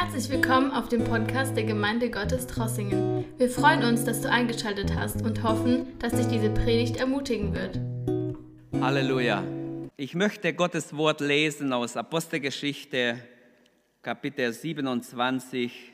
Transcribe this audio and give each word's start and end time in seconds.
Herzlich 0.00 0.30
willkommen 0.30 0.70
auf 0.70 0.88
dem 0.88 1.02
Podcast 1.02 1.56
der 1.56 1.64
Gemeinde 1.64 2.08
Gottes 2.08 2.46
Trossingen. 2.46 3.24
Wir 3.36 3.50
freuen 3.50 3.82
uns, 3.82 4.04
dass 4.04 4.20
du 4.20 4.30
eingeschaltet 4.30 4.94
hast 4.94 5.22
und 5.22 5.42
hoffen, 5.42 5.98
dass 5.98 6.12
dich 6.12 6.28
diese 6.28 6.50
Predigt 6.50 6.98
ermutigen 6.98 7.52
wird. 7.52 7.80
Halleluja. 8.80 9.42
Ich 9.96 10.14
möchte 10.14 10.54
Gottes 10.54 10.96
Wort 10.96 11.20
lesen 11.20 11.72
aus 11.72 11.96
Apostelgeschichte 11.96 13.20
Kapitel 14.00 14.52
27. 14.52 15.92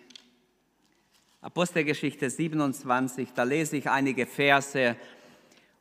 Apostelgeschichte 1.41 2.29
27, 2.29 3.30
da 3.34 3.43
lese 3.43 3.79
ich 3.79 3.89
einige 3.89 4.27
Verse. 4.27 4.96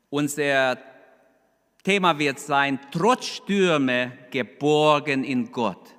Unser 0.10 0.78
Thema 1.84 2.18
wird 2.18 2.40
sein, 2.40 2.80
trotz 2.90 3.26
Stürme 3.26 4.14
geborgen 4.32 5.26
in 5.26 5.52
Gott. 5.52 5.94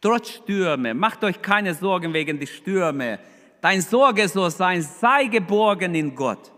Trotz 0.00 0.30
Stürme, 0.30 0.94
macht 0.94 1.24
euch 1.24 1.40
keine 1.40 1.74
Sorgen 1.74 2.12
wegen 2.12 2.38
der 2.38 2.46
Stürme. 2.46 3.18
Dein 3.60 3.80
Sorge 3.80 4.28
soll 4.28 4.50
sein, 4.50 4.82
sei 4.82 5.24
geborgen 5.24 5.94
in 5.94 6.14
Gott. 6.14 6.52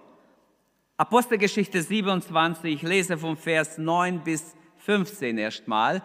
Apostelgeschichte 0.97 1.81
27, 1.81 2.75
ich 2.75 2.83
lese 2.83 3.17
vom 3.17 3.37
Vers 3.37 3.79
9 3.79 4.19
bis 4.25 4.57
15 4.79 5.39
erstmal 5.39 6.03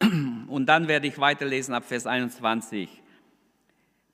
und 0.48 0.66
dann 0.66 0.88
werde 0.88 1.06
ich 1.06 1.18
weiterlesen 1.18 1.74
ab 1.74 1.84
Vers 1.84 2.06
21. 2.06 3.02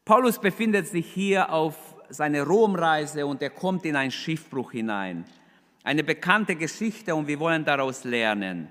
Paulus 0.04 0.40
befindet 0.40 0.88
sich 0.88 1.06
hier 1.06 1.50
auf 1.52 1.76
seiner 2.08 2.42
Romreise 2.42 3.24
und 3.24 3.40
er 3.40 3.50
kommt 3.50 3.84
in 3.84 3.94
einen 3.94 4.10
Schiffbruch 4.10 4.72
hinein. 4.72 5.24
Eine 5.84 6.02
bekannte 6.02 6.56
Geschichte 6.56 7.14
und 7.14 7.28
wir 7.28 7.38
wollen 7.38 7.64
daraus 7.64 8.02
lernen. 8.02 8.68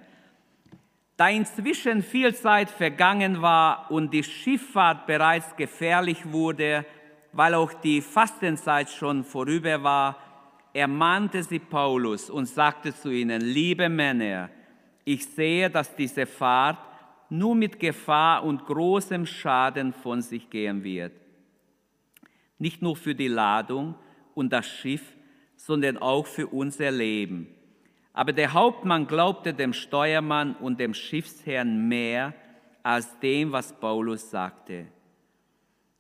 Da 1.22 1.30
inzwischen 1.30 2.02
viel 2.02 2.34
Zeit 2.34 2.72
vergangen 2.72 3.44
war 3.44 3.92
und 3.92 4.12
die 4.12 4.24
Schifffahrt 4.24 5.06
bereits 5.06 5.56
gefährlich 5.56 6.32
wurde, 6.32 6.84
weil 7.32 7.54
auch 7.54 7.74
die 7.74 8.02
Fastenzeit 8.02 8.90
schon 8.90 9.24
vorüber 9.24 9.84
war, 9.84 10.18
ermahnte 10.74 11.44
sie 11.44 11.60
Paulus 11.60 12.32
und 12.32 12.48
sagte 12.48 12.92
zu 12.92 13.12
ihnen, 13.12 13.40
liebe 13.40 13.88
Männer, 13.88 14.50
ich 15.06 15.24
sehe, 15.28 15.70
dass 15.70 15.96
diese 15.96 16.26
Fahrt 16.26 16.80
nur 17.30 17.54
mit 17.54 17.80
Gefahr 17.80 18.44
und 18.44 18.66
großem 18.66 19.28
Schaden 19.28 19.94
von 19.94 20.24
sich 20.24 20.50
gehen 20.50 20.84
wird. 20.84 21.14
Nicht 22.58 22.82
nur 22.82 22.96
für 22.96 23.14
die 23.14 23.28
Ladung 23.28 23.94
und 24.34 24.52
das 24.52 24.66
Schiff, 24.66 25.04
sondern 25.56 26.00
auch 26.00 26.26
für 26.26 26.48
unser 26.48 26.90
Leben. 26.90 27.61
Aber 28.14 28.34
der 28.34 28.54
Hauptmann 28.54 29.08
glaubte 29.08 29.54
dem 29.54 29.74
Steuermann 29.74 30.56
und 30.56 30.80
dem 30.80 30.94
Schiffsherrn 30.94 31.88
mehr 31.88 32.34
als 32.84 33.20
dem, 33.20 33.52
was 33.52 33.74
Paulus 33.74 34.30
sagte. 34.30 34.88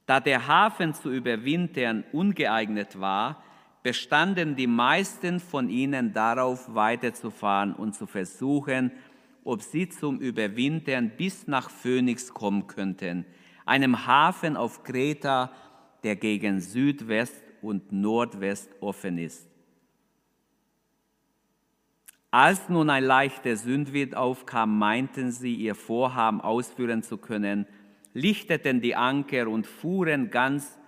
Da 0.05 0.19
der 0.19 0.47
Hafen 0.47 0.93
zu 0.93 1.09
überwintern 1.11 2.03
ungeeignet 2.11 2.99
war, 2.99 3.43
bestanden 3.83 4.55
die 4.55 4.67
meisten 4.67 5.39
von 5.39 5.69
ihnen 5.69 6.13
darauf, 6.13 6.73
weiterzufahren 6.73 7.73
und 7.73 7.95
zu 7.95 8.05
versuchen, 8.05 8.91
ob 9.43 9.61
sie 9.61 9.89
zum 9.89 10.19
Überwintern 10.19 11.11
bis 11.17 11.47
nach 11.47 11.69
Phönix 11.69 12.33
kommen 12.33 12.67
könnten, 12.67 13.25
einem 13.65 14.05
Hafen 14.05 14.57
auf 14.57 14.83
Kreta, 14.83 15.51
der 16.03 16.15
gegen 16.15 16.59
Südwest 16.59 17.41
und 17.61 17.91
Nordwest 17.91 18.69
offen 18.81 19.17
ist. 19.17 19.50
Als 22.33 22.69
nun 22.69 22.89
ein 22.89 23.03
leichter 23.03 23.57
Sündwind 23.57 24.15
aufkam, 24.15 24.79
meinten 24.79 25.31
sie, 25.31 25.53
ihr 25.53 25.75
Vorhaben 25.75 26.39
ausführen 26.39 27.03
zu 27.03 27.17
können, 27.17 27.65
lichteten 28.13 28.79
die 28.79 28.95
Anker 28.95 29.49
und 29.49 29.67
fuhren 29.67 30.31
ganz 30.31 30.79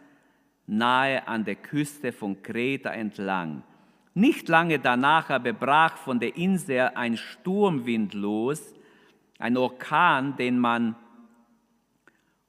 nahe 0.68 1.28
an 1.28 1.44
der 1.44 1.56
Küste 1.56 2.14
von 2.14 2.42
Kreta 2.42 2.92
entlang. 2.92 3.64
Nicht 4.14 4.48
lange 4.48 4.80
danach 4.80 5.30
aber 5.30 5.52
brach 5.52 5.98
von 5.98 6.22
der 6.22 6.38
Insel 6.38 6.92
ein 6.96 7.18
Sturmwind 7.18 8.14
los, 8.14 8.74
ein 9.38 9.58
Orkan, 9.58 10.38
den 10.38 10.58
man 10.58 10.96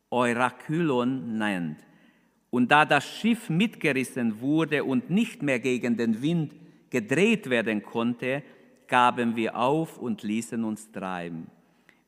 Eurakylon 0.08 1.36
nennt. 1.36 1.78
Und 2.50 2.70
da 2.70 2.84
das 2.84 3.04
Schiff 3.04 3.50
mitgerissen 3.50 4.40
wurde 4.40 4.84
und 4.84 5.10
nicht 5.10 5.42
mehr 5.42 5.58
gegen 5.58 5.96
den 5.96 6.22
Wind 6.22 6.52
gedreht 6.90 7.50
werden 7.50 7.82
konnte, 7.82 8.44
gaben 8.94 9.34
wir 9.34 9.56
auf 9.56 9.98
und 9.98 10.22
ließen 10.22 10.62
uns 10.62 10.92
treiben. 10.92 11.48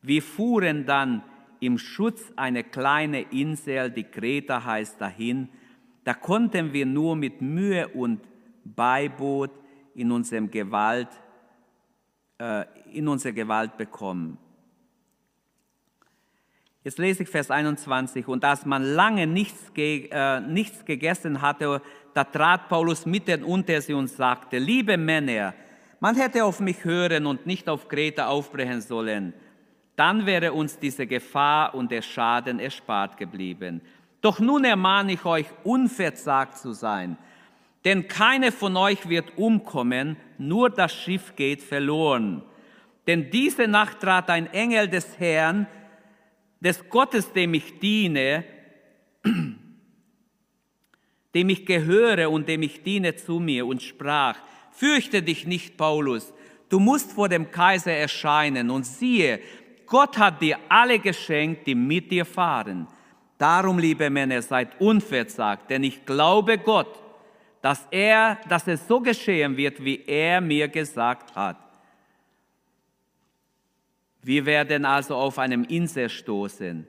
Wir 0.03 0.23
fuhren 0.23 0.87
dann 0.87 1.25
im 1.59 1.79
Schutz 1.79 2.33
einer 2.37 2.63
kleinen 2.63 3.29
Insel, 3.31 3.91
die 3.91 4.05
Kreta 4.05 4.65
heißt, 4.65 5.01
dahin. 5.01 5.49
Da 6.05 6.15
konnten 6.15 6.73
wir 6.73 6.87
nur 6.87 7.17
mit 7.17 7.43
Mühe 7.43 7.89
und 7.89 8.21
Beiboot 8.65 9.51
in 9.97 10.13
unserem 10.13 10.49
Gewalt, 10.49 11.09
äh, 12.39 12.67
in 12.93 13.09
unsere 13.09 13.35
Gewalt 13.35 13.77
bekommen. 13.77 14.39
Jetzt 16.85 16.99
lese 16.99 17.25
ich 17.25 17.29
Vers 17.29 17.51
21. 17.51 18.29
Und 18.29 18.45
als 18.45 18.65
man 18.65 18.85
lange 18.85 19.27
nichts, 19.27 19.75
ge, 19.75 20.09
äh, 20.13 20.39
nichts 20.39 20.85
gegessen 20.85 21.43
hatte, 21.43 21.83
da 22.15 22.23
trat 22.23 22.69
Paulus 22.69 23.07
mitten 23.07 23.43
unter 23.43 23.81
sie 23.81 23.93
und 23.93 24.07
sagte, 24.07 24.59
liebe 24.59 24.97
Männer, 24.97 25.53
man 26.01 26.17
hätte 26.17 26.45
auf 26.45 26.61
mich 26.61 26.85
hören 26.85 27.27
und 27.27 27.47
nicht 27.47 27.69
auf 27.69 27.89
Kreta 27.89 28.27
aufbrechen 28.27 28.81
sollen. 28.81 29.33
Dann 29.97 30.27
wäre 30.27 30.53
uns 30.53 30.79
diese 30.79 31.07
Gefahr 31.07 31.75
und 31.75 31.91
der 31.91 32.03
Schaden 32.03 32.61
erspart 32.61 33.17
geblieben. 33.17 33.81
Doch 34.21 34.41
nun 34.41 34.65
ermahne 34.65 35.13
ich 35.13 35.25
euch, 35.25 35.47
unverzagt 35.65 36.59
zu 36.59 36.73
sein. 36.73 37.17
Denn 37.85 38.09
keine 38.09 38.53
von 38.53 38.77
euch 38.77 39.09
wird 39.09 39.39
umkommen, 39.39 40.17
nur 40.39 40.71
das 40.71 40.93
Schiff 40.93 41.35
geht 41.37 41.63
verloren. 41.63 42.43
Denn 43.07 43.31
diese 43.31 43.69
Nacht 43.69 44.01
trat 44.01 44.29
ein 44.29 44.53
Engel 44.53 44.89
des 44.89 45.19
Herrn, 45.19 45.67
des 46.61 46.89
Gottes, 46.91 47.33
dem 47.33 47.55
ich 47.55 47.79
diene, 47.79 48.45
dem 51.35 51.49
ich 51.49 51.65
gehöre 51.65 52.31
und 52.31 52.49
dem 52.49 52.63
ich 52.63 52.83
diene 52.83 53.15
zu 53.15 53.39
mir 53.39 53.67
und 53.67 53.83
sprach, 53.83 54.37
Fürchte 54.77 55.23
dich 55.23 55.47
nicht, 55.47 55.79
Paulus, 55.79 56.35
du 56.69 56.79
musst 56.79 57.13
vor 57.13 57.31
dem 57.31 57.51
Kaiser 57.51 57.93
erscheinen 57.93 58.69
und 58.69 58.85
siehe, 58.85 59.41
Gott 59.87 60.19
hat 60.19 60.43
dir 60.43 60.59
alle 60.69 60.99
geschenkt, 60.99 61.67
die 61.67 61.75
mit 61.75 62.11
dir 62.11 62.27
fahren. 62.27 62.87
Darum, 63.39 63.79
liebe 63.79 64.11
Männer, 64.11 64.43
seid 64.43 64.79
unverzagt, 64.79 65.71
denn 65.71 65.83
ich 65.83 66.05
glaube 66.05 66.59
Gott, 66.59 67.01
dass 67.63 67.87
er, 67.91 68.39
dass 68.49 68.69
es 68.69 68.87
so 68.87 69.01
geschehen 69.01 69.57
wird, 69.57 69.83
wie 69.83 70.05
er 70.07 70.43
mir 70.43 70.69
gesagt 70.69 71.35
hat. 71.35 71.57
Wir 74.23 74.45
werden 74.45 74.85
also 74.85 75.15
auf 75.15 75.39
einem 75.39 75.65
Insel 75.65 76.11
stoßen. 76.11 76.87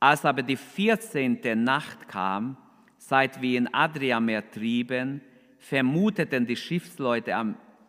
Als 0.00 0.24
aber 0.24 0.42
die 0.42 0.56
vierzehnte 0.56 1.56
Nacht 1.56 2.08
kam, 2.08 2.58
seit 2.98 3.40
wir 3.40 3.56
in 3.56 3.72
Adriameer 3.72 4.50
trieben, 4.50 5.22
vermuteten 5.68 6.46
die 6.46 6.56
Schiffsleute 6.56 7.34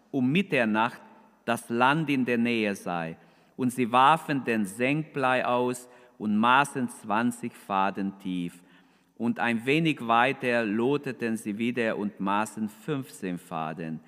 um 0.09 0.31
Mitternacht, 0.31 1.01
dass 1.45 1.69
Land 1.69 2.09
in 2.09 2.25
der 2.25 2.39
Nähe 2.39 2.75
sei. 2.75 3.17
Und 3.55 3.71
sie 3.71 3.91
warfen 3.91 4.43
den 4.43 4.65
Senkblei 4.65 5.45
aus 5.45 5.87
und 6.17 6.37
maßen 6.37 6.89
20 6.89 7.53
Faden 7.53 8.17
tief. 8.19 8.53
Und 9.17 9.39
ein 9.39 9.65
wenig 9.65 10.07
weiter 10.07 10.63
loteten 10.63 11.37
sie 11.37 11.57
wieder 11.57 11.97
und 11.97 12.19
maßen 12.19 12.67
15 12.69 13.37
Faden. 13.37 13.99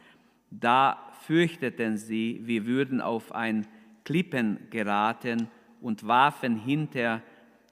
Da 0.50 0.98
fürchteten 1.28 1.98
sie, 1.98 2.42
wir 2.44 2.66
würden 2.66 3.02
auf 3.02 3.34
ein 3.34 3.68
Klippen 4.04 4.60
geraten 4.72 5.48
und 5.82 6.08
warfen 6.08 6.58
hinter, 6.58 7.22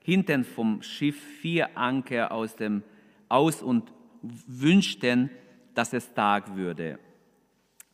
hinten 0.04 0.44
vom 0.44 0.84
Schiff 0.84 1.20
vier 1.42 1.76
Anker 1.76 2.32
aus, 2.32 2.56
dem, 2.56 2.84
aus 3.30 3.64
und 3.64 3.92
wünschten, 4.22 5.32
dass 5.78 5.94
es 5.94 6.12
Tag 6.12 6.56
würde. 6.56 6.98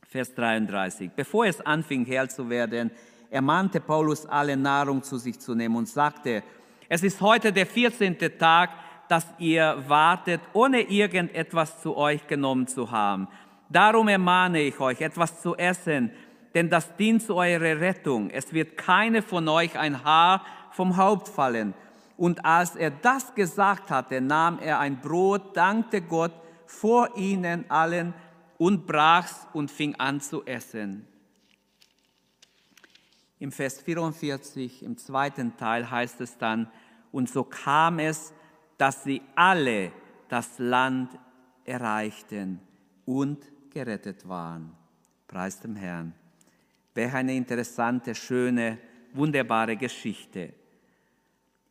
Vers 0.07 0.33
33. 0.35 1.11
Bevor 1.13 1.45
es 1.45 1.59
anfing, 1.59 2.05
hell 2.05 2.29
zu 2.29 2.49
werden, 2.49 2.91
ermahnte 3.29 3.81
Paulus 3.81 4.25
alle 4.25 4.55
Nahrung 4.55 5.03
zu 5.03 5.17
sich 5.17 5.37
zu 5.37 5.53
nehmen 5.53 5.75
und 5.75 5.89
sagte, 5.89 6.43
es 6.87 7.03
ist 7.03 7.19
heute 7.19 7.51
der 7.51 7.65
14. 7.65 8.17
Tag, 8.39 8.69
dass 9.09 9.27
ihr 9.37 9.83
wartet, 9.85 10.39
ohne 10.53 10.79
irgendetwas 10.79 11.81
zu 11.81 11.97
euch 11.97 12.25
genommen 12.25 12.67
zu 12.67 12.89
haben. 12.89 13.27
Darum 13.67 14.07
ermahne 14.07 14.61
ich 14.61 14.79
euch, 14.79 15.01
etwas 15.01 15.41
zu 15.41 15.57
essen, 15.57 16.09
denn 16.55 16.69
das 16.69 16.95
dient 16.95 17.21
zu 17.21 17.35
eurer 17.35 17.81
Rettung. 17.81 18.29
Es 18.29 18.53
wird 18.53 18.77
keine 18.77 19.21
von 19.21 19.45
euch 19.49 19.77
ein 19.77 20.05
Haar 20.05 20.45
vom 20.71 20.95
Haupt 20.95 21.27
fallen. 21.27 21.73
Und 22.15 22.45
als 22.45 22.77
er 22.77 22.91
das 22.91 23.35
gesagt 23.35 23.89
hatte, 23.89 24.21
nahm 24.21 24.59
er 24.59 24.79
ein 24.79 25.01
Brot, 25.01 25.57
dankte 25.57 25.99
Gott, 25.99 26.31
vor 26.65 27.15
ihnen 27.17 27.69
allen 27.69 28.13
und 28.57 28.85
brach's 28.85 29.47
und 29.53 29.69
fing 29.69 29.95
an 29.95 30.21
zu 30.21 30.45
essen. 30.45 31.07
Im 33.39 33.51
Vers 33.51 33.81
44, 33.81 34.83
im 34.83 34.97
zweiten 34.97 35.57
Teil 35.57 35.89
heißt 35.89 36.21
es 36.21 36.37
dann, 36.37 36.71
Und 37.11 37.29
so 37.29 37.43
kam 37.43 37.99
es, 37.99 38.33
dass 38.77 39.03
sie 39.03 39.21
alle 39.35 39.91
das 40.29 40.59
Land 40.59 41.19
erreichten 41.65 42.59
und 43.05 43.45
gerettet 43.69 44.27
waren. 44.27 44.71
Preis 45.27 45.59
dem 45.59 45.75
Herrn. 45.75 46.13
Welch 46.93 47.13
eine 47.13 47.35
interessante, 47.35 48.15
schöne, 48.15 48.77
wunderbare 49.13 49.75
Geschichte. 49.75 50.53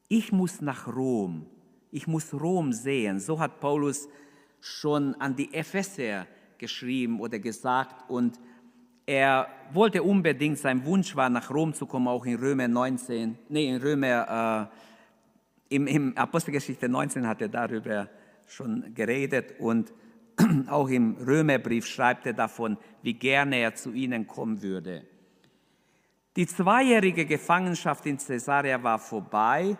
Ich 0.08 0.32
muss 0.32 0.60
nach 0.60 0.86
Rom. 0.88 1.46
Ich 1.90 2.06
muss 2.06 2.34
Rom 2.34 2.72
sehen. 2.72 3.18
So 3.18 3.38
hat 3.38 3.60
Paulus 3.60 4.08
schon 4.62 5.14
an 5.16 5.34
die 5.36 5.52
Epheser 5.52 6.26
geschrieben 6.56 7.20
oder 7.20 7.38
gesagt. 7.38 8.08
Und 8.08 8.38
er 9.04 9.48
wollte 9.72 10.02
unbedingt, 10.02 10.58
sein 10.58 10.86
Wunsch 10.86 11.14
war, 11.16 11.28
nach 11.28 11.50
Rom 11.50 11.74
zu 11.74 11.86
kommen, 11.86 12.08
auch 12.08 12.24
in 12.24 12.36
Römer 12.36 12.68
19, 12.68 13.36
nee, 13.48 13.68
in 13.68 13.82
Römer, 13.82 14.70
äh, 15.68 15.74
im, 15.74 15.86
im 15.86 16.16
Apostelgeschichte 16.16 16.88
19 16.88 17.26
hat 17.26 17.42
er 17.42 17.48
darüber 17.48 18.08
schon 18.46 18.94
geredet 18.94 19.54
und 19.58 19.92
auch 20.68 20.88
im 20.88 21.16
Römerbrief 21.16 21.86
schreibt 21.86 22.26
er 22.26 22.32
davon, 22.32 22.78
wie 23.02 23.14
gerne 23.14 23.56
er 23.56 23.74
zu 23.74 23.92
ihnen 23.92 24.26
kommen 24.26 24.62
würde. 24.62 25.04
Die 26.36 26.46
zweijährige 26.46 27.26
Gefangenschaft 27.26 28.06
in 28.06 28.16
Caesarea 28.16 28.82
war 28.82 28.98
vorbei, 28.98 29.76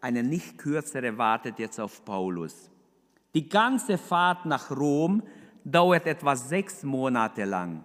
eine 0.00 0.22
nicht 0.22 0.58
kürzere 0.58 1.16
wartet 1.16 1.58
jetzt 1.58 1.80
auf 1.80 2.04
Paulus. 2.04 2.70
Die 3.34 3.48
ganze 3.48 3.98
Fahrt 3.98 4.46
nach 4.46 4.70
Rom 4.70 5.22
dauert 5.64 6.06
etwa 6.06 6.34
sechs 6.34 6.82
Monate 6.82 7.44
lang. 7.44 7.84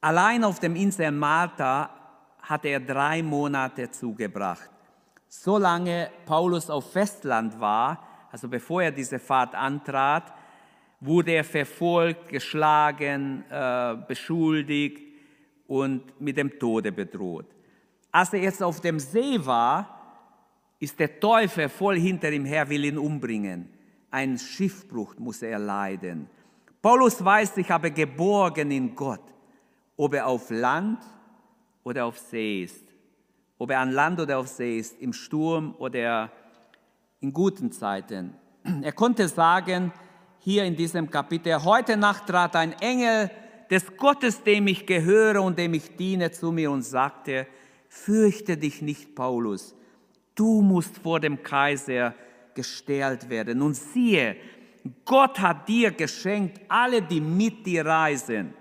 Allein 0.00 0.44
auf 0.44 0.60
dem 0.60 0.76
Insel 0.76 1.10
Malta 1.10 1.90
hat 2.40 2.64
er 2.64 2.80
drei 2.80 3.22
Monate 3.22 3.90
zugebracht. 3.90 4.70
Solange 5.28 6.10
Paulus 6.26 6.70
auf 6.70 6.92
Festland 6.92 7.60
war, 7.60 8.06
also 8.32 8.48
bevor 8.48 8.82
er 8.82 8.92
diese 8.92 9.18
Fahrt 9.18 9.54
antrat, 9.54 10.32
wurde 11.00 11.32
er 11.32 11.44
verfolgt, 11.44 12.28
geschlagen, 12.28 13.44
äh, 13.50 13.96
beschuldigt 14.06 15.02
und 15.66 16.20
mit 16.20 16.36
dem 16.36 16.58
Tode 16.58 16.92
bedroht. 16.92 17.46
Als 18.12 18.32
er 18.32 18.40
jetzt 18.40 18.62
auf 18.62 18.80
dem 18.80 18.98
See 18.98 19.44
war, 19.44 19.99
ist 20.80 20.98
der 20.98 21.20
Teufel 21.20 21.68
voll 21.68 21.98
hinter 21.98 22.32
ihm 22.32 22.46
her, 22.46 22.68
will 22.68 22.84
ihn 22.84 22.98
umbringen. 22.98 23.68
Ein 24.10 24.38
Schiffbruch 24.38 25.14
muss 25.18 25.42
er 25.42 25.58
leiden. 25.58 26.28
Paulus 26.82 27.22
weiß, 27.22 27.58
ich 27.58 27.70
habe 27.70 27.90
geborgen 27.90 28.70
in 28.70 28.94
Gott, 28.94 29.22
ob 29.96 30.14
er 30.14 30.26
auf 30.26 30.50
Land 30.50 31.04
oder 31.84 32.06
auf 32.06 32.18
See 32.18 32.64
ist, 32.64 32.84
ob 33.58 33.70
er 33.70 33.80
an 33.80 33.92
Land 33.92 34.18
oder 34.20 34.38
auf 34.38 34.48
See 34.48 34.78
ist, 34.78 34.98
im 35.00 35.12
Sturm 35.12 35.74
oder 35.78 36.32
in 37.20 37.32
guten 37.32 37.70
Zeiten. 37.70 38.34
Er 38.82 38.92
konnte 38.92 39.28
sagen, 39.28 39.92
hier 40.38 40.64
in 40.64 40.74
diesem 40.74 41.10
Kapitel, 41.10 41.62
heute 41.62 41.98
Nacht 41.98 42.26
trat 42.26 42.56
ein 42.56 42.72
Engel 42.80 43.30
des 43.70 43.96
Gottes, 43.98 44.42
dem 44.42 44.66
ich 44.66 44.86
gehöre 44.86 45.42
und 45.42 45.58
dem 45.58 45.74
ich 45.74 45.96
diene, 45.96 46.30
zu 46.30 46.50
mir 46.50 46.70
und 46.70 46.82
sagte, 46.82 47.46
fürchte 47.88 48.56
dich 48.56 48.80
nicht, 48.80 49.14
Paulus, 49.14 49.74
du 50.40 50.62
musst 50.62 50.96
vor 50.96 51.20
dem 51.20 51.42
Kaiser 51.42 52.14
gestellt 52.54 53.28
werden. 53.28 53.60
Und 53.60 53.74
siehe, 53.74 54.36
Gott 55.04 55.38
hat 55.38 55.68
dir 55.68 55.90
geschenkt, 55.90 56.60
alle, 56.66 57.02
die 57.02 57.20
mit 57.20 57.66
dir 57.66 57.84
reisen. 57.84 58.54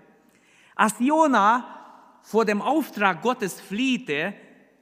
Als 0.76 1.00
Jona 1.00 2.20
vor 2.22 2.44
dem 2.44 2.62
Auftrag 2.62 3.22
Gottes 3.22 3.62
fliehte, 3.62 4.34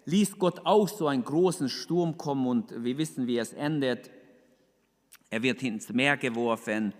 ließ 0.05 0.39
Gott 0.39 0.65
auch 0.65 0.87
so 0.87 1.07
einen 1.07 1.23
großen 1.23 1.69
Sturm 1.69 2.17
kommen 2.17 2.47
und 2.47 2.83
wir 2.83 2.97
wissen, 2.97 3.27
wie 3.27 3.37
es 3.37 3.53
endet. 3.53 4.09
Er 5.29 5.43
wird 5.43 5.61
ins 5.61 5.89
Meer 5.89 6.17
geworfen. 6.17 6.93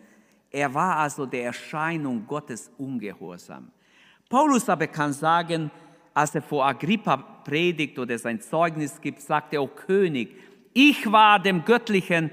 Er 0.52 0.72
war 0.74 0.98
also 0.98 1.26
der 1.26 1.46
Erscheinung 1.46 2.28
Gottes 2.28 2.70
ungehorsam. 2.78 3.72
Paulus 4.30 4.70
aber 4.70 4.88
kann 4.88 5.14
sagen, 5.14 5.72
als 6.14 6.36
er 6.36 6.42
vor 6.42 6.66
Agrippa 6.66 7.37
predigt 7.48 7.98
oder 7.98 8.20
sein 8.20 8.42
Zeugnis 8.42 9.00
gibt, 9.00 9.22
sagt 9.22 9.54
er, 9.54 9.64
O 9.64 9.68
König, 9.68 10.36
ich 10.74 11.10
war 11.12 11.42
dem 11.42 11.64
göttlichen, 11.64 12.30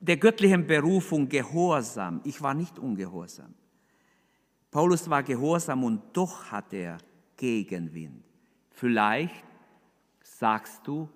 der 0.00 0.16
göttlichen 0.16 0.66
Berufung 0.66 1.28
gehorsam. 1.28 2.20
Ich 2.24 2.42
war 2.42 2.52
nicht 2.52 2.78
ungehorsam. 2.78 3.54
Paulus 4.70 5.08
war 5.08 5.22
gehorsam 5.22 5.84
und 5.84 6.02
doch 6.12 6.50
hat 6.50 6.72
er 6.72 6.98
Gegenwind. 7.36 8.24
Vielleicht 8.70 9.44
sagst 10.22 10.86
du, 10.86 11.08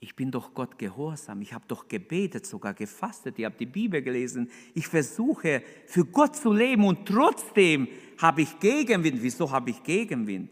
ich 0.00 0.14
bin 0.14 0.30
doch 0.30 0.52
Gott 0.52 0.78
gehorsam, 0.78 1.40
ich 1.40 1.52
habe 1.54 1.64
doch 1.66 1.88
gebetet, 1.88 2.46
sogar 2.46 2.74
gefastet, 2.74 3.38
ich 3.38 3.44
habe 3.44 3.56
die 3.58 3.66
Bibel 3.66 4.02
gelesen, 4.02 4.50
ich 4.74 4.86
versuche 4.86 5.62
für 5.86 6.04
Gott 6.04 6.36
zu 6.36 6.52
leben 6.52 6.84
und 6.84 7.06
trotzdem 7.06 7.88
habe 8.18 8.42
ich 8.42 8.60
Gegenwind. 8.60 9.22
Wieso 9.22 9.50
habe 9.50 9.70
ich 9.70 9.82
Gegenwind? 9.82 10.50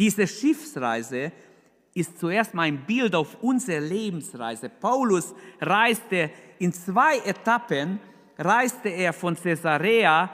Diese 0.00 0.26
Schiffsreise 0.26 1.30
ist 1.92 2.18
zuerst 2.18 2.54
mal 2.54 2.62
ein 2.62 2.86
Bild 2.86 3.14
auf 3.14 3.36
unsere 3.42 3.80
Lebensreise. 3.80 4.70
Paulus 4.70 5.34
reiste 5.60 6.30
in 6.58 6.72
zwei 6.72 7.18
Etappen, 7.18 8.00
reiste 8.38 8.88
er 8.88 9.12
von 9.12 9.36
Caesarea 9.36 10.30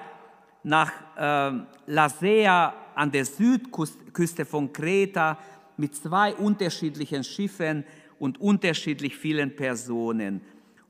nach 0.62 0.92
äh, 1.16 1.64
Lasea 1.86 2.74
an 2.94 3.10
der 3.10 3.24
Südküste 3.24 4.44
von 4.44 4.72
Kreta, 4.72 5.36
mit 5.76 5.96
zwei 5.96 6.32
unterschiedlichen 6.36 7.24
Schiffen 7.24 7.84
und 8.20 8.40
unterschiedlich 8.40 9.16
vielen 9.16 9.56
Personen. 9.56 10.42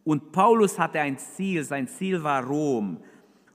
Und 0.04 0.32
Paulus 0.32 0.78
hatte 0.78 1.00
ein 1.00 1.16
Ziel, 1.16 1.64
sein 1.64 1.88
Ziel 1.88 2.22
war 2.22 2.44
Rom. 2.44 2.98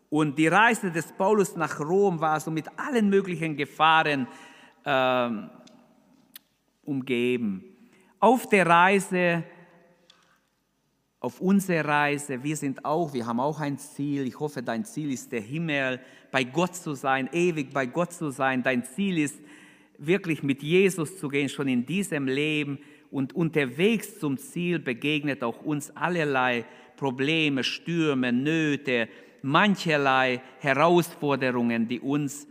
Und 0.09 0.35
die 0.39 0.47
Reise 0.47 0.89
des 0.89 1.11
Paulus 1.11 1.55
nach 1.55 1.79
Rom 1.79 2.19
war 2.19 2.39
so 2.39 2.49
mit 2.49 2.65
allen 2.75 3.07
möglichen 3.07 3.55
Gefahren 3.55 4.27
äh, 4.83 5.29
umgeben. 6.83 7.63
Auf 8.19 8.47
der 8.49 8.67
Reise, 8.67 9.43
auf 11.19 11.39
unserer 11.41 11.85
Reise, 11.85 12.43
wir 12.43 12.55
sind 12.55 12.85
auch, 12.85 13.13
wir 13.13 13.25
haben 13.25 13.39
auch 13.39 13.59
ein 13.59 13.77
Ziel. 13.77 14.27
Ich 14.27 14.39
hoffe, 14.39 14.63
dein 14.63 14.85
Ziel 14.85 15.11
ist 15.11 15.31
der 15.31 15.41
Himmel, 15.41 15.99
bei 16.31 16.43
Gott 16.43 16.75
zu 16.75 16.93
sein, 16.93 17.29
ewig 17.31 17.71
bei 17.73 17.85
Gott 17.85 18.13
zu 18.13 18.31
sein. 18.31 18.63
Dein 18.63 18.83
Ziel 18.83 19.17
ist, 19.17 19.39
wirklich 20.01 20.41
mit 20.41 20.63
Jesus 20.63 21.17
zu 21.19 21.29
gehen, 21.29 21.47
schon 21.47 21.67
in 21.67 21.85
diesem 21.85 22.27
Leben 22.27 22.79
und 23.11 23.33
unterwegs 23.33 24.19
zum 24.19 24.37
Ziel 24.37 24.79
begegnet 24.79 25.43
auch 25.43 25.61
uns 25.61 25.95
allerlei 25.95 26.65
Probleme, 26.97 27.63
Stürme, 27.63 28.33
Nöte, 28.33 29.07
mancherlei 29.41 30.41
Herausforderungen, 30.59 31.87
die 31.87 31.99
uns 31.99 32.47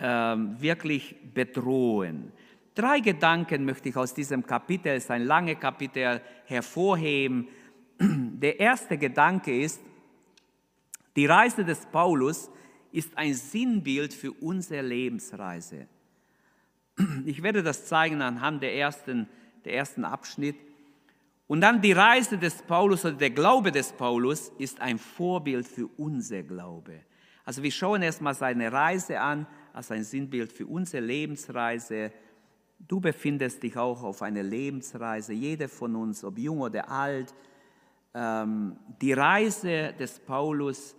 wirklich 0.00 1.16
bedrohen. 1.34 2.32
Drei 2.74 3.00
Gedanken 3.00 3.64
möchte 3.64 3.90
ich 3.90 3.96
aus 3.96 4.14
diesem 4.14 4.46
Kapitel, 4.46 4.88
es 4.92 5.04
ist 5.04 5.10
ein 5.10 5.24
langes 5.24 5.60
Kapitel, 5.60 6.20
hervorheben. 6.46 7.48
Der 7.98 8.58
erste 8.58 8.96
Gedanke 8.96 9.60
ist, 9.60 9.80
die 11.16 11.26
Reise 11.26 11.64
des 11.64 11.84
Paulus 11.86 12.50
ist 12.92 13.18
ein 13.18 13.34
Sinnbild 13.34 14.14
für 14.14 14.32
unsere 14.32 14.82
Lebensreise. 14.82 15.86
Ich 17.24 17.42
werde 17.42 17.62
das 17.62 17.86
zeigen 17.86 18.22
anhand 18.22 18.62
der 18.62 18.74
ersten, 18.74 19.28
der 19.64 19.74
ersten 19.74 20.04
Abschnitt. 20.04 20.56
Und 21.46 21.62
dann 21.62 21.82
die 21.82 21.92
Reise 21.92 22.38
des 22.38 22.62
Paulus 22.62 23.04
oder 23.04 23.14
der 23.14 23.30
Glaube 23.30 23.72
des 23.72 23.92
Paulus 23.92 24.52
ist 24.58 24.80
ein 24.80 24.98
Vorbild 24.98 25.66
für 25.66 25.88
unser 25.96 26.42
Glaube. 26.42 27.00
Also 27.44 27.62
wir 27.62 27.72
schauen 27.72 28.02
erstmal 28.02 28.34
seine 28.34 28.70
Reise 28.70 29.20
an 29.20 29.46
als 29.72 29.90
ein 29.90 30.04
Sinnbild 30.04 30.52
für 30.52 30.66
unsere 30.66 31.04
Lebensreise. 31.04 32.12
Du 32.78 33.00
befindest 33.00 33.62
dich 33.62 33.76
auch 33.76 34.02
auf 34.02 34.22
einer 34.22 34.42
Lebensreise, 34.42 35.32
jeder 35.32 35.68
von 35.68 35.96
uns, 35.96 36.24
ob 36.24 36.38
jung 36.38 36.60
oder 36.60 36.88
alt. 36.88 37.34
Ähm, 38.14 38.76
die 39.00 39.12
Reise 39.12 39.94
des 39.98 40.18
Paulus 40.18 40.96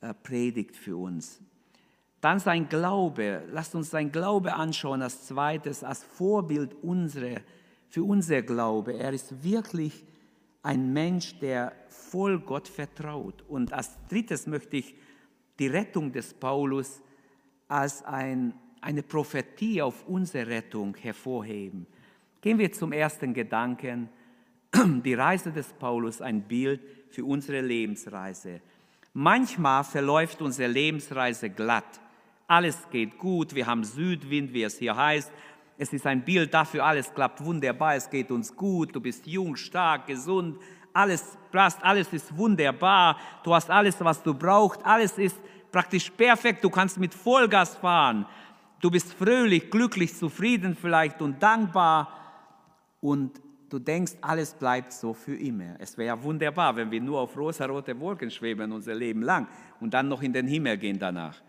äh, 0.00 0.14
predigt 0.14 0.76
für 0.76 0.96
uns. 0.96 1.40
Dann 2.20 2.38
sein 2.38 2.68
Glaube. 2.68 3.42
Lasst 3.50 3.74
uns 3.74 3.90
sein 3.90 4.12
Glaube 4.12 4.54
anschauen 4.54 5.02
als 5.02 5.26
zweites, 5.26 5.82
als 5.82 6.04
Vorbild 6.04 6.74
unsere, 6.82 7.42
für 7.88 8.04
unser 8.04 8.42
Glaube. 8.42 8.94
Er 8.94 9.12
ist 9.12 9.42
wirklich 9.42 10.04
ein 10.62 10.92
Mensch, 10.92 11.38
der 11.38 11.72
voll 11.88 12.38
Gott 12.40 12.68
vertraut. 12.68 13.42
Und 13.48 13.72
als 13.72 13.98
drittes 14.08 14.46
möchte 14.46 14.76
ich 14.76 14.94
die 15.58 15.68
Rettung 15.68 16.12
des 16.12 16.34
Paulus 16.34 17.02
als 17.70 18.04
ein, 18.04 18.54
eine 18.80 19.02
Prophetie 19.02 19.82
auf 19.82 20.06
unsere 20.06 20.46
Rettung 20.46 20.96
hervorheben. 20.96 21.86
Gehen 22.40 22.58
wir 22.58 22.72
zum 22.72 22.92
ersten 22.92 23.34
Gedanken. 23.34 24.08
Die 24.74 25.14
Reise 25.14 25.52
des 25.52 25.72
Paulus, 25.72 26.20
ein 26.20 26.42
Bild 26.42 26.80
für 27.10 27.24
unsere 27.24 27.60
Lebensreise. 27.60 28.60
Manchmal 29.12 29.84
verläuft 29.84 30.40
unsere 30.40 30.70
Lebensreise 30.70 31.50
glatt 31.50 32.00
alles 32.50 32.76
geht 32.90 33.16
gut, 33.16 33.54
wir 33.54 33.64
haben 33.64 33.84
Südwind, 33.84 34.52
wie 34.52 34.64
es 34.64 34.76
hier 34.76 34.96
heißt, 34.96 35.30
Es 35.78 35.92
ist 35.94 36.04
ein 36.04 36.22
Bild 36.22 36.52
dafür, 36.52 36.84
alles 36.84 37.14
klappt 37.14 37.42
wunderbar, 37.42 37.94
es 37.94 38.10
geht 38.10 38.30
uns 38.30 38.54
gut, 38.54 38.94
du 38.94 39.00
bist 39.00 39.26
jung, 39.26 39.54
stark, 39.56 40.08
gesund, 40.08 40.58
alles 40.92 41.38
passt, 41.52 41.82
alles 41.82 42.12
ist 42.12 42.36
wunderbar, 42.36 43.16
du 43.44 43.54
hast 43.54 43.70
alles, 43.70 43.98
was 44.00 44.22
du 44.22 44.34
brauchst, 44.34 44.84
alles 44.84 45.16
ist 45.16 45.38
praktisch 45.70 46.10
perfekt, 46.10 46.64
du 46.64 46.70
kannst 46.70 46.98
mit 46.98 47.14
Vollgas 47.14 47.76
fahren, 47.76 48.26
du 48.80 48.90
bist 48.90 49.12
fröhlich, 49.12 49.70
glücklich, 49.70 50.16
zufrieden 50.16 50.74
vielleicht 50.74 51.20
und 51.22 51.42
dankbar 51.42 52.08
und 53.00 53.40
du 53.68 53.78
denkst, 53.78 54.12
alles 54.20 54.52
bleibt 54.54 54.92
so 54.92 55.14
für 55.14 55.36
immer. 55.36 55.76
Es 55.78 55.96
wäre 55.96 56.08
ja 56.08 56.22
wunderbar, 56.22 56.74
wenn 56.76 56.90
wir 56.90 57.00
nur 57.00 57.20
auf 57.20 57.36
rosa-rote 57.36 57.98
Wolken 58.00 58.30
schweben 58.30 58.72
unser 58.72 58.94
Leben 58.94 59.22
lang 59.22 59.46
und 59.80 59.94
dann 59.94 60.08
noch 60.08 60.22
in 60.22 60.32
den 60.32 60.46
Himmel 60.46 60.76
gehen 60.76 60.98
danach. 60.98 61.40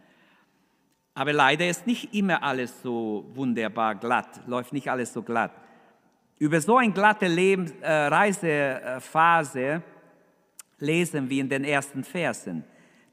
Aber 1.14 1.34
leider 1.34 1.68
ist 1.68 1.86
nicht 1.88 2.14
immer 2.14 2.42
alles 2.42 2.82
so 2.82 3.30
wunderbar 3.34 3.96
glatt, 3.96 4.42
läuft 4.48 4.72
nicht 4.72 4.90
alles 4.90 5.12
so 5.12 5.22
glatt. 5.22 5.52
Über 6.38 6.62
so 6.62 6.78
eine 6.78 6.94
glatte 6.94 7.28
Leben, 7.28 7.72
äh, 7.82 7.92
Reisephase 8.08 9.84
lesen 10.80 11.30
wir 11.30 11.42
in 11.42 11.50
den 11.50 11.64
ersten 11.64 12.04
Versen. 12.04 12.64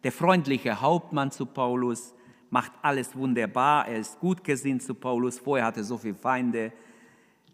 Der 0.04 0.12
freundliche 0.12 0.80
Hauptmann 0.80 1.30
zu 1.30 1.46
Paulus 1.46 2.14
macht 2.50 2.72
alles 2.82 3.16
wunderbar, 3.16 3.88
er 3.88 3.98
ist 3.98 4.18
gut 4.20 4.44
gesinnt 4.44 4.82
zu 4.82 4.94
Paulus, 4.94 5.38
vorher 5.38 5.66
hatte 5.66 5.80
er 5.80 5.84
so 5.84 5.98
viele 5.98 6.14
Feinde. 6.14 6.72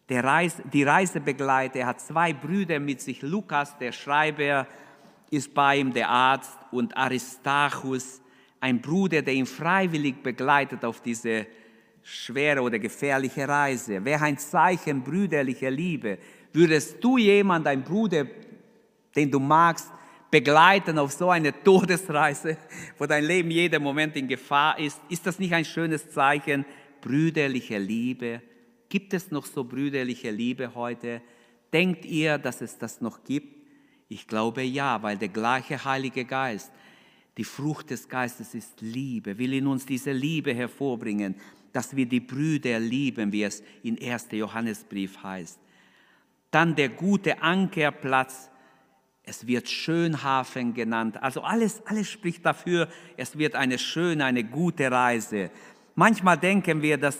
Der 0.09 0.23
Reise, 0.23 0.63
die 0.71 0.83
Reisebegleiter, 0.83 1.81
er 1.81 1.87
hat 1.87 2.01
zwei 2.01 2.33
Brüder 2.35 2.79
mit 2.79 3.01
sich, 3.01 3.23
Lukas, 3.23 3.79
der 3.79 3.93
Schreiber, 3.93 4.67
ist 5.31 5.55
bei 5.55 5.79
ihm, 5.79 5.93
der 5.93 6.11
Arzt, 6.11 6.59
und 6.71 6.97
Aristarchus, 6.97 8.21
ein 8.61 8.81
Bruder, 8.81 9.23
der 9.23 9.35
ihn 9.35 9.47
freiwillig 9.47 10.23
begleitet 10.23 10.85
auf 10.85 11.01
diese 11.01 11.47
schwere 12.03 12.61
oder 12.61 12.79
gefährliche 12.79 13.49
Reise. 13.49 14.05
Wäre 14.05 14.25
ein 14.25 14.39
Zeichen 14.39 15.03
brüderlicher 15.03 15.71
Liebe. 15.71 16.19
Würdest 16.53 17.03
du 17.03 17.17
jemand, 17.17 17.67
ein 17.67 17.83
Bruder, 17.83 18.27
den 19.17 19.31
du 19.31 19.41
magst, 19.41 19.91
begleiten 20.35 20.99
auf 20.99 21.13
so 21.13 21.31
eine 21.31 21.53
Todesreise, 21.63 22.57
wo 22.99 23.07
dein 23.07 23.25
Leben 23.25 23.53
jeden 23.53 23.81
Moment 23.81 24.17
in 24.17 24.27
Gefahr 24.27 24.77
ist, 24.81 25.01
ist 25.09 25.25
das 25.29 25.39
nicht 25.39 25.55
ein 25.55 25.65
schönes 25.65 26.11
Zeichen 26.11 26.65
brüderlicher 27.01 27.79
Liebe? 27.79 28.43
Gibt 28.89 29.15
es 29.15 29.31
noch 29.31 29.47
so 29.47 29.63
brüderliche 29.63 30.33
Liebe 30.33 30.75
heute? 30.75 31.23
Denkt 31.73 32.05
ihr, 32.05 32.39
dass 32.39 32.63
es 32.63 32.77
das 32.79 33.01
noch 33.01 33.23
gibt? 33.23 33.65
Ich 34.09 34.27
glaube 34.27 34.63
ja, 34.63 35.01
weil 35.05 35.17
der 35.19 35.29
gleiche 35.29 35.85
Heilige 35.85 36.25
Geist 36.25 36.73
die 37.37 37.45
Frucht 37.45 37.91
des 37.91 38.09
Geistes 38.09 38.55
ist 38.55 38.81
Liebe, 38.81 39.39
will 39.39 39.53
in 39.53 39.69
uns 39.69 39.87
diese 39.87 40.11
Liebe 40.11 40.53
hervorbringen, 40.53 41.37
dass 41.73 41.95
wir 41.95 42.07
die 42.07 42.21
Brüder 42.21 42.81
lieben, 42.81 43.31
wie 43.31 43.45
es 43.45 43.63
in 43.85 44.03
1. 44.03 44.29
Johannesbrief 44.33 45.23
heißt. 45.23 45.61
Dann 46.51 46.75
der 46.75 46.89
gute 46.89 47.41
Ankerplatz, 47.41 48.51
es 49.27 49.47
wird 49.47 49.69
Schönhafen 49.69 50.75
genannt. 50.75 51.23
Also 51.23 51.41
alles, 51.43 51.83
alles 51.87 52.11
spricht 52.11 52.45
dafür, 52.45 52.89
es 53.17 53.39
wird 53.39 53.55
eine 53.55 53.79
schöne, 53.79 54.25
eine 54.25 54.45
gute 54.45 54.91
Reise. 54.91 55.51
Manchmal 55.95 56.37
denken 56.37 56.83
wir, 56.83 56.99
dass, 56.99 57.19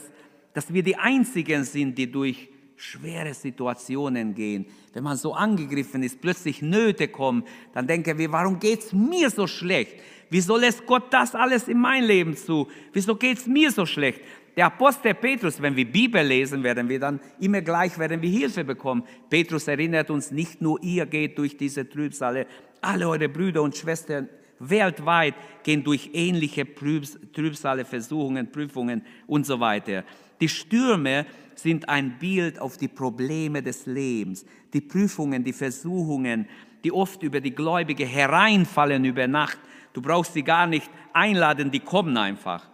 dass 0.53 0.71
wir 0.71 0.83
die 0.83 0.95
Einzigen 0.95 1.63
sind, 1.63 1.97
die 1.97 2.11
durch 2.11 2.49
schwere 2.75 3.33
Situationen 3.33 4.35
gehen, 4.35 4.65
wenn 4.93 5.03
man 5.03 5.17
so 5.17 5.33
angegriffen 5.33 6.03
ist, 6.03 6.21
plötzlich 6.21 6.61
Nöte 6.61 7.07
kommen, 7.07 7.43
dann 7.73 7.87
denken 7.87 8.17
wir, 8.17 8.31
warum 8.31 8.59
geht's 8.59 8.93
mir 8.93 9.29
so 9.29 9.47
schlecht? 9.47 9.95
Wieso 10.29 10.57
lässt 10.57 10.85
Gott 10.85 11.11
das 11.11 11.35
alles 11.35 11.67
in 11.67 11.79
mein 11.79 12.03
Leben 12.03 12.35
zu? 12.35 12.67
Wieso 12.91 13.15
geht's 13.15 13.47
mir 13.47 13.71
so 13.71 13.85
schlecht? 13.85 14.21
Der 14.55 14.67
Apostel 14.67 15.13
Petrus, 15.13 15.61
wenn 15.61 15.75
wir 15.75 15.85
Bibel 15.85 16.25
lesen, 16.25 16.63
werden 16.63 16.87
wir 16.87 16.99
dann 16.99 17.19
immer 17.39 17.61
gleich 17.61 17.97
werden 17.99 18.21
wir 18.21 18.29
Hilfe 18.29 18.63
bekommen. 18.63 19.03
Petrus 19.29 19.67
erinnert 19.67 20.09
uns 20.09 20.31
nicht 20.31 20.61
nur 20.61 20.81
ihr 20.81 21.05
geht 21.05 21.37
durch 21.37 21.57
diese 21.57 21.89
Trübsale, 21.89 22.47
alle 22.81 23.09
eure 23.09 23.27
Brüder 23.27 23.61
und 23.61 23.75
Schwestern 23.75 24.29
weltweit 24.59 25.35
gehen 25.63 25.83
durch 25.83 26.11
ähnliche 26.13 26.65
Trübsale, 26.73 27.83
Versuchungen, 27.83 28.49
Prüfungen 28.49 29.01
und 29.27 29.45
so 29.45 29.59
weiter. 29.59 30.05
Die 30.39 30.47
Stürme 30.47 31.25
sind 31.55 31.89
ein 31.89 32.17
Bild 32.17 32.59
auf 32.59 32.77
die 32.77 32.87
Probleme 32.87 33.61
des 33.61 33.85
Lebens, 33.85 34.45
die 34.73 34.81
Prüfungen, 34.81 35.43
die 35.43 35.53
Versuchungen, 35.53 36.47
die 36.83 36.91
oft 36.91 37.23
über 37.23 37.41
die 37.41 37.55
Gläubige 37.55 38.05
hereinfallen 38.05 39.03
über 39.03 39.27
Nacht. 39.27 39.57
Du 39.93 40.01
brauchst 40.01 40.33
sie 40.33 40.43
gar 40.43 40.67
nicht 40.67 40.89
einladen, 41.13 41.71
die 41.71 41.79
kommen 41.79 42.15
einfach. 42.15 42.69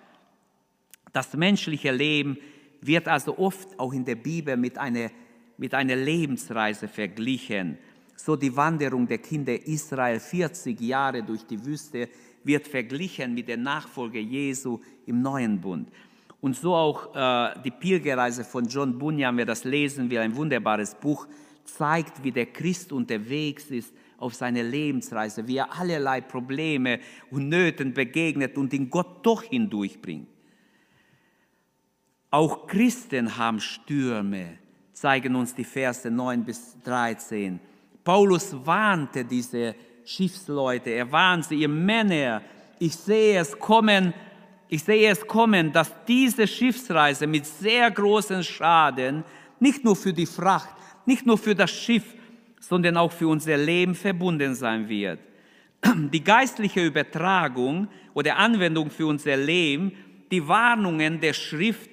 Das 1.13 1.33
menschliche 1.33 1.91
Leben 1.91 2.37
wird 2.81 3.07
also 3.07 3.37
oft 3.37 3.77
auch 3.79 3.93
in 3.93 4.05
der 4.05 4.15
Bibel 4.15 4.57
mit 4.57 4.77
einer, 4.77 5.09
mit 5.57 5.73
einer 5.73 5.95
Lebensreise 5.95 6.87
verglichen. 6.87 7.77
So 8.15 8.35
die 8.35 8.55
Wanderung 8.55 9.07
der 9.07 9.17
Kinder 9.17 9.53
Israel 9.65 10.19
40 10.19 10.79
Jahre 10.79 11.23
durch 11.23 11.43
die 11.43 11.63
Wüste 11.65 12.09
wird 12.43 12.67
verglichen 12.67 13.33
mit 13.33 13.47
der 13.47 13.57
Nachfolge 13.57 14.19
Jesu 14.19 14.79
im 15.05 15.21
neuen 15.21 15.59
Bund. 15.59 15.89
Und 16.39 16.55
so 16.55 16.73
auch 16.73 17.15
äh, 17.15 17.59
die 17.63 17.71
Pilgerreise 17.71 18.43
von 18.43 18.65
John 18.65 18.97
Bunyan, 18.97 19.37
wer 19.37 19.45
das 19.45 19.63
lesen 19.63 20.09
will, 20.09 20.19
ein 20.19 20.35
wunderbares 20.35 20.95
Buch, 20.95 21.27
zeigt, 21.65 22.23
wie 22.23 22.31
der 22.31 22.47
Christ 22.47 22.91
unterwegs 22.91 23.69
ist 23.69 23.93
auf 24.17 24.33
seiner 24.33 24.63
Lebensreise, 24.63 25.47
wie 25.47 25.57
er 25.57 25.71
allerlei 25.79 26.21
Probleme 26.21 26.99
und 27.29 27.49
Nöten 27.49 27.93
begegnet 27.93 28.57
und 28.57 28.73
in 28.73 28.89
Gott 28.89 29.23
doch 29.23 29.43
hindurchbringt. 29.43 30.27
Auch 32.33 32.65
Christen 32.65 33.37
haben 33.37 33.59
Stürme, 33.59 34.57
zeigen 34.93 35.35
uns 35.35 35.53
die 35.53 35.65
Verse 35.65 36.09
9 36.09 36.45
bis 36.45 36.77
13. 36.81 37.59
Paulus 38.05 38.55
warnte 38.65 39.25
diese 39.25 39.75
Schiffsleute, 40.05 40.91
er 40.91 41.11
warnte 41.11 41.55
ihr 41.55 41.67
Männer, 41.67 42.41
ich 42.79 42.95
sehe 42.95 43.37
es 43.37 43.59
kommen, 43.59 44.13
ich 44.69 44.81
sehe 44.81 45.11
es 45.11 45.27
kommen, 45.27 45.73
dass 45.73 45.91
diese 46.07 46.47
Schiffsreise 46.47 47.27
mit 47.27 47.45
sehr 47.45 47.91
großen 47.91 48.45
Schaden 48.45 49.25
nicht 49.59 49.83
nur 49.83 49.97
für 49.97 50.13
die 50.13 50.25
Fracht, 50.25 50.73
nicht 51.05 51.25
nur 51.25 51.37
für 51.37 51.53
das 51.53 51.69
Schiff, 51.71 52.15
sondern 52.61 52.95
auch 52.95 53.11
für 53.11 53.27
unser 53.27 53.57
Leben 53.57 53.93
verbunden 53.93 54.55
sein 54.55 54.87
wird. 54.87 55.19
Die 55.85 56.23
geistliche 56.23 56.85
Übertragung 56.85 57.89
oder 58.13 58.37
Anwendung 58.37 58.89
für 58.89 59.07
unser 59.07 59.35
Leben, 59.35 59.91
die 60.31 60.47
Warnungen 60.47 61.19
der 61.19 61.33
Schrift 61.33 61.90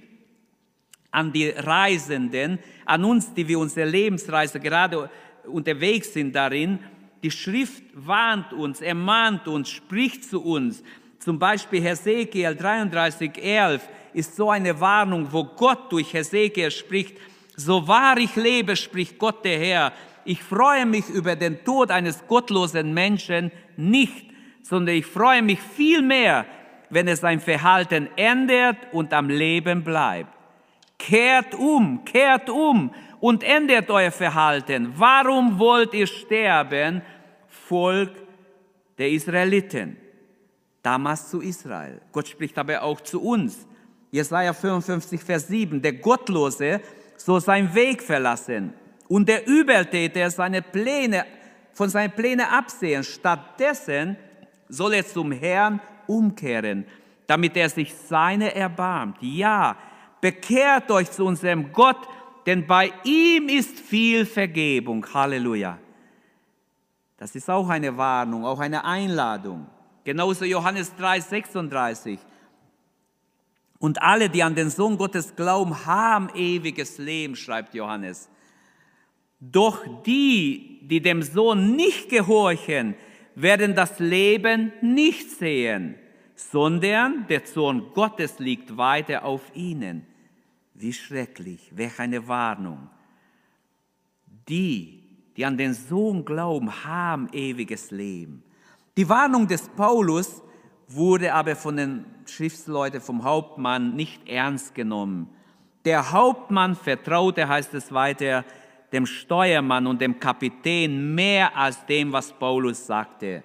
an 1.11 1.33
die 1.33 1.49
Reisenden, 1.49 2.59
an 2.85 3.05
uns, 3.05 3.33
die 3.33 3.49
wir 3.49 3.59
unsere 3.59 3.89
Lebensreise 3.89 4.61
gerade 4.61 5.11
unterwegs 5.45 6.13
sind 6.13 6.35
darin, 6.35 6.79
die 7.23 7.31
Schrift 7.31 7.83
warnt 7.95 8.53
uns, 8.53 8.81
ermahnt 8.81 9.49
uns, 9.49 9.71
spricht 9.71 10.25
zu 10.25 10.43
uns, 10.43 10.83
zum 11.19 11.39
Beispiel 11.39 11.83
Hesekiel 11.83 12.51
33,11 12.51 13.81
ist 14.15 14.37
so 14.37 14.51
eine 14.51 14.79
Warnung, 14.81 15.27
wo 15.31 15.45
Gott 15.45 15.91
durch 15.91 16.13
Hesekiel 16.13 16.71
spricht, 16.71 17.17
so 17.57 17.89
wahr 17.89 18.17
ich 18.19 18.37
lebe, 18.37 18.77
spricht 18.77 19.19
Gott 19.19 19.45
der 19.45 19.59
Herr, 19.59 19.93
ich 20.25 20.43
freue 20.43 20.87
mich 20.87 21.09
über 21.09 21.37
den 21.37 21.65
Tod 21.65 21.91
eines 21.91 22.27
gottlosen 22.27 22.93
Menschen 22.95 23.51
nicht, 23.77 24.27
sondern 24.63 24.97
ich 24.97 25.07
freue 25.07 25.43
mich 25.43 25.59
vielmehr, 25.59 26.45
wenn 26.91 27.09
er 27.09 27.17
sein 27.17 27.41
Verhalten 27.41 28.09
ändert 28.17 28.77
und 28.93 29.13
am 29.13 29.29
Leben 29.29 29.83
bleibt. 29.83 30.38
Kehrt 30.99 31.55
um, 31.55 32.05
kehrt 32.05 32.51
um 32.51 32.93
und 33.21 33.43
ändert 33.45 33.91
euer 33.91 34.11
Verhalten. 34.11 34.93
Warum 34.97 35.59
wollt 35.59 35.95
ihr 35.95 36.07
sterben, 36.07 37.03
Volk 37.49 38.11
der 38.99 39.11
Israeliten? 39.11 39.97
damals 40.89 41.29
zu 41.29 41.41
Israel. 41.41 42.01
Gott 42.13 42.29
spricht 42.29 42.57
aber 42.57 42.83
auch 42.83 43.01
zu 43.01 43.21
uns. 43.21 43.67
Jesaja 44.11 44.55
55, 44.55 45.21
Vers 45.21 45.49
7. 45.49 45.83
Der 45.83 45.93
Gottlose 45.93 46.81
soll 47.17 47.41
seinen 47.43 47.75
Weg 47.75 48.03
verlassen 48.03 48.73
und 49.09 49.29
der 49.29 49.47
Übeltäter 49.47 50.31
seine 50.31 50.63
Pläne, 50.63 51.27
von 51.75 51.91
seinen 51.91 52.13
Plänen 52.13 52.47
absehen. 52.47 53.05
Stattdessen 53.05 54.17
soll 54.69 54.95
er 54.95 55.07
zum 55.07 55.31
Herrn 55.33 55.81
umkehren, 56.07 56.87
damit 57.27 57.55
er 57.57 57.69
sich 57.69 57.95
seine 57.95 58.55
erbarmt. 58.55 59.19
Ja, 59.21 59.77
bekehrt 60.21 60.91
euch 60.91 61.11
zu 61.11 61.25
unserem 61.25 61.73
Gott, 61.73 62.09
denn 62.47 62.67
bei 62.67 62.93
ihm 63.05 63.49
ist 63.49 63.79
viel 63.79 64.25
Vergebung. 64.27 65.07
Halleluja. 65.13 65.79
Das 67.17 67.35
ist 67.35 67.51
auch 67.51 67.69
eine 67.69 67.97
Warnung, 67.97 68.45
auch 68.45 68.61
eine 68.61 68.85
Einladung. 68.85 69.67
Genauso 70.05 70.45
Johannes 70.45 70.95
3, 70.97 71.21
36. 71.21 72.19
Und 73.79 74.03
alle, 74.03 74.29
die 74.29 74.43
an 74.43 74.55
den 74.55 74.71
Sohn 74.71 74.97
Gottes 74.97 75.37
glauben, 75.37 75.87
haben 75.87 76.31
ewiges 76.35 76.99
Leben, 76.99 77.37
schreibt 77.37 77.75
Johannes. 77.75 78.29
Doch 79.41 79.85
die, 80.05 80.81
die 80.83 81.01
dem 81.01 81.23
Sohn 81.23 81.77
nicht 81.77 82.09
gehorchen, 82.09 82.95
werden 83.35 83.77
das 83.77 84.01
Leben 84.01 84.73
nicht 84.81 85.31
sehen, 85.31 85.95
sondern 86.35 87.27
der 87.29 87.47
Sohn 87.47 87.93
Gottes 87.95 88.41
liegt 88.41 88.77
weiter 88.77 89.25
auf 89.25 89.43
ihnen. 89.55 90.08
Wie 90.81 90.93
schrecklich, 90.93 91.73
welch 91.75 91.99
eine 91.99 92.29
Warnung. 92.29 92.89
Die, 94.49 95.03
die 95.37 95.45
an 95.45 95.59
den 95.59 95.75
Sohn 95.75 96.25
glauben, 96.25 96.85
haben 96.85 97.29
ewiges 97.33 97.91
Leben. 97.91 98.45
Die 98.97 99.09
Warnung 99.09 99.49
des 99.49 99.69
Paulus 99.71 100.41
wurde 100.87 101.35
aber 101.35 101.57
von 101.57 101.77
den 101.77 102.05
Schriftsleuten, 102.27 103.01
vom 103.01 103.25
Hauptmann 103.25 103.97
nicht 103.97 104.29
ernst 104.29 104.73
genommen. 104.75 105.29
Der 105.85 106.13
Hauptmann 106.13 106.77
vertraute, 106.77 107.49
heißt 107.49 107.75
es 107.75 107.93
weiter, 107.93 108.45
dem 108.93 109.05
Steuermann 109.05 109.89
und 109.89 110.01
dem 110.01 110.21
Kapitän 110.21 111.13
mehr 111.13 111.57
als 111.57 111.85
dem, 111.87 112.13
was 112.13 112.33
Paulus 112.33 112.87
sagte. 112.87 113.43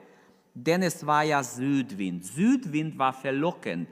Denn 0.53 0.83
es 0.83 1.03
war 1.03 1.23
ja 1.23 1.41
Südwind. 1.41 2.25
Südwind 2.25 2.99
war 2.99 3.11
verlockend. 3.11 3.89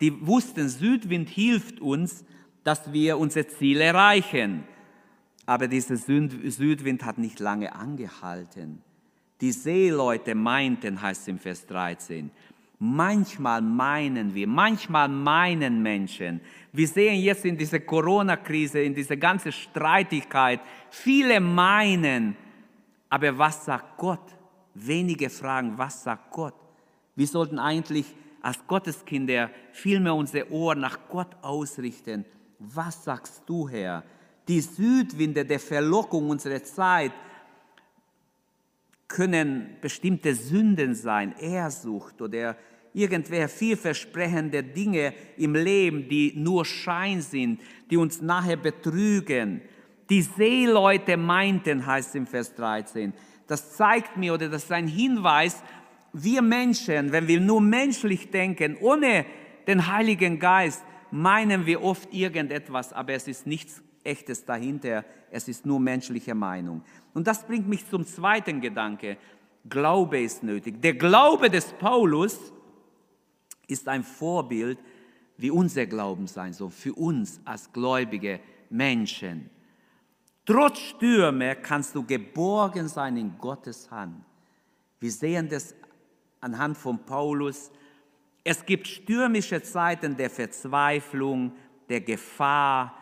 Die 0.00 0.24
wussten, 0.24 0.68
Südwind 0.68 1.28
hilft 1.28 1.80
uns, 1.80 2.24
dass 2.64 2.92
wir 2.92 3.18
unser 3.18 3.46
Ziel 3.46 3.80
erreichen. 3.80 4.64
Aber 5.46 5.68
dieser 5.68 5.96
Südwind 5.96 7.04
hat 7.04 7.18
nicht 7.18 7.38
lange 7.38 7.74
angehalten. 7.74 8.82
Die 9.40 9.52
Seeleute 9.52 10.34
meinten, 10.34 11.00
heißt 11.00 11.22
es 11.22 11.28
im 11.28 11.38
Vers 11.38 11.66
13, 11.66 12.30
manchmal 12.78 13.60
meinen 13.60 14.34
wir, 14.34 14.46
manchmal 14.46 15.08
meinen 15.08 15.82
Menschen, 15.82 16.40
wir 16.72 16.88
sehen 16.88 17.20
jetzt 17.20 17.44
in 17.44 17.56
dieser 17.56 17.80
Corona-Krise, 17.80 18.80
in 18.80 18.94
dieser 18.94 19.16
ganzen 19.16 19.52
Streitigkeit, 19.52 20.60
viele 20.90 21.40
meinen, 21.40 22.36
aber 23.08 23.36
was 23.36 23.64
sagt 23.64 23.96
Gott? 23.96 24.34
Wenige 24.74 25.30
fragen, 25.30 25.76
was 25.76 26.02
sagt 26.02 26.32
Gott? 26.32 26.54
Wir 27.14 27.26
sollten 27.26 27.58
eigentlich 27.58 28.06
als 28.42 28.58
Gotteskinder 28.66 29.50
vielmehr 29.72 30.14
unsere 30.14 30.50
Ohren 30.50 30.80
nach 30.80 30.98
Gott 31.08 31.36
ausrichten. 31.42 32.24
Was 32.58 33.04
sagst 33.04 33.42
du, 33.46 33.68
Herr? 33.68 34.04
Die 34.48 34.60
Südwinde 34.60 35.44
der 35.44 35.60
Verlockung 35.60 36.30
unserer 36.30 36.62
Zeit 36.62 37.12
können 39.08 39.76
bestimmte 39.80 40.34
Sünden 40.34 40.94
sein, 40.94 41.34
Ehrsucht 41.38 42.20
oder 42.20 42.56
irgendwelche 42.92 43.48
vielversprechende 43.48 44.62
Dinge 44.62 45.14
im 45.36 45.54
Leben, 45.54 46.08
die 46.08 46.32
nur 46.36 46.64
Schein 46.64 47.20
sind, 47.20 47.60
die 47.90 47.96
uns 47.96 48.20
nachher 48.20 48.56
betrügen. 48.56 49.60
Die 50.10 50.22
Seeleute 50.22 51.16
meinten, 51.16 51.84
heißt 51.84 52.10
es 52.10 52.14
im 52.14 52.26
Vers 52.26 52.54
13. 52.54 53.12
Das 53.46 53.76
zeigt 53.76 54.16
mir 54.16 54.34
oder 54.34 54.48
das 54.48 54.64
ist 54.64 54.72
ein 54.72 54.86
Hinweis, 54.86 55.62
wir 56.12 56.42
Menschen, 56.42 57.10
wenn 57.10 57.26
wir 57.26 57.40
nur 57.40 57.60
menschlich 57.60 58.30
denken, 58.30 58.76
ohne 58.80 59.26
den 59.66 59.86
Heiligen 59.88 60.38
Geist, 60.38 60.84
meinen 61.10 61.66
wir 61.66 61.82
oft 61.82 62.12
irgendetwas, 62.12 62.92
aber 62.92 63.12
es 63.12 63.28
ist 63.28 63.46
nichts 63.46 63.82
Echtes 64.02 64.44
dahinter, 64.44 65.04
es 65.30 65.48
ist 65.48 65.64
nur 65.64 65.80
menschliche 65.80 66.34
Meinung. 66.34 66.82
Und 67.14 67.26
das 67.26 67.46
bringt 67.46 67.68
mich 67.68 67.88
zum 67.88 68.06
zweiten 68.06 68.60
Gedanke. 68.60 69.16
Glaube 69.68 70.20
ist 70.20 70.42
nötig. 70.42 70.82
Der 70.82 70.94
Glaube 70.94 71.48
des 71.48 71.72
Paulus 71.72 72.38
ist 73.66 73.88
ein 73.88 74.04
Vorbild, 74.04 74.78
wie 75.36 75.50
unser 75.50 75.86
Glauben 75.86 76.26
sein 76.26 76.52
soll, 76.52 76.70
für 76.70 76.92
uns 76.92 77.40
als 77.44 77.72
gläubige 77.72 78.40
Menschen. 78.70 79.50
Trotz 80.44 80.78
Stürme 80.78 81.56
kannst 81.56 81.94
du 81.94 82.04
geborgen 82.04 82.88
sein 82.88 83.16
in 83.16 83.38
Gottes 83.38 83.90
Hand. 83.90 84.22
Wir 85.00 85.10
sehen 85.10 85.48
das 85.48 85.74
anhand 86.40 86.76
von 86.76 86.98
Paulus. 86.98 87.70
Es 88.44 88.66
gibt 88.66 88.86
stürmische 88.86 89.62
Zeiten 89.62 90.16
der 90.16 90.28
Verzweiflung, 90.28 91.52
der 91.88 92.02
Gefahr. 92.02 92.94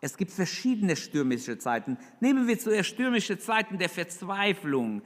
Es 0.00 0.16
gibt 0.16 0.30
verschiedene 0.30 0.94
stürmische 0.94 1.58
Zeiten. 1.58 1.98
Nehmen 2.20 2.46
wir 2.46 2.58
zuerst 2.58 2.90
stürmische 2.90 3.36
Zeiten 3.38 3.76
der 3.76 3.88
Verzweiflung. 3.88 5.02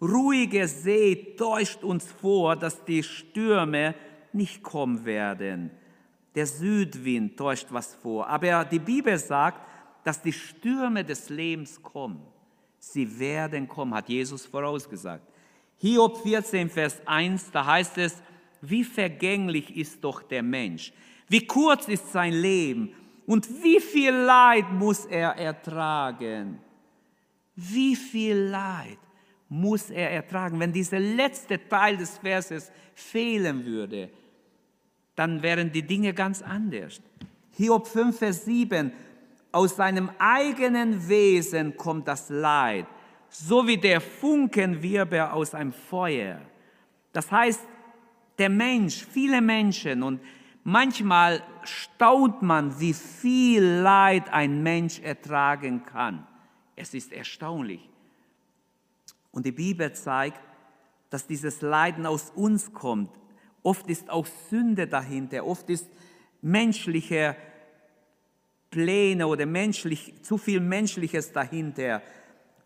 Ruhige 0.00 0.68
See 0.68 1.34
täuscht 1.36 1.82
uns 1.82 2.10
vor, 2.10 2.54
dass 2.54 2.84
die 2.84 3.02
Stürme 3.02 3.96
nicht 4.32 4.62
kommen 4.62 5.04
werden. 5.04 5.70
Der 6.34 6.46
Südwind 6.46 7.36
täuscht 7.36 7.66
was 7.70 7.94
vor. 7.96 8.28
Aber 8.28 8.64
die 8.64 8.78
Bibel 8.78 9.18
sagt, 9.18 9.60
dass 10.04 10.22
die 10.22 10.32
Stürme 10.32 11.04
des 11.04 11.28
Lebens 11.28 11.82
kommen. 11.82 12.22
Sie 12.78 13.18
werden 13.18 13.68
kommen, 13.68 13.94
hat 13.94 14.08
Jesus 14.08 14.46
vorausgesagt. 14.46 15.24
Hiob 15.78 16.22
14, 16.22 16.70
Vers 16.70 17.00
1, 17.06 17.50
da 17.50 17.66
heißt 17.66 17.98
es, 17.98 18.22
wie 18.62 18.84
vergänglich 18.84 19.76
ist 19.76 20.02
doch 20.02 20.22
der 20.22 20.42
Mensch, 20.42 20.92
wie 21.28 21.46
kurz 21.46 21.88
ist 21.88 22.10
sein 22.10 22.32
Leben 22.32 22.94
und 23.26 23.46
wie 23.62 23.80
viel 23.80 24.12
Leid 24.12 24.72
muss 24.72 25.04
er 25.04 25.36
ertragen. 25.36 26.58
Wie 27.54 27.94
viel 27.94 28.36
Leid 28.36 28.98
muss 29.48 29.90
er 29.90 30.10
ertragen, 30.10 30.58
wenn 30.58 30.72
dieser 30.72 30.98
letzte 30.98 31.68
Teil 31.68 31.98
des 31.98 32.16
Verses 32.18 32.72
fehlen 32.94 33.66
würde 33.66 34.10
dann 35.14 35.42
wären 35.42 35.70
die 35.72 35.82
Dinge 35.82 36.14
ganz 36.14 36.42
anders. 36.42 37.00
Hiob 37.52 37.86
5, 37.86 38.18
Vers 38.18 38.44
7, 38.44 38.92
aus 39.52 39.76
seinem 39.76 40.10
eigenen 40.18 41.08
Wesen 41.08 41.76
kommt 41.76 42.08
das 42.08 42.30
Leid, 42.30 42.86
so 43.28 43.66
wie 43.66 43.76
der 43.76 44.00
Funkenwirbel 44.00 45.20
aus 45.20 45.54
einem 45.54 45.72
Feuer. 45.72 46.40
Das 47.12 47.30
heißt, 47.30 47.60
der 48.42 48.50
Mensch, 48.50 49.06
viele 49.08 49.40
Menschen 49.40 50.02
und 50.02 50.20
manchmal 50.64 51.44
staunt 51.62 52.42
man, 52.42 52.80
wie 52.80 52.92
viel 52.92 53.62
Leid 53.62 54.32
ein 54.32 54.64
Mensch 54.64 54.98
ertragen 54.98 55.84
kann. 55.84 56.26
Es 56.74 56.92
ist 56.92 57.12
erstaunlich. 57.12 57.88
Und 59.30 59.46
die 59.46 59.52
Bibel 59.52 59.92
zeigt, 59.92 60.40
dass 61.08 61.24
dieses 61.28 61.62
Leiden 61.62 62.04
aus 62.04 62.32
uns 62.34 62.72
kommt. 62.72 63.10
Oft 63.62 63.88
ist 63.88 64.10
auch 64.10 64.26
Sünde 64.50 64.88
dahinter, 64.88 65.46
oft 65.46 65.70
ist 65.70 65.86
menschliche 66.40 67.36
Pläne 68.70 69.28
oder 69.28 69.46
menschlich, 69.46 70.14
zu 70.22 70.36
viel 70.36 70.58
Menschliches 70.58 71.30
dahinter. 71.30 72.02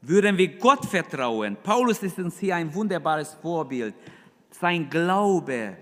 Würden 0.01 0.39
wir 0.39 0.57
Gott 0.57 0.87
vertrauen? 0.87 1.59
Paulus 1.63 2.03
ist 2.03 2.19
uns 2.19 2.39
hier 2.39 2.57
ein 2.57 2.73
wunderbares 2.73 3.35
Vorbild. 3.35 3.95
Sein 4.61 4.89
Glaube 4.89 5.77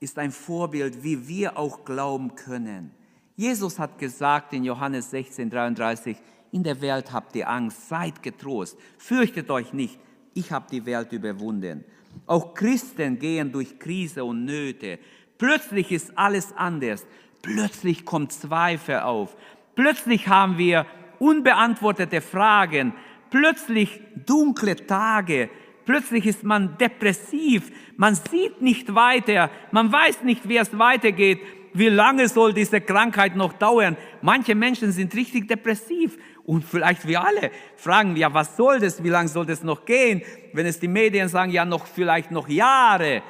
ist 0.00 0.18
ein 0.18 0.30
Vorbild, 0.30 1.02
wie 1.02 1.28
wir 1.28 1.58
auch 1.58 1.84
glauben 1.84 2.34
können. 2.34 2.90
Jesus 3.36 3.78
hat 3.78 3.98
gesagt 3.98 4.54
in 4.54 4.64
Johannes 4.64 5.10
16, 5.10 5.50
33, 5.50 6.16
in 6.52 6.62
der 6.62 6.80
Welt 6.80 7.12
habt 7.12 7.36
ihr 7.36 7.48
Angst, 7.48 7.88
seid 7.88 8.22
getrost, 8.22 8.78
fürchtet 8.96 9.50
euch 9.50 9.74
nicht, 9.74 9.98
ich 10.32 10.50
habe 10.50 10.66
die 10.70 10.86
Welt 10.86 11.12
überwunden. 11.12 11.84
Auch 12.26 12.54
Christen 12.54 13.18
gehen 13.18 13.52
durch 13.52 13.78
Krise 13.78 14.24
und 14.24 14.46
Nöte. 14.46 14.98
Plötzlich 15.36 15.92
ist 15.92 16.16
alles 16.16 16.54
anders. 16.56 17.04
Plötzlich 17.42 18.06
kommt 18.06 18.32
Zweifel 18.32 19.00
auf. 19.00 19.36
Plötzlich 19.74 20.28
haben 20.28 20.56
wir 20.56 20.86
unbeantwortete 21.18 22.22
Fragen. 22.22 22.94
Plötzlich 23.28 24.00
dunkle 24.24 24.76
Tage. 24.86 25.50
Plötzlich 25.86 26.26
ist 26.26 26.44
man 26.44 26.76
depressiv. 26.76 27.70
Man 27.96 28.16
sieht 28.16 28.60
nicht 28.60 28.94
weiter. 28.94 29.50
Man 29.70 29.90
weiß 29.90 30.24
nicht, 30.24 30.48
wie 30.48 30.58
es 30.58 30.76
weitergeht. 30.76 31.40
Wie 31.72 31.88
lange 31.88 32.28
soll 32.28 32.52
diese 32.52 32.80
Krankheit 32.80 33.36
noch 33.36 33.52
dauern? 33.52 33.96
Manche 34.20 34.54
Menschen 34.54 34.92
sind 34.92 35.14
richtig 35.14 35.46
depressiv 35.46 36.18
und 36.44 36.64
vielleicht 36.64 37.06
wir 37.06 37.22
alle 37.22 37.50
fragen, 37.76 38.16
ja, 38.16 38.32
was 38.32 38.56
soll 38.56 38.80
das? 38.80 39.02
Wie 39.04 39.10
lange 39.10 39.28
soll 39.28 39.46
das 39.46 39.62
noch 39.62 39.84
gehen? 39.84 40.22
Wenn 40.52 40.66
es 40.66 40.80
die 40.80 40.88
Medien 40.88 41.28
sagen, 41.28 41.52
ja, 41.52 41.64
noch 41.64 41.86
vielleicht 41.86 42.30
noch 42.30 42.48
Jahre. 42.48 43.22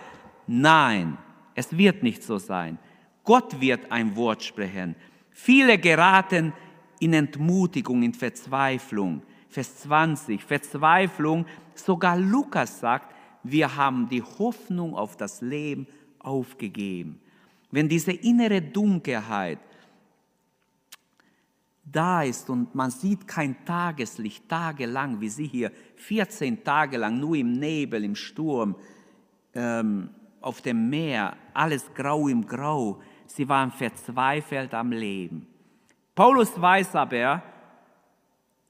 Nein, 0.46 1.18
es 1.54 1.76
wird 1.76 2.02
nicht 2.02 2.22
so 2.22 2.38
sein. 2.38 2.78
Gott 3.24 3.60
wird 3.60 3.90
ein 3.90 4.14
Wort 4.16 4.44
sprechen. 4.44 4.94
Viele 5.30 5.76
geraten 5.78 6.52
in 7.00 7.12
Entmutigung, 7.12 8.02
in 8.02 8.14
Verzweiflung. 8.14 9.22
Vers 9.48 9.78
20, 9.78 10.42
Verzweiflung. 10.42 11.46
Sogar 11.74 12.16
Lukas 12.16 12.80
sagt, 12.80 13.14
wir 13.42 13.76
haben 13.76 14.08
die 14.08 14.22
Hoffnung 14.22 14.94
auf 14.94 15.16
das 15.16 15.40
Leben 15.40 15.86
aufgegeben. 16.18 17.20
Wenn 17.70 17.88
diese 17.88 18.12
innere 18.12 18.60
Dunkelheit, 18.60 19.58
da 21.84 22.22
ist 22.22 22.50
und 22.50 22.74
man 22.74 22.90
sieht 22.90 23.28
kein 23.28 23.64
Tageslicht 23.64 24.48
tagelang, 24.48 25.20
wie 25.20 25.28
sie 25.28 25.46
hier 25.46 25.70
14 25.96 26.64
Tage 26.64 26.96
lang 26.96 27.20
nur 27.20 27.36
im 27.36 27.52
Nebel, 27.52 28.02
im 28.04 28.16
Sturm, 28.16 28.74
ähm, 29.54 30.10
auf 30.40 30.60
dem 30.62 30.90
Meer, 30.90 31.36
alles 31.54 31.92
grau 31.94 32.28
im 32.28 32.44
Grau. 32.46 33.00
Sie 33.26 33.48
waren 33.48 33.70
verzweifelt 33.70 34.74
am 34.74 34.90
Leben. 34.90 35.46
Paulus 36.14 36.60
weiß 36.60 36.96
aber, 36.96 37.42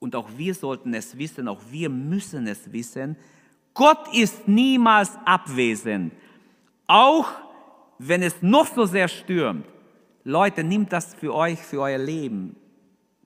und 0.07 0.15
auch 0.15 0.29
wir 0.37 0.55
sollten 0.55 0.95
es 0.95 1.19
wissen, 1.19 1.49
auch 1.49 1.61
wir 1.69 1.91
müssen 1.91 2.47
es 2.47 2.73
wissen, 2.73 3.17
Gott 3.75 4.15
ist 4.15 4.47
niemals 4.47 5.11
abwesend, 5.25 6.13
auch 6.87 7.27
wenn 7.99 8.23
es 8.23 8.37
noch 8.41 8.73
so 8.73 8.85
sehr 8.87 9.09
stürmt. 9.09 9.67
Leute, 10.23 10.63
nimmt 10.63 10.93
das 10.93 11.13
für 11.13 11.35
euch, 11.35 11.59
für 11.59 11.81
euer 11.81 11.99
Leben 11.99 12.55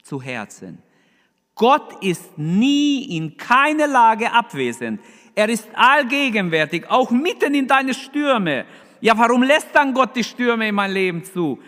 zu 0.02 0.22
Herzen. 0.22 0.78
Gott 1.54 2.02
ist 2.02 2.38
nie 2.38 3.14
in 3.14 3.36
keiner 3.36 3.86
Lage 3.86 4.32
abwesend. 4.32 5.02
Er 5.34 5.50
ist 5.50 5.68
allgegenwärtig, 5.74 6.88
auch 6.88 7.10
mitten 7.10 7.54
in 7.54 7.66
deine 7.66 7.92
Stürme. 7.92 8.64
Ja, 9.02 9.18
warum 9.18 9.42
lässt 9.42 9.68
dann 9.74 9.92
Gott 9.92 10.16
die 10.16 10.24
Stürme 10.24 10.68
in 10.68 10.74
mein 10.74 10.92
Leben 10.92 11.24
zu? 11.24 11.58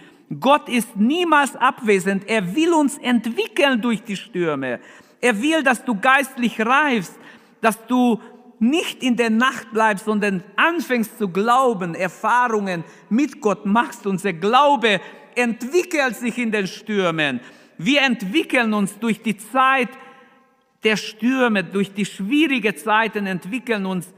Gott 0.40 0.68
ist 0.68 0.96
niemals 0.96 1.55
abwesend. 1.57 2.27
Er 2.27 2.55
will 2.55 2.72
uns 2.72 2.96
entwickeln 2.98 3.83
durch 3.83 4.03
die 4.03 4.16
Stürme. 4.16 4.81
Er 5.23 5.41
will, 5.41 5.63
dass 5.63 5.85
du 5.85 5.99
geistlich 5.99 6.61
reifst, 6.61 7.19
dass 7.63 7.87
du 7.87 8.21
nicht 8.59 9.03
in 9.03 9.17
der 9.17 9.31
Nacht 9.31 9.73
bleibst, 9.73 10.05
sondern 10.05 10.45
anfängst 10.57 11.17
zu 11.17 11.29
glauben, 11.29 11.95
Erfahrungen 11.95 12.85
mit 13.09 13.41
Gott 13.41 13.65
machst. 13.65 14.07
Unser 14.07 14.35
Glaube 14.35 15.01
entwickelt 15.35 16.17
sich 16.17 16.37
in 16.39 16.53
den 16.53 16.67
Stürmen. 16.67 17.41
Wir 17.79 18.03
entwickeln 18.03 18.75
uns 18.75 18.99
durch 18.99 19.23
die 19.23 19.37
Zeit 19.37 19.89
der 20.85 20.97
Stürme, 20.97 21.65
durch 21.65 21.95
die 21.95 22.05
schwierigen 22.05 22.77
Zeiten 22.77 23.27
entwickeln 23.27 23.87
uns 23.87 24.13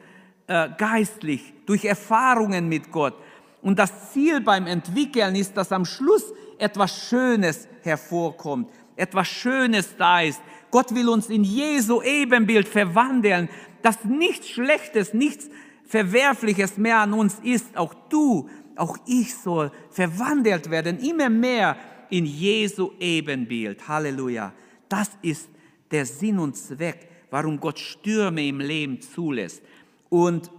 äh, 0.47 0.69
geistlich, 0.77 1.53
durch 1.67 1.85
Erfahrungen 1.85 2.69
mit 2.69 2.90
Gott. 2.90 3.14
Und 3.62 3.79
das 3.79 4.12
Ziel 4.12 4.40
beim 4.40 4.67
Entwickeln 4.67 5.35
ist, 5.37 5.57
dass 5.57 5.73
am 5.73 5.85
Schluss 5.85 6.33
etwas 6.59 7.09
Schönes 7.09 7.69
hervorkommt, 7.83 8.69
etwas 8.97 9.29
Schönes 9.29 9.97
da 9.97 10.21
ist. 10.21 10.43
Gott 10.74 10.92
will 10.92 11.08
uns 11.08 11.30
in 11.30 11.44
Jesu 11.44 12.02
Ebenbild 12.02 12.66
verwandeln, 12.66 13.48
dass 13.82 14.04
nichts 14.04 14.48
Schlechtes, 14.48 15.14
nichts 15.14 15.48
Verwerfliches 15.84 16.78
mehr 16.78 16.98
an 16.98 17.12
uns 17.12 17.38
ist. 17.44 17.76
Auch 17.76 17.94
du, 18.08 18.50
auch 18.74 18.98
ich 19.06 19.37
soll 19.37 19.70
verwandelt 19.90 20.68
werden, 20.72 20.98
immer 20.98 21.30
mehr 21.30 21.76
in 22.10 22.26
Jesu 22.26 22.90
Ebenbild. 22.98 23.87
Halleluja. 23.87 24.52
Das 24.88 25.12
ist 25.22 25.48
der 25.92 26.06
Sinn 26.06 26.40
und 26.40 26.56
Zweck, 26.56 27.08
warum 27.30 27.60
Gott 27.60 27.78
Stürme 27.78 28.44
im 28.44 28.58
Leben 28.58 29.00
zulässt. 29.00 29.62
Und 30.08 30.50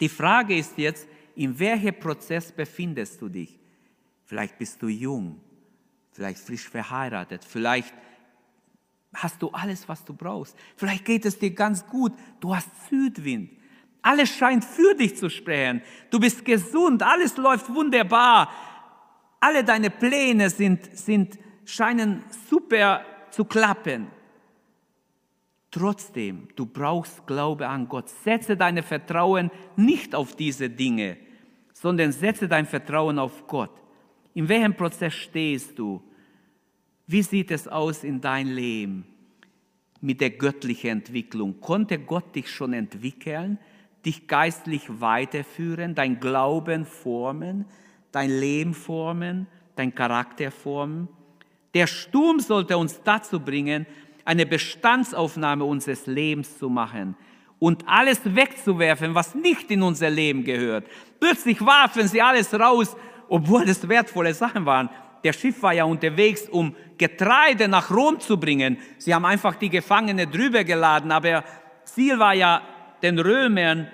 die 0.00 0.08
Frage 0.08 0.58
ist 0.58 0.76
jetzt, 0.76 1.06
in 1.36 1.56
welchem 1.56 2.00
Prozess 2.00 2.50
befindest 2.50 3.22
du 3.22 3.28
dich? 3.28 3.60
Vielleicht 4.24 4.58
bist 4.58 4.82
du 4.82 4.88
jung, 4.88 5.40
vielleicht 6.10 6.40
frisch 6.40 6.68
verheiratet, 6.68 7.44
vielleicht 7.44 7.94
hast 9.14 9.40
du 9.42 9.50
alles, 9.50 9.88
was 9.88 10.04
du 10.04 10.12
brauchst. 10.12 10.56
Vielleicht 10.76 11.04
geht 11.04 11.24
es 11.24 11.38
dir 11.38 11.50
ganz 11.50 11.86
gut, 11.86 12.12
du 12.40 12.54
hast 12.54 12.68
Südwind. 12.88 13.50
Alles 14.02 14.28
scheint 14.28 14.64
für 14.64 14.94
dich 14.94 15.16
zu 15.16 15.30
sprechen. 15.30 15.80
Du 16.10 16.20
bist 16.20 16.44
gesund, 16.44 17.02
alles 17.02 17.36
läuft 17.36 17.72
wunderbar. 17.74 18.50
Alle 19.40 19.64
deine 19.64 19.90
Pläne 19.90 20.50
sind, 20.50 20.96
sind, 20.96 21.38
scheinen 21.64 22.22
super 22.50 23.02
zu 23.30 23.44
klappen. 23.44 24.08
Trotzdem, 25.70 26.48
du 26.54 26.66
brauchst 26.66 27.26
Glaube 27.26 27.66
an 27.66 27.88
Gott. 27.88 28.08
Setze 28.08 28.56
deine 28.56 28.82
Vertrauen 28.82 29.50
nicht 29.74 30.14
auf 30.14 30.36
diese 30.36 30.70
Dinge, 30.70 31.16
sondern 31.72 32.12
setze 32.12 32.46
dein 32.46 32.66
Vertrauen 32.66 33.18
auf 33.18 33.46
Gott. 33.46 33.72
In 34.34 34.48
welchem 34.48 34.74
Prozess 34.76 35.14
stehst 35.14 35.78
du? 35.78 36.02
Wie 37.06 37.22
sieht 37.22 37.50
es 37.50 37.68
aus 37.68 38.02
in 38.02 38.20
dein 38.20 38.46
Leben 38.46 39.04
mit 40.00 40.20
der 40.20 40.30
göttlichen 40.30 40.90
Entwicklung? 40.90 41.60
Konnte 41.60 41.98
Gott 41.98 42.34
dich 42.34 42.50
schon 42.50 42.72
entwickeln, 42.72 43.58
dich 44.06 44.26
geistlich 44.26 44.82
weiterführen, 45.00 45.94
dein 45.94 46.18
Glauben 46.18 46.86
formen, 46.86 47.66
dein 48.10 48.30
Leben 48.30 48.72
formen, 48.72 49.46
dein 49.76 49.94
Charakter 49.94 50.50
formen? 50.50 51.08
Der 51.74 51.86
Sturm 51.86 52.40
sollte 52.40 52.78
uns 52.78 53.02
dazu 53.02 53.40
bringen, 53.40 53.86
eine 54.24 54.46
Bestandsaufnahme 54.46 55.64
unseres 55.64 56.06
Lebens 56.06 56.58
zu 56.58 56.70
machen 56.70 57.16
und 57.58 57.86
alles 57.86 58.20
wegzuwerfen, 58.24 59.14
was 59.14 59.34
nicht 59.34 59.70
in 59.70 59.82
unser 59.82 60.08
Leben 60.08 60.44
gehört. 60.44 60.86
Plötzlich 61.20 61.60
warfen 61.64 62.08
sie 62.08 62.22
alles 62.22 62.54
raus, 62.54 62.96
obwohl 63.28 63.68
es 63.68 63.86
wertvolle 63.86 64.32
Sachen 64.32 64.64
waren. 64.64 64.88
Der 65.24 65.32
Schiff 65.32 65.62
war 65.62 65.72
ja 65.72 65.84
unterwegs, 65.84 66.48
um 66.50 66.76
Getreide 66.98 67.66
nach 67.66 67.90
Rom 67.90 68.20
zu 68.20 68.38
bringen. 68.38 68.76
Sie 68.98 69.14
haben 69.14 69.24
einfach 69.24 69.54
die 69.56 69.70
Gefangene 69.70 70.26
drüber 70.26 70.64
geladen, 70.64 71.10
aber 71.10 71.42
Ziel 71.84 72.18
war 72.18 72.34
ja, 72.34 72.62
den 73.02 73.18
Römern 73.18 73.88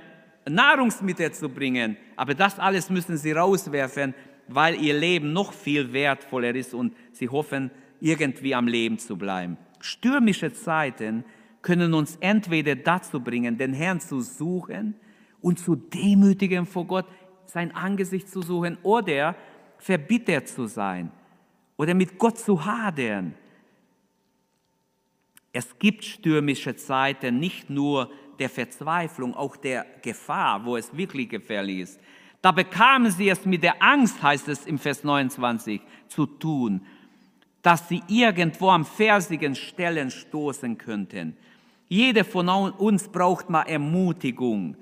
Nahrungsmittel 0.49 1.33
zu 1.33 1.49
bringen. 1.49 1.97
Aber 2.17 2.35
das 2.35 2.59
alles 2.59 2.91
müssen 2.91 3.17
sie 3.17 3.33
rauswerfen, 3.33 4.15
weil 4.49 4.75
ihr 4.81 4.95
Leben 4.95 5.33
noch 5.33 5.53
viel 5.53 5.93
wertvoller 5.93 6.55
ist 6.55 6.75
und 6.75 6.95
sie 7.13 7.29
hoffen, 7.29 7.71
irgendwie 8.01 8.55
am 8.55 8.67
Leben 8.67 8.99
zu 8.99 9.17
bleiben. 9.17 9.57
Stürmische 9.81 10.53
Zeiten 10.53 11.25
können 11.63 11.95
uns 11.95 12.17
entweder 12.21 12.75
dazu 12.75 13.21
bringen, 13.21 13.57
den 13.57 13.73
Herrn 13.73 14.01
zu 14.01 14.21
suchen 14.21 14.95
und 15.41 15.59
zu 15.59 15.77
demütigen 15.77 16.67
vor 16.67 16.87
Gott, 16.87 17.07
sein 17.47 17.75
Angesicht 17.75 18.29
zu 18.29 18.43
suchen 18.43 18.79
oder 18.83 19.37
verbittert 19.79 20.49
zu 20.49 20.67
sein 20.67 21.11
oder 21.81 21.95
mit 21.95 22.19
Gott 22.19 22.39
zu 22.39 22.63
hadern. 22.63 23.35
Es 25.51 25.79
gibt 25.79 26.05
stürmische 26.05 26.77
Zeiten, 26.77 27.39
nicht 27.39 27.71
nur 27.71 28.11
der 28.39 28.51
Verzweiflung, 28.51 29.35
auch 29.35 29.57
der 29.57 29.87
Gefahr, 30.03 30.65
wo 30.67 30.77
es 30.77 30.95
wirklich 30.95 31.31
gefährlich 31.31 31.81
ist. 31.81 32.01
Da 32.43 32.53
bekamen 32.53 33.11
sie 33.11 33.31
es 33.31 33.47
mit 33.47 33.63
der 33.63 33.83
Angst, 33.83 34.23
heißt 34.23 34.49
es 34.49 34.67
im 34.67 34.79
Vers 34.79 35.05
29, 35.05 35.81
zu 36.09 36.27
tun 36.27 36.83
dass 37.63 37.89
sie 37.89 38.03
irgendwo 38.09 38.71
am 38.71 38.85
fersigen 38.85 39.55
Stellen 39.55 40.11
stoßen 40.11 40.79
könnten. 40.79 41.37
Jeder 41.89 42.25
von 42.25 42.49
uns 42.49 43.09
braucht 43.09 43.51
mal 43.51 43.63
Ermutigung. 43.63 44.77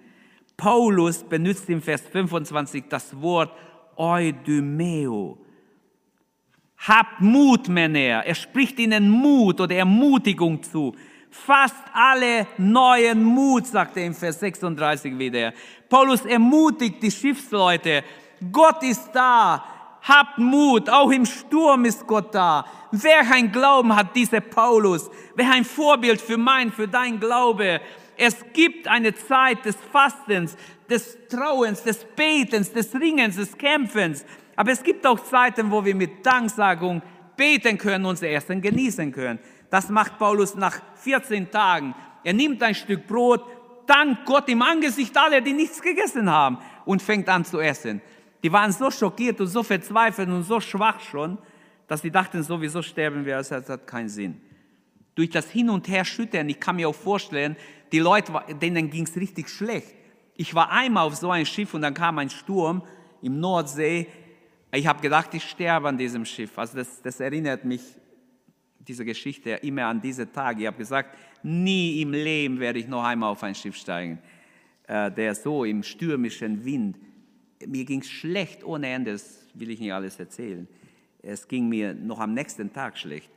Paulus 0.56 1.24
benutzt 1.24 1.68
im 1.70 1.80
Vers 1.80 2.02
25 2.02 2.84
das 2.88 3.20
Wort 3.20 3.52
Eudymeo. 3.96 5.38
Habt 6.86 7.20
Mut, 7.20 7.68
Männer. 7.68 8.24
Er 8.24 8.34
spricht 8.34 8.78
ihnen 8.78 9.10
Mut 9.10 9.60
oder 9.60 9.74
Ermutigung 9.74 10.62
zu. 10.62 10.94
Fast 11.30 11.76
alle 11.92 12.46
neuen 12.56 13.22
Mut, 13.22 13.66
sagt 13.66 13.96
er 13.96 14.06
im 14.06 14.14
Vers 14.14 14.40
36 14.40 15.18
wieder. 15.18 15.52
Paulus 15.88 16.24
ermutigt 16.24 17.02
die 17.02 17.10
Schiffsleute. 17.10 18.04
Gott 18.52 18.82
ist 18.82 19.10
da. 19.12 19.64
Habt 20.02 20.38
Mut, 20.38 20.88
auch 20.88 21.10
im 21.10 21.26
Sturm 21.26 21.84
ist 21.84 22.06
Gott 22.06 22.34
da. 22.34 22.64
Wer 22.92 23.20
ein 23.30 23.50
Glauben 23.50 23.94
hat, 23.94 24.14
dieser 24.14 24.40
Paulus, 24.40 25.10
wer 25.34 25.50
ein 25.50 25.64
Vorbild 25.64 26.20
für 26.20 26.38
mein, 26.38 26.72
für 26.72 26.88
dein 26.88 27.18
Glaube. 27.18 27.80
Es 28.16 28.36
gibt 28.52 28.88
eine 28.88 29.14
Zeit 29.14 29.64
des 29.64 29.76
Fastens, 29.92 30.56
des 30.88 31.18
Trauens, 31.28 31.82
des 31.82 32.04
Betens, 32.16 32.72
des 32.72 32.94
Ringens, 32.94 33.36
des 33.36 33.58
Kämpfens. 33.58 34.24
Aber 34.58 34.72
es 34.72 34.82
gibt 34.82 35.06
auch 35.06 35.20
Zeiten, 35.20 35.70
wo 35.70 35.84
wir 35.84 35.94
mit 35.94 36.26
Danksagung 36.26 37.00
beten 37.36 37.78
können, 37.78 38.04
unser 38.04 38.28
Essen 38.28 38.60
genießen 38.60 39.12
können. 39.12 39.38
Das 39.70 39.88
macht 39.88 40.18
Paulus 40.18 40.56
nach 40.56 40.82
14 40.96 41.48
Tagen. 41.48 41.94
Er 42.24 42.32
nimmt 42.32 42.60
ein 42.64 42.74
Stück 42.74 43.06
Brot, 43.06 43.44
dankt 43.86 44.26
Gott 44.26 44.48
im 44.48 44.60
Angesicht 44.60 45.16
aller, 45.16 45.40
die 45.40 45.52
nichts 45.52 45.80
gegessen 45.80 46.28
haben 46.28 46.58
und 46.84 47.00
fängt 47.00 47.28
an 47.28 47.44
zu 47.44 47.60
essen. 47.60 48.00
Die 48.42 48.50
waren 48.50 48.72
so 48.72 48.90
schockiert 48.90 49.40
und 49.40 49.46
so 49.46 49.62
verzweifelt 49.62 50.28
und 50.28 50.42
so 50.42 50.58
schwach 50.58 50.98
schon, 51.02 51.38
dass 51.86 52.02
sie 52.02 52.10
dachten, 52.10 52.42
sowieso 52.42 52.82
sterben 52.82 53.24
wir, 53.24 53.36
das 53.36 53.52
hat 53.52 53.86
keinen 53.86 54.08
Sinn. 54.08 54.40
Durch 55.14 55.30
das 55.30 55.48
Hin 55.48 55.70
und 55.70 55.86
Her 55.86 56.04
schüttern, 56.04 56.48
ich 56.48 56.58
kann 56.58 56.74
mir 56.74 56.88
auch 56.88 56.96
vorstellen, 56.96 57.56
die 57.92 58.00
Leute, 58.00 58.32
denen 58.60 58.90
ging 58.90 59.04
es 59.04 59.14
richtig 59.14 59.50
schlecht. 59.50 59.94
Ich 60.34 60.52
war 60.52 60.72
einmal 60.72 61.06
auf 61.06 61.14
so 61.14 61.30
ein 61.30 61.46
Schiff 61.46 61.74
und 61.74 61.82
dann 61.82 61.94
kam 61.94 62.18
ein 62.18 62.30
Sturm 62.30 62.82
im 63.22 63.38
Nordsee. 63.38 64.08
Ich 64.72 64.86
habe 64.86 65.00
gedacht, 65.00 65.32
ich 65.34 65.44
sterbe 65.44 65.88
an 65.88 65.96
diesem 65.96 66.24
Schiff. 66.24 66.58
Also 66.58 66.78
das, 66.78 67.00
das 67.02 67.20
erinnert 67.20 67.64
mich, 67.64 67.82
diese 68.78 69.04
Geschichte, 69.04 69.50
immer 69.50 69.86
an 69.86 70.00
diese 70.00 70.30
Tage. 70.30 70.62
Ich 70.62 70.66
habe 70.66 70.78
gesagt, 70.78 71.16
nie 71.42 72.00
im 72.02 72.12
Leben 72.12 72.60
werde 72.60 72.78
ich 72.78 72.88
noch 72.88 73.04
einmal 73.04 73.30
auf 73.30 73.42
ein 73.42 73.54
Schiff 73.54 73.76
steigen, 73.76 74.18
äh, 74.86 75.10
der 75.10 75.34
so 75.34 75.64
im 75.64 75.82
stürmischen 75.82 76.64
Wind 76.64 76.96
mir 77.66 77.84
ging 77.84 78.00
es 78.00 78.10
schlecht 78.10 78.64
ohne 78.64 78.88
Ende, 78.88 79.12
das 79.12 79.46
will 79.54 79.70
ich 79.70 79.80
nicht 79.80 79.92
alles 79.92 80.18
erzählen. 80.18 80.68
Es 81.22 81.48
ging 81.48 81.68
mir 81.68 81.94
noch 81.94 82.20
am 82.20 82.34
nächsten 82.34 82.72
Tag 82.72 82.96
schlecht. 82.96 83.30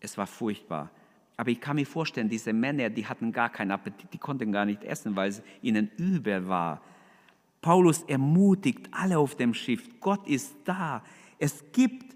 Es 0.00 0.16
war 0.16 0.26
furchtbar. 0.26 0.90
Aber 1.36 1.50
ich 1.50 1.60
kann 1.60 1.76
mir 1.76 1.86
vorstellen, 1.86 2.28
diese 2.28 2.52
Männer, 2.52 2.90
die 2.90 3.06
hatten 3.06 3.32
gar 3.32 3.50
keinen 3.50 3.70
Appetit, 3.70 4.12
die 4.12 4.18
konnten 4.18 4.52
gar 4.52 4.64
nicht 4.64 4.84
essen, 4.84 5.14
weil 5.16 5.30
es 5.30 5.42
ihnen 5.60 5.90
übel 5.96 6.46
war. 6.48 6.82
Paulus 7.62 8.02
ermutigt 8.02 8.88
alle 8.90 9.18
auf 9.18 9.36
dem 9.36 9.54
Schiff, 9.54 9.88
Gott 10.00 10.28
ist 10.28 10.54
da. 10.64 11.02
Es 11.38 11.64
gibt 11.72 12.14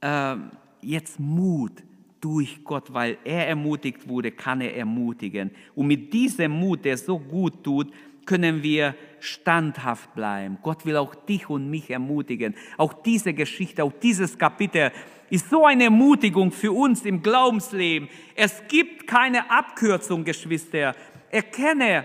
äh, 0.00 0.36
jetzt 0.82 1.18
Mut 1.18 1.72
durch 2.20 2.64
Gott, 2.64 2.92
weil 2.92 3.18
er 3.24 3.46
ermutigt 3.46 4.08
wurde, 4.08 4.32
kann 4.32 4.60
er 4.60 4.76
ermutigen. 4.76 5.52
Und 5.76 5.86
mit 5.86 6.12
diesem 6.12 6.52
Mut, 6.52 6.84
der 6.84 6.98
so 6.98 7.18
gut 7.18 7.62
tut, 7.62 7.92
können 8.26 8.62
wir 8.62 8.94
standhaft 9.20 10.14
bleiben. 10.14 10.58
Gott 10.62 10.84
will 10.84 10.96
auch 10.96 11.14
dich 11.14 11.48
und 11.48 11.70
mich 11.70 11.88
ermutigen. 11.88 12.54
Auch 12.76 12.92
diese 12.92 13.32
Geschichte, 13.32 13.84
auch 13.84 13.92
dieses 14.02 14.36
Kapitel 14.36 14.90
ist 15.30 15.48
so 15.48 15.64
eine 15.64 15.84
Ermutigung 15.84 16.50
für 16.50 16.72
uns 16.72 17.04
im 17.04 17.22
Glaubensleben. 17.22 18.08
Es 18.34 18.62
gibt 18.68 19.06
keine 19.06 19.50
Abkürzung, 19.50 20.24
Geschwister. 20.24 20.94
Erkenne, 21.30 22.04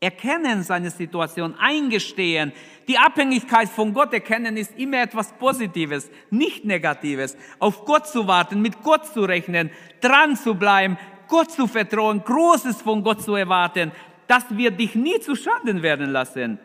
erkennen 0.00 0.62
seine 0.62 0.90
Situation, 0.90 1.54
eingestehen. 1.58 2.52
Die 2.88 2.96
Abhängigkeit 2.96 3.68
von 3.68 3.92
Gott 3.92 4.12
erkennen 4.14 4.56
ist 4.56 4.76
immer 4.78 5.02
etwas 5.02 5.32
Positives, 5.34 6.10
nicht 6.30 6.64
Negatives. 6.64 7.36
Auf 7.58 7.84
Gott 7.84 8.08
zu 8.08 8.26
warten, 8.26 8.62
mit 8.62 8.82
Gott 8.82 9.06
zu 9.06 9.22
rechnen, 9.22 9.70
dran 10.00 10.36
zu 10.36 10.54
bleiben, 10.54 10.96
Gott 11.28 11.52
zu 11.52 11.66
vertrauen, 11.66 12.24
Großes 12.24 12.80
von 12.82 13.04
Gott 13.04 13.22
zu 13.22 13.34
erwarten, 13.34 13.92
das 14.26 14.44
wird 14.56 14.80
dich 14.80 14.94
nie 14.94 15.20
zu 15.20 15.36
Schaden 15.36 15.82
werden 15.82 16.10
lassen. 16.10 16.58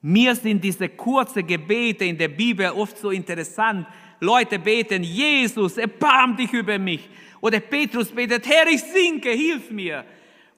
Mir 0.00 0.34
sind 0.34 0.62
diese 0.62 0.88
kurzen 0.90 1.46
Gebete 1.46 2.04
in 2.04 2.18
der 2.18 2.28
Bibel 2.28 2.68
oft 2.70 2.96
so 2.98 3.10
interessant. 3.10 3.86
Leute 4.20 4.58
beten, 4.58 5.02
Jesus, 5.02 5.78
erbarm 5.78 6.36
dich 6.36 6.52
über 6.52 6.78
mich. 6.78 7.08
Oder 7.40 7.60
Petrus 7.60 8.10
betet, 8.10 8.46
Herr, 8.46 8.66
ich 8.68 8.82
sinke, 8.82 9.30
hilf 9.30 9.70
mir. 9.70 10.04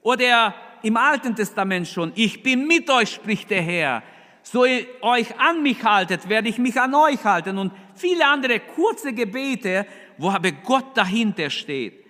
Oder 0.01 0.53
im 0.83 0.97
Alten 0.97 1.35
Testament 1.35 1.87
schon, 1.87 2.11
ich 2.15 2.43
bin 2.43 2.67
mit 2.67 2.89
euch, 2.89 3.13
spricht 3.13 3.49
der 3.49 3.61
Herr. 3.61 4.03
So 4.43 4.65
ihr 4.65 4.85
euch 5.01 5.37
an 5.39 5.61
mich 5.61 5.83
haltet, 5.83 6.29
werde 6.29 6.47
ich 6.47 6.57
mich 6.57 6.79
an 6.79 6.93
euch 6.95 7.23
halten. 7.23 7.57
Und 7.57 7.73
viele 7.95 8.25
andere 8.25 8.59
kurze 8.59 9.13
Gebete, 9.13 9.85
wo 10.17 10.29
aber 10.29 10.51
Gott 10.51 10.95
dahinter 10.95 11.49
steht. 11.49 12.05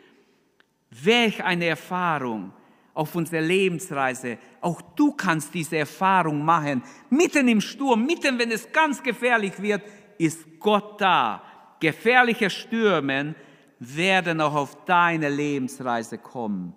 Welch 0.91 1.43
eine 1.43 1.65
Erfahrung 1.65 2.53
auf 2.93 3.13
unserer 3.15 3.41
Lebensreise. 3.41 4.39
Auch 4.60 4.82
du 4.95 5.13
kannst 5.13 5.53
diese 5.53 5.77
Erfahrung 5.77 6.43
machen. 6.43 6.82
Mitten 7.10 7.47
im 7.47 7.62
Sturm, 7.62 8.06
mitten, 8.06 8.39
wenn 8.39 8.51
es 8.51 8.71
ganz 8.71 9.01
gefährlich 9.03 9.62
wird, 9.62 9.84
ist 10.17 10.60
Gott 10.60 10.99
da. 10.99 11.43
Gefährliche 11.80 12.49
Stürme 12.49 13.36
werden 13.80 14.41
auch 14.41 14.56
auf 14.56 14.86
deine 14.86 15.30
Lebensreise 15.30 16.17
kommen. 16.17 16.73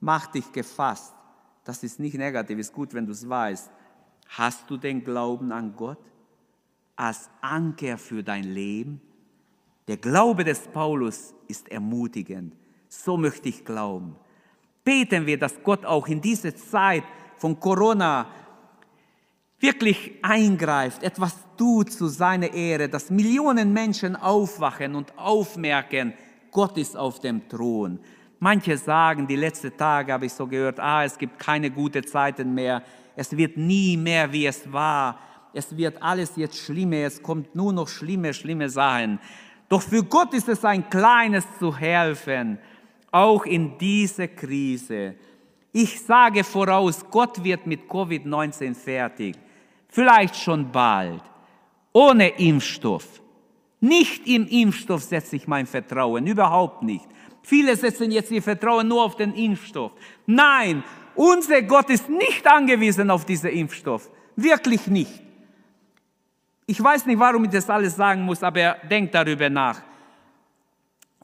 Mach 0.00 0.26
dich 0.26 0.52
gefasst. 0.52 1.15
Das 1.66 1.82
ist 1.82 1.98
nicht 1.98 2.14
negativ, 2.14 2.60
ist 2.60 2.72
gut, 2.72 2.94
wenn 2.94 3.06
du 3.06 3.12
es 3.12 3.28
weißt. 3.28 3.70
Hast 4.28 4.70
du 4.70 4.76
den 4.76 5.02
Glauben 5.02 5.50
an 5.50 5.74
Gott 5.74 5.98
als 6.94 7.28
Anker 7.40 7.98
für 7.98 8.22
dein 8.22 8.44
Leben? 8.44 9.00
Der 9.88 9.96
Glaube 9.96 10.44
des 10.44 10.60
Paulus 10.60 11.34
ist 11.48 11.68
ermutigend. 11.68 12.54
So 12.88 13.16
möchte 13.16 13.48
ich 13.48 13.64
glauben. 13.64 14.14
Beten 14.84 15.26
wir, 15.26 15.40
dass 15.40 15.60
Gott 15.64 15.84
auch 15.84 16.06
in 16.06 16.20
diese 16.20 16.54
Zeit 16.54 17.02
von 17.36 17.58
Corona 17.58 18.30
wirklich 19.58 20.12
eingreift, 20.22 21.02
etwas 21.02 21.36
tut 21.56 21.90
zu 21.90 22.06
seiner 22.06 22.54
Ehre, 22.54 22.88
dass 22.88 23.10
Millionen 23.10 23.72
Menschen 23.72 24.14
aufwachen 24.14 24.94
und 24.94 25.18
aufmerken, 25.18 26.12
Gott 26.52 26.78
ist 26.78 26.96
auf 26.96 27.18
dem 27.18 27.48
Thron. 27.48 27.98
Manche 28.38 28.76
sagen, 28.76 29.26
die 29.26 29.36
letzten 29.36 29.76
Tage 29.76 30.12
habe 30.12 30.26
ich 30.26 30.32
so 30.32 30.46
gehört, 30.46 30.78
ah, 30.78 31.04
es 31.04 31.16
gibt 31.16 31.38
keine 31.38 31.70
guten 31.70 32.06
Zeiten 32.06 32.54
mehr, 32.54 32.82
es 33.14 33.34
wird 33.36 33.56
nie 33.56 33.96
mehr, 33.96 34.30
wie 34.32 34.46
es 34.46 34.70
war, 34.70 35.18
es 35.54 35.74
wird 35.76 36.02
alles 36.02 36.36
jetzt 36.36 36.58
schlimmer, 36.58 36.96
es 36.96 37.22
kommt 37.22 37.54
nur 37.54 37.72
noch 37.72 37.88
schlimme, 37.88 38.34
schlimme 38.34 38.68
Sachen. 38.68 39.18
Doch 39.68 39.80
für 39.82 40.04
Gott 40.04 40.34
ist 40.34 40.48
es 40.48 40.64
ein 40.64 40.88
kleines 40.90 41.44
zu 41.58 41.74
helfen, 41.74 42.58
auch 43.10 43.46
in 43.46 43.78
dieser 43.78 44.28
Krise. 44.28 45.14
Ich 45.72 46.00
sage 46.00 46.44
voraus, 46.44 47.04
Gott 47.10 47.42
wird 47.42 47.66
mit 47.66 47.88
Covid-19 47.88 48.74
fertig 48.74 49.36
vielleicht 49.96 50.36
schon 50.36 50.70
bald, 50.70 51.22
ohne 51.92 52.28
Impfstoff. 52.28 53.22
Nicht 53.80 54.26
im 54.26 54.46
Impfstoff 54.46 55.02
setze 55.02 55.36
ich 55.36 55.48
mein 55.48 55.66
Vertrauen, 55.66 56.26
überhaupt 56.26 56.82
nicht. 56.82 57.06
Viele 57.48 57.76
setzen 57.76 58.10
jetzt 58.10 58.32
ihr 58.32 58.42
Vertrauen 58.42 58.88
nur 58.88 59.04
auf 59.04 59.14
den 59.14 59.32
Impfstoff. 59.32 59.92
Nein, 60.26 60.82
unser 61.14 61.62
Gott 61.62 61.88
ist 61.90 62.08
nicht 62.08 62.44
angewiesen 62.44 63.08
auf 63.08 63.24
diesen 63.24 63.50
Impfstoff. 63.50 64.10
Wirklich 64.34 64.88
nicht. 64.88 65.22
Ich 66.66 66.82
weiß 66.82 67.06
nicht, 67.06 67.20
warum 67.20 67.44
ich 67.44 67.50
das 67.50 67.70
alles 67.70 67.94
sagen 67.94 68.22
muss, 68.22 68.42
aber 68.42 68.78
denkt 68.90 69.14
darüber 69.14 69.48
nach. 69.48 69.80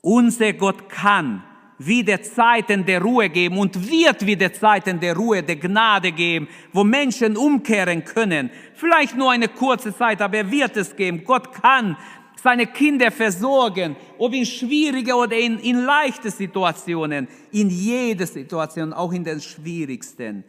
Unser 0.01 0.53
Gott 0.53 0.89
kann 0.89 1.43
wieder 1.77 2.23
Zeiten 2.23 2.85
der 2.85 3.03
Ruhe 3.03 3.29
geben 3.29 3.59
und 3.59 3.91
wird 3.91 4.25
wieder 4.25 4.53
Zeiten 4.53 5.01
der 5.01 5.17
Ruhe, 5.17 5.43
der 5.43 5.57
Gnade 5.57 6.13
geben, 6.13 6.47
wo 6.73 6.85
Menschen 6.85 7.37
umkehren 7.37 8.05
können. 8.05 8.51
Vielleicht 8.75 9.17
nur 9.17 9.33
eine 9.33 9.49
kurze 9.49 9.93
Zeit, 9.93 10.23
aber 10.23 10.37
er 10.37 10.51
wird 10.53 10.77
es 10.77 10.95
geben. 10.95 11.25
Gott 11.25 11.53
kann 11.53 11.97
seine 12.43 12.67
Kinder 12.67 13.11
versorgen, 13.13 13.95
ob 14.19 14.35
in 14.35 14.45
schwierige 14.45 15.15
oder 15.15 15.39
in, 15.39 15.59
in 15.61 15.85
leichte 15.85 16.31
Situationen, 16.31 17.29
in 17.53 17.71
jeder 17.71 18.27
Situation, 18.27 18.93
auch 18.93 19.13
in 19.13 19.23
den 19.23 19.41
schwierigsten. 19.41 20.43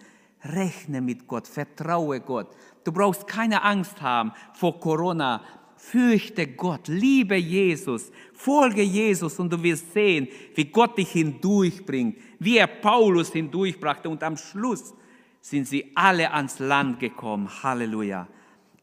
Rechne 0.43 1.01
mit 1.01 1.27
Gott, 1.27 1.47
vertraue 1.47 2.19
Gott. 2.19 2.47
Du 2.84 2.91
brauchst 2.91 3.27
keine 3.27 3.62
Angst 3.62 4.01
haben 4.01 4.32
vor 4.53 4.79
Corona. 4.79 5.41
Fürchte 5.77 6.47
Gott, 6.47 6.88
liebe 6.88 7.36
Jesus, 7.36 8.12
folge 8.34 8.82
Jesus 8.82 9.38
und 9.38 9.51
du 9.51 9.62
wirst 9.62 9.93
sehen, 9.93 10.27
wie 10.56 10.65
Gott 10.65 10.97
dich 10.97 11.12
hindurchbringt, 11.12 12.17
wie 12.39 12.58
er 12.58 12.67
Paulus 12.67 13.32
hindurchbrachte 13.34 14.10
und 14.10 14.23
am 14.23 14.38
Schluss 14.38 14.93
sind 15.41 15.67
sie 15.67 15.91
alle 15.93 16.32
ans 16.32 16.60
Land 16.60 16.99
gekommen. 16.99 17.49
Halleluja. 17.62 18.27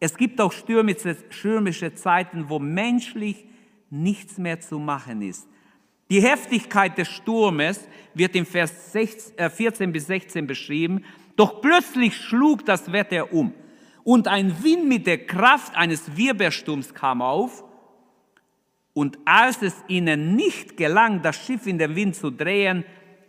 Es 0.00 0.16
gibt 0.16 0.40
auch 0.40 0.52
stürmische, 0.52 1.16
stürmische 1.28 1.94
Zeiten, 1.94 2.48
wo 2.48 2.58
menschlich 2.58 3.44
nichts 3.90 4.38
mehr 4.38 4.58
zu 4.60 4.78
machen 4.78 5.20
ist. 5.20 5.46
Die 6.10 6.22
Heftigkeit 6.22 6.98
des 6.98 7.08
Sturmes 7.08 7.86
wird 8.14 8.34
im 8.34 8.46
Vers 8.46 8.92
14 8.92 9.88
äh, 9.88 9.92
bis 9.92 10.06
16 10.06 10.46
beschrieben. 10.46 11.04
Doch 11.36 11.60
plötzlich 11.60 12.16
schlug 12.16 12.64
das 12.64 12.90
Wetter 12.90 13.32
um 13.32 13.54
und 14.02 14.26
ein 14.26 14.64
Wind 14.64 14.88
mit 14.88 15.06
der 15.06 15.26
Kraft 15.26 15.76
eines 15.76 16.16
Wirbelsturms 16.16 16.94
kam 16.94 17.22
auf. 17.22 17.64
Und 18.92 19.18
als 19.24 19.62
es 19.62 19.84
ihnen 19.86 20.34
nicht 20.34 20.76
gelang, 20.76 21.22
das 21.22 21.36
Schiff 21.44 21.66
in 21.66 21.78
den 21.78 21.94
Wind 21.94 22.16
zu 22.16 22.30
drehen, 22.30 22.84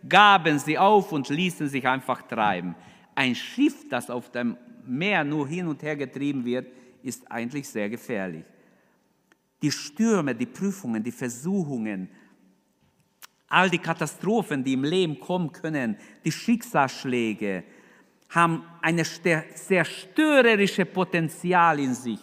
gaben 0.08 0.58
sie 0.58 0.78
auf 0.78 1.12
und 1.12 1.28
ließen 1.28 1.68
sich 1.68 1.86
einfach 1.86 2.22
treiben. 2.22 2.74
Ein 3.14 3.34
Schiff, 3.34 3.88
das 3.88 4.10
auf 4.10 4.30
dem 4.32 4.56
Meer 4.86 5.24
nur 5.24 5.48
hin 5.48 5.66
und 5.68 5.82
her 5.82 5.96
getrieben 5.96 6.44
wird, 6.44 6.66
ist 7.02 7.30
eigentlich 7.30 7.68
sehr 7.68 7.88
gefährlich. 7.88 8.44
Die 9.60 9.70
Stürme, 9.70 10.34
die 10.34 10.46
Prüfungen, 10.46 11.02
die 11.02 11.12
Versuchungen, 11.12 12.08
all 13.48 13.68
die 13.70 13.78
Katastrophen, 13.78 14.64
die 14.64 14.72
im 14.72 14.84
Leben 14.84 15.20
kommen 15.20 15.52
können, 15.52 15.96
die 16.24 16.32
Schicksalsschläge, 16.32 17.64
haben 18.30 18.64
ein 18.80 18.98
zerstörerisches 19.04 20.86
Potenzial 20.86 21.78
in 21.78 21.94
sich. 21.94 22.20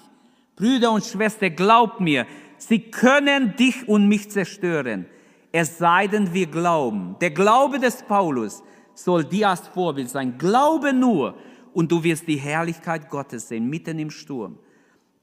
Brüder 0.55 0.91
und 0.91 1.05
Schwestern, 1.05 1.55
glaubt 1.55 1.99
mir, 1.99 2.25
sie 2.57 2.79
können 2.79 3.55
dich 3.55 3.87
und 3.87 4.07
mich 4.07 4.29
zerstören. 4.31 5.05
Es 5.51 5.77
sei 5.77 6.07
denn, 6.07 6.33
wir 6.33 6.47
glauben. 6.47 7.15
Der 7.21 7.31
Glaube 7.31 7.79
des 7.79 8.03
Paulus 8.03 8.63
soll 8.93 9.23
dir 9.23 9.49
als 9.49 9.67
Vorbild 9.67 10.09
sein. 10.09 10.37
Glaube 10.37 10.93
nur 10.93 11.35
und 11.73 11.91
du 11.91 12.03
wirst 12.03 12.27
die 12.27 12.37
Herrlichkeit 12.37 13.09
Gottes 13.09 13.47
sehen, 13.47 13.69
mitten 13.69 13.99
im 13.99 14.11
Sturm. 14.11 14.57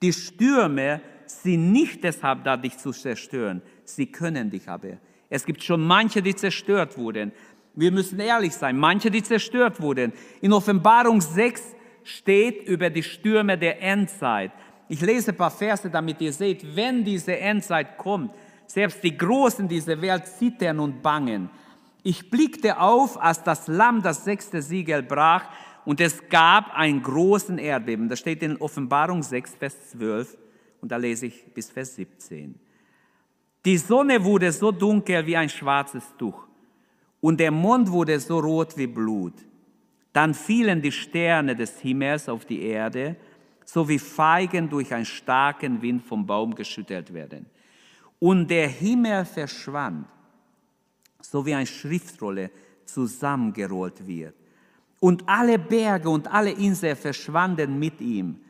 Die 0.03 0.13
Stürme 0.13 1.01
sind 1.27 1.73
nicht 1.73 2.05
deshalb 2.05 2.45
da, 2.45 2.57
dich 2.57 2.77
zu 2.79 2.93
zerstören. 2.93 3.63
Sie 3.85 4.07
können 4.07 4.51
dich 4.51 4.69
aber. 4.69 4.99
Es 5.29 5.45
gibt 5.45 5.63
schon 5.63 5.85
manche, 5.85 6.23
die 6.23 6.35
zerstört 6.35 6.97
wurden. 6.97 7.33
Wir 7.75 7.93
müssen 7.93 8.21
ehrlich 8.21 8.55
sein, 8.55 8.79
manche, 8.79 9.11
die 9.11 9.23
zerstört 9.23 9.81
wurden. 9.81 10.13
In 10.41 10.53
Offenbarung 10.53 11.21
6 11.21 11.75
steht 12.05 12.67
über 12.69 12.91
die 12.91 13.03
Stürme 13.03 13.59
der 13.59 13.83
Endzeit. 13.83 14.53
Ich 14.89 15.01
lese 15.01 15.33
ein 15.33 15.37
paar 15.37 15.51
Verse, 15.51 15.91
damit 15.91 16.21
ihr 16.21 16.33
seht, 16.33 16.77
wenn 16.77 17.05
diese 17.05 17.37
Endzeit 17.37 17.99
kommt, 17.99 18.31
selbst 18.67 19.03
die 19.03 19.17
Großen 19.17 19.67
dieser 19.67 20.01
Welt 20.01 20.27
zittern 20.27 20.79
und 20.79 21.03
bangen. 21.03 21.51
Ich 22.03 22.31
blickte 22.31 22.79
auf, 22.79 23.21
als 23.21 23.43
das 23.43 23.67
Lamm 23.67 24.01
das 24.01 24.25
sechste 24.25 24.63
Siegel 24.63 25.03
brach 25.03 25.49
und 25.87 26.01
es 26.01 26.29
gab 26.29 26.75
einen 26.75 27.03
großen 27.03 27.59
Erdbeben. 27.59 28.09
Das 28.09 28.19
steht 28.19 28.43
in 28.43 28.57
Offenbarung 28.59 29.23
6, 29.23 29.55
Vers 29.55 29.91
12 29.91 30.37
und 30.83 30.93
da 30.93 30.97
lese 30.97 31.27
ich 31.27 31.45
bis 31.55 31.71
Vers 31.71 31.95
17. 31.95 32.59
Die 33.65 33.79
Sonne 33.79 34.23
wurde 34.23 34.53
so 34.53 34.71
dunkel 34.73 35.25
wie 35.27 35.37
ein 35.37 35.49
schwarzes 35.49 36.05
Tuch 36.19 36.47
und 37.21 37.39
der 37.41 37.53
Mond 37.53 37.91
wurde 37.91 38.19
so 38.21 38.41
rot 38.41 38.77
wie 38.77 38.89
Blut. 38.89 39.35
Dann 40.13 40.35
fielen 40.35 40.83
die 40.83 40.93
Sterne 40.93 41.55
des 41.55 41.79
Himmels 41.81 42.29
auf 42.29 42.45
die 42.45 42.63
Erde, 42.63 43.17
so 43.65 43.89
wie 43.89 43.99
Feigen 43.99 44.69
durch 44.69 44.93
einen 44.93 45.05
starken 45.05 45.81
Wind 45.83 46.03
vom 46.03 46.27
Baum 46.27 46.55
geschüttelt 46.55 47.13
werden. 47.15 47.47
Und 48.19 48.51
der 48.51 48.69
Himmel 48.69 49.25
verschwand, 49.25 50.07
so 51.21 51.45
wie 51.47 51.55
eine 51.55 51.67
Schriftrolle 51.67 52.51
zusammengerollt 52.87 54.07
wird. 54.07 54.35
Und 55.07 55.23
alle 55.29 55.57
Berge 55.57 56.11
und 56.11 56.27
alle 56.27 56.51
Inseln 56.51 56.97
verschwanden 56.97 57.79
mit 57.79 58.01
ihm. 58.01 58.41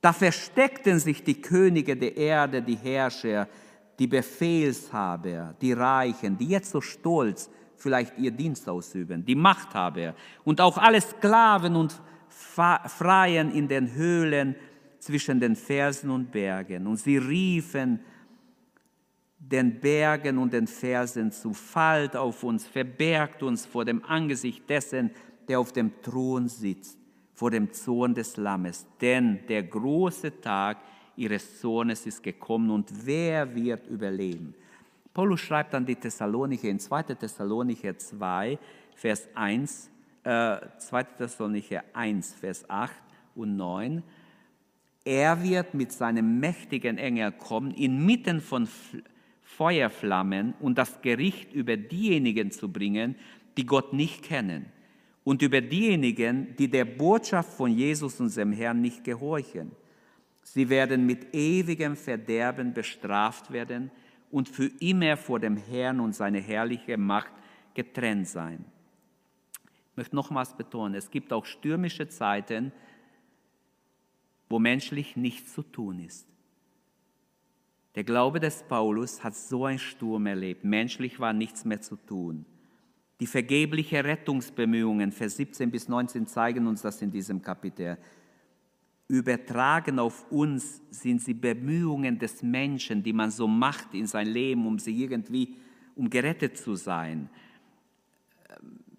Da 0.00 0.12
versteckten 0.12 0.98
sich 0.98 1.22
die 1.22 1.40
Könige 1.40 1.96
der 1.96 2.16
Erde, 2.16 2.60
die 2.60 2.74
Herrscher, 2.74 3.46
die 4.00 4.08
Befehlshaber, 4.08 5.54
die 5.60 5.72
Reichen, 5.72 6.36
die 6.36 6.48
jetzt 6.48 6.72
so 6.72 6.80
stolz 6.80 7.48
vielleicht 7.76 8.18
ihr 8.18 8.32
Dienst 8.32 8.68
ausüben, 8.68 9.24
die 9.24 9.36
Machthaber 9.36 10.16
und 10.42 10.60
auch 10.60 10.78
alle 10.78 11.00
Sklaven 11.00 11.76
und 11.76 12.02
Freien 12.28 13.52
in 13.52 13.68
den 13.68 13.94
Höhlen 13.94 14.56
zwischen 14.98 15.38
den 15.38 15.54
Felsen 15.54 16.10
und 16.10 16.32
Bergen. 16.32 16.88
Und 16.88 16.96
sie 16.96 17.18
riefen 17.18 18.00
den 19.38 19.78
Bergen 19.78 20.38
und 20.38 20.52
den 20.52 20.66
Felsen 20.66 21.30
zu, 21.30 21.52
fallt 21.52 22.16
auf 22.16 22.42
uns, 22.42 22.66
verbergt 22.66 23.44
uns 23.44 23.64
vor 23.64 23.84
dem 23.84 24.04
Angesicht 24.04 24.68
dessen, 24.68 25.12
der 25.48 25.60
auf 25.60 25.72
dem 25.72 25.90
Thron 26.02 26.48
sitzt, 26.48 26.98
vor 27.32 27.50
dem 27.50 27.72
Zorn 27.72 28.14
des 28.14 28.36
Lammes. 28.36 28.86
Denn 29.00 29.40
der 29.48 29.62
große 29.62 30.40
Tag 30.40 30.78
ihres 31.16 31.60
Sohnes 31.60 32.06
ist 32.06 32.22
gekommen 32.22 32.70
und 32.70 32.90
wer 33.04 33.54
wird 33.54 33.86
überleben? 33.88 34.54
Paulus 35.12 35.40
schreibt 35.40 35.74
an 35.74 35.86
die 35.86 35.94
Thessalonicher 35.94 36.68
in 36.68 36.80
2. 36.80 37.02
Thessalonicher 37.14 37.96
2, 37.96 38.58
Vers 38.96 39.28
1, 39.34 39.90
äh, 40.24 40.56
2. 40.78 41.02
Thessalonicher 41.04 41.84
1, 41.92 42.34
Vers 42.34 42.68
8 42.68 42.92
und 43.36 43.56
9. 43.56 44.02
Er 45.04 45.42
wird 45.42 45.74
mit 45.74 45.92
seinem 45.92 46.40
mächtigen 46.40 46.98
Engel 46.98 47.30
kommen, 47.32 47.70
inmitten 47.72 48.40
von 48.40 48.66
Feuerflammen 49.42 50.54
und 50.60 50.78
das 50.78 51.00
Gericht 51.02 51.52
über 51.52 51.76
diejenigen 51.76 52.50
zu 52.50 52.72
bringen, 52.72 53.14
die 53.56 53.66
Gott 53.66 53.92
nicht 53.92 54.24
kennen 54.24 54.66
und 55.24 55.42
über 55.42 55.60
diejenigen, 55.60 56.54
die 56.56 56.68
der 56.68 56.84
Botschaft 56.84 57.54
von 57.54 57.70
Jesus, 57.70 58.20
unserem 58.20 58.52
Herrn, 58.52 58.80
nicht 58.80 59.02
gehorchen. 59.02 59.72
Sie 60.42 60.68
werden 60.68 61.06
mit 61.06 61.34
ewigem 61.34 61.96
Verderben 61.96 62.74
bestraft 62.74 63.50
werden, 63.50 63.90
und 64.34 64.48
für 64.48 64.66
immer 64.80 65.16
vor 65.16 65.38
dem 65.38 65.56
Herrn 65.56 66.00
und 66.00 66.12
seine 66.12 66.40
herrliche 66.40 66.96
Macht 66.96 67.30
getrennt 67.72 68.26
sein. 68.26 68.64
Ich 69.92 69.96
möchte 69.96 70.16
nochmals 70.16 70.56
betonen, 70.56 70.96
es 70.96 71.08
gibt 71.08 71.32
auch 71.32 71.44
stürmische 71.44 72.08
Zeiten, 72.08 72.72
wo 74.48 74.58
menschlich 74.58 75.14
nichts 75.14 75.54
zu 75.54 75.62
tun 75.62 76.00
ist. 76.00 76.26
Der 77.94 78.02
Glaube 78.02 78.40
des 78.40 78.64
Paulus 78.64 79.22
hat 79.22 79.36
so 79.36 79.66
einen 79.66 79.78
Sturm 79.78 80.26
erlebt. 80.26 80.64
Menschlich 80.64 81.20
war 81.20 81.32
nichts 81.32 81.64
mehr 81.64 81.80
zu 81.80 81.94
tun. 81.94 82.44
Die 83.24 83.26
vergeblichen 83.26 84.02
Rettungsbemühungen, 84.02 85.10
Vers 85.10 85.38
17 85.38 85.70
bis 85.70 85.88
19 85.88 86.26
zeigen 86.26 86.66
uns 86.66 86.82
das 86.82 87.00
in 87.00 87.10
diesem 87.10 87.40
Kapitel 87.40 87.96
übertragen 89.08 89.98
auf 89.98 90.30
uns 90.30 90.82
sind 90.90 91.22
sie 91.22 91.32
Bemühungen 91.32 92.18
des 92.18 92.42
Menschen, 92.42 93.02
die 93.02 93.14
man 93.14 93.30
so 93.30 93.48
macht 93.48 93.94
in 93.94 94.06
sein 94.06 94.26
Leben, 94.26 94.66
um 94.66 94.78
sie 94.78 95.02
irgendwie, 95.02 95.54
um 95.96 96.10
gerettet 96.10 96.58
zu 96.58 96.74
sein. 96.74 97.30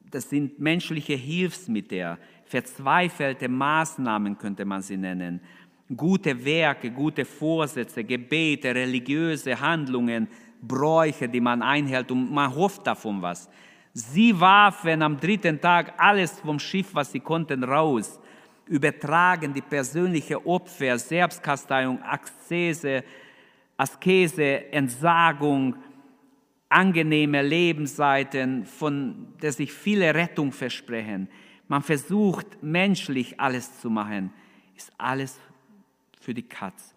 Das 0.10 0.28
sind 0.28 0.60
menschliche 0.60 1.14
Hilfsmittel, 1.14 2.18
verzweifelte 2.46 3.48
Maßnahmen 3.48 4.40
könnte 4.40 4.66
man 4.66 4.82
sie 4.82 4.98
nennen, 4.98 5.40
gute 5.96 6.44
Werke, 6.44 6.90
gute 6.90 7.26
Vorsätze, 7.26 8.04
Gebete, 8.04 8.74
religiöse 8.74 9.60
Handlungen, 9.62 10.28
Bräuche, 10.64 11.30
die 11.30 11.42
man 11.42 11.62
einhält 11.62 12.10
und 12.10 12.32
man 12.32 12.56
hofft 12.56 12.88
davon 12.88 13.22
was. 13.22 13.48
Sie 13.98 14.38
warfen 14.38 15.02
am 15.02 15.18
dritten 15.18 15.60
Tag 15.60 15.94
alles 15.98 16.40
vom 16.40 16.60
Schiff, 16.60 16.94
was 16.94 17.12
sie 17.12 17.22
konnten, 17.22 17.64
raus 17.64 18.20
übertragen 18.68 19.54
die 19.54 19.62
persönliche 19.62 20.46
Opfer, 20.46 20.98
Selbstkasteiung, 20.98 22.02
Askese, 22.04 23.04
Askese, 23.78 24.72
Entsagung, 24.72 25.76
angenehme 26.70 27.42
Lebensseiten, 27.42 28.66
von 28.66 29.34
der 29.42 29.52
sich 29.52 29.72
viele 29.72 30.14
Rettung 30.14 30.52
versprechen. 30.52 31.30
Man 31.68 31.82
versucht 31.82 32.62
menschlich 32.62 33.40
alles 33.40 33.80
zu 33.80 33.90
machen, 33.90 34.34
ist 34.76 34.92
alles 34.98 35.40
für 36.20 36.34
die 36.34 36.48
Katz. 36.48 36.94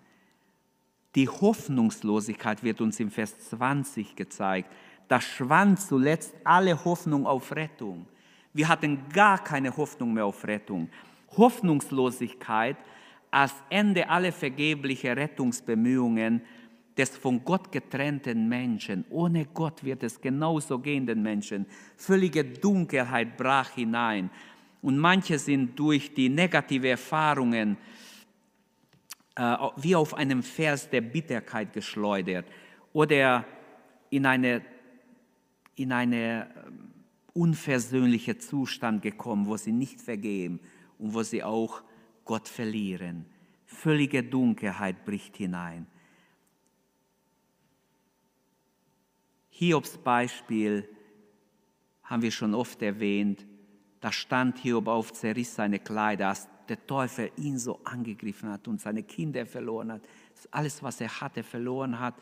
Die 1.14 1.28
Hoffnungslosigkeit 1.28 2.62
wird 2.62 2.80
uns 2.80 3.00
im 3.00 3.10
Vers 3.10 3.38
20 3.50 4.14
gezeigt. 4.14 4.70
Da 5.08 5.20
schwand 5.20 5.80
zuletzt 5.80 6.34
alle 6.44 6.84
Hoffnung 6.84 7.26
auf 7.26 7.54
Rettung. 7.54 8.06
Wir 8.52 8.68
hatten 8.68 9.08
gar 9.12 9.42
keine 9.42 9.74
Hoffnung 9.76 10.14
mehr 10.14 10.26
auf 10.26 10.46
Rettung. 10.46 10.88
Hoffnungslosigkeit 11.36 12.76
als 13.30 13.54
Ende 13.70 14.08
aller 14.08 14.32
vergeblichen 14.32 15.12
Rettungsbemühungen 15.12 16.42
des 16.96 17.16
von 17.16 17.44
Gott 17.44 17.70
getrennten 17.70 18.48
Menschen. 18.48 19.04
Ohne 19.10 19.46
Gott 19.46 19.84
wird 19.84 20.02
es 20.02 20.20
genauso 20.20 20.78
gehen 20.78 21.06
den 21.06 21.22
Menschen. 21.22 21.66
Völlige 21.96 22.44
Dunkelheit 22.44 23.36
brach 23.36 23.70
hinein. 23.70 24.30
Und 24.82 24.98
manche 24.98 25.38
sind 25.38 25.78
durch 25.78 26.12
die 26.14 26.28
negative 26.28 26.88
Erfahrungen 26.88 27.76
äh, 29.36 29.56
wie 29.76 29.94
auf 29.94 30.14
einem 30.14 30.42
Vers 30.42 30.90
der 30.90 31.00
Bitterkeit 31.00 31.72
geschleudert 31.72 32.46
oder 32.92 33.44
in 34.10 34.26
eine, 34.26 34.62
in 35.78 35.92
eine 35.92 36.50
ähm, 36.66 36.90
unversöhnliche 37.32 38.38
Zustand 38.38 39.02
gekommen, 39.02 39.46
wo 39.46 39.56
sie 39.56 39.72
nicht 39.72 40.00
vergeben 40.00 40.60
und 40.98 41.14
wo 41.14 41.22
sie 41.22 41.42
auch 41.42 41.82
Gott 42.24 42.48
verlieren. 42.48 43.24
Völlige 43.66 44.22
Dunkelheit 44.22 45.04
bricht 45.04 45.36
hinein. 45.36 45.86
Hiobs 49.50 49.98
Beispiel 49.98 50.88
haben 52.04 52.22
wir 52.22 52.30
schon 52.30 52.54
oft 52.54 52.80
erwähnt. 52.82 53.46
Da 54.00 54.12
stand 54.12 54.58
Hiob 54.58 54.86
auf, 54.86 55.12
zerriss 55.12 55.54
seine 55.54 55.78
Kleider, 55.78 56.28
als 56.28 56.48
der 56.68 56.86
Teufel 56.86 57.30
ihn 57.36 57.58
so 57.58 57.80
angegriffen 57.84 58.50
hat 58.50 58.68
und 58.68 58.80
seine 58.80 59.02
Kinder 59.02 59.44
verloren 59.46 59.92
hat. 59.92 60.02
Alles, 60.50 60.82
was 60.82 61.00
er 61.00 61.20
hatte, 61.20 61.42
verloren 61.42 61.98
hat. 61.98 62.14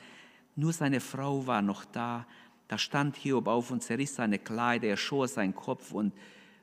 Nur 0.55 0.73
seine 0.73 1.01
Frau 1.01 1.47
war 1.47 1.61
noch 1.63 1.85
da. 1.85 2.27
Da 2.69 2.79
stand 2.79 3.17
Hiob 3.17 3.47
auf 3.47 3.71
und 3.71 3.83
zerriss 3.83 4.17
seine 4.17 4.39
Kleider, 4.39 4.89
er 4.89 4.97
schor 4.97 5.29
seinen 5.29 5.55
Kopf 5.55 5.93
und 5.93 6.13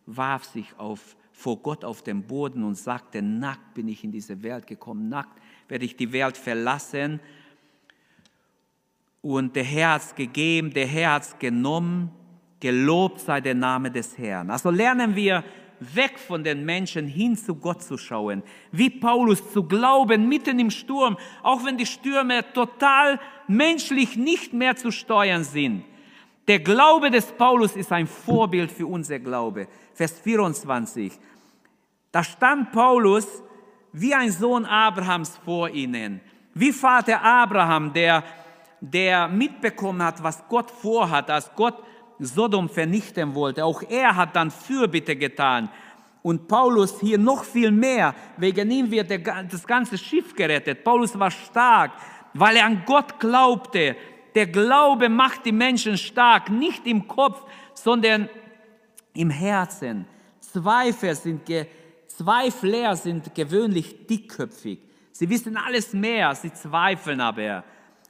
warf 0.05 0.43
sich 0.45 0.67
auf 0.77 1.15
vor 1.33 1.57
Gott 1.57 1.83
auf 1.83 2.03
dem 2.03 2.23
Boden 2.23 2.63
und 2.63 2.75
sagte, 2.75 3.21
nackt 3.21 3.73
bin 3.73 3.87
ich 3.87 4.03
in 4.03 4.11
diese 4.11 4.43
Welt 4.43 4.67
gekommen, 4.67 5.09
nackt 5.09 5.41
werde 5.67 5.83
ich 5.83 5.95
die 5.95 6.11
Welt 6.11 6.37
verlassen. 6.37 7.19
Und 9.21 9.55
der 9.55 9.63
Herr 9.63 9.93
hat 9.93 10.15
gegeben, 10.15 10.71
der 10.71 10.85
Herr 10.85 11.13
hat 11.13 11.39
genommen, 11.39 12.11
gelobt 12.59 13.19
sei 13.19 13.41
der 13.41 13.55
Name 13.55 13.89
des 13.89 14.17
Herrn. 14.17 14.51
Also 14.51 14.69
lernen 14.69 15.15
wir 15.15 15.43
weg 15.79 16.19
von 16.19 16.43
den 16.43 16.63
Menschen 16.63 17.07
hin 17.07 17.35
zu 17.35 17.55
Gott 17.55 17.81
zu 17.81 17.97
schauen, 17.97 18.43
wie 18.71 18.89
Paulus 18.89 19.51
zu 19.51 19.63
glauben 19.63 20.29
mitten 20.29 20.59
im 20.59 20.69
Sturm, 20.69 21.17
auch 21.41 21.65
wenn 21.65 21.77
die 21.77 21.85
Stürme 21.85 22.45
total 22.53 23.19
menschlich 23.47 24.15
nicht 24.15 24.53
mehr 24.53 24.75
zu 24.75 24.91
steuern 24.91 25.43
sind. 25.43 25.83
Der 26.47 26.59
Glaube 26.59 27.09
des 27.09 27.25
Paulus 27.31 27.75
ist 27.75 27.91
ein 27.91 28.07
Vorbild 28.07 28.71
für 28.71 28.87
unser 28.87 29.19
Glaube. 29.19 29.67
Vers 29.93 30.19
24. 30.19 31.13
Da 32.11 32.23
stand 32.23 32.71
Paulus 32.71 33.41
wie 33.93 34.13
ein 34.13 34.31
Sohn 34.31 34.65
Abrahams 34.65 35.37
vor 35.45 35.69
ihnen, 35.69 36.19
wie 36.53 36.71
Vater 36.71 37.23
Abraham, 37.23 37.93
der, 37.93 38.23
der 38.81 39.27
mitbekommen 39.27 40.03
hat, 40.03 40.21
was 40.21 40.43
Gott 40.49 40.69
vorhat, 40.69 41.29
als 41.29 41.49
Gott 41.55 41.81
Sodom 42.19 42.69
vernichten 42.69 43.33
wollte. 43.35 43.63
Auch 43.63 43.81
er 43.83 44.15
hat 44.15 44.35
dann 44.35 44.51
Fürbitte 44.51 45.15
getan. 45.15 45.69
Und 46.21 46.47
Paulus 46.47 46.99
hier 46.99 47.17
noch 47.17 47.43
viel 47.43 47.71
mehr. 47.71 48.15
Wegen 48.37 48.69
ihm 48.71 48.91
wird 48.91 49.11
das 49.11 49.65
ganze 49.65 49.97
Schiff 49.97 50.35
gerettet. 50.35 50.83
Paulus 50.83 51.17
war 51.17 51.31
stark, 51.31 51.91
weil 52.33 52.57
er 52.57 52.65
an 52.65 52.83
Gott 52.85 53.19
glaubte. 53.19 53.95
Der 54.35 54.47
Glaube 54.47 55.09
macht 55.09 55.45
die 55.45 55.51
Menschen 55.51 55.97
stark, 55.97 56.49
nicht 56.49 56.87
im 56.87 57.07
Kopf, 57.07 57.43
sondern 57.73 58.29
im 59.13 59.29
Herzen. 59.29 60.05
Zweifler 60.39 61.15
sind, 61.15 61.41
Zweifler 62.07 62.95
sind 62.95 63.33
gewöhnlich 63.33 64.07
dickköpfig. 64.07 64.79
Sie 65.11 65.29
wissen 65.29 65.57
alles 65.57 65.93
mehr, 65.93 66.33
sie 66.35 66.51
zweifeln 66.51 67.21
aber. 67.21 67.63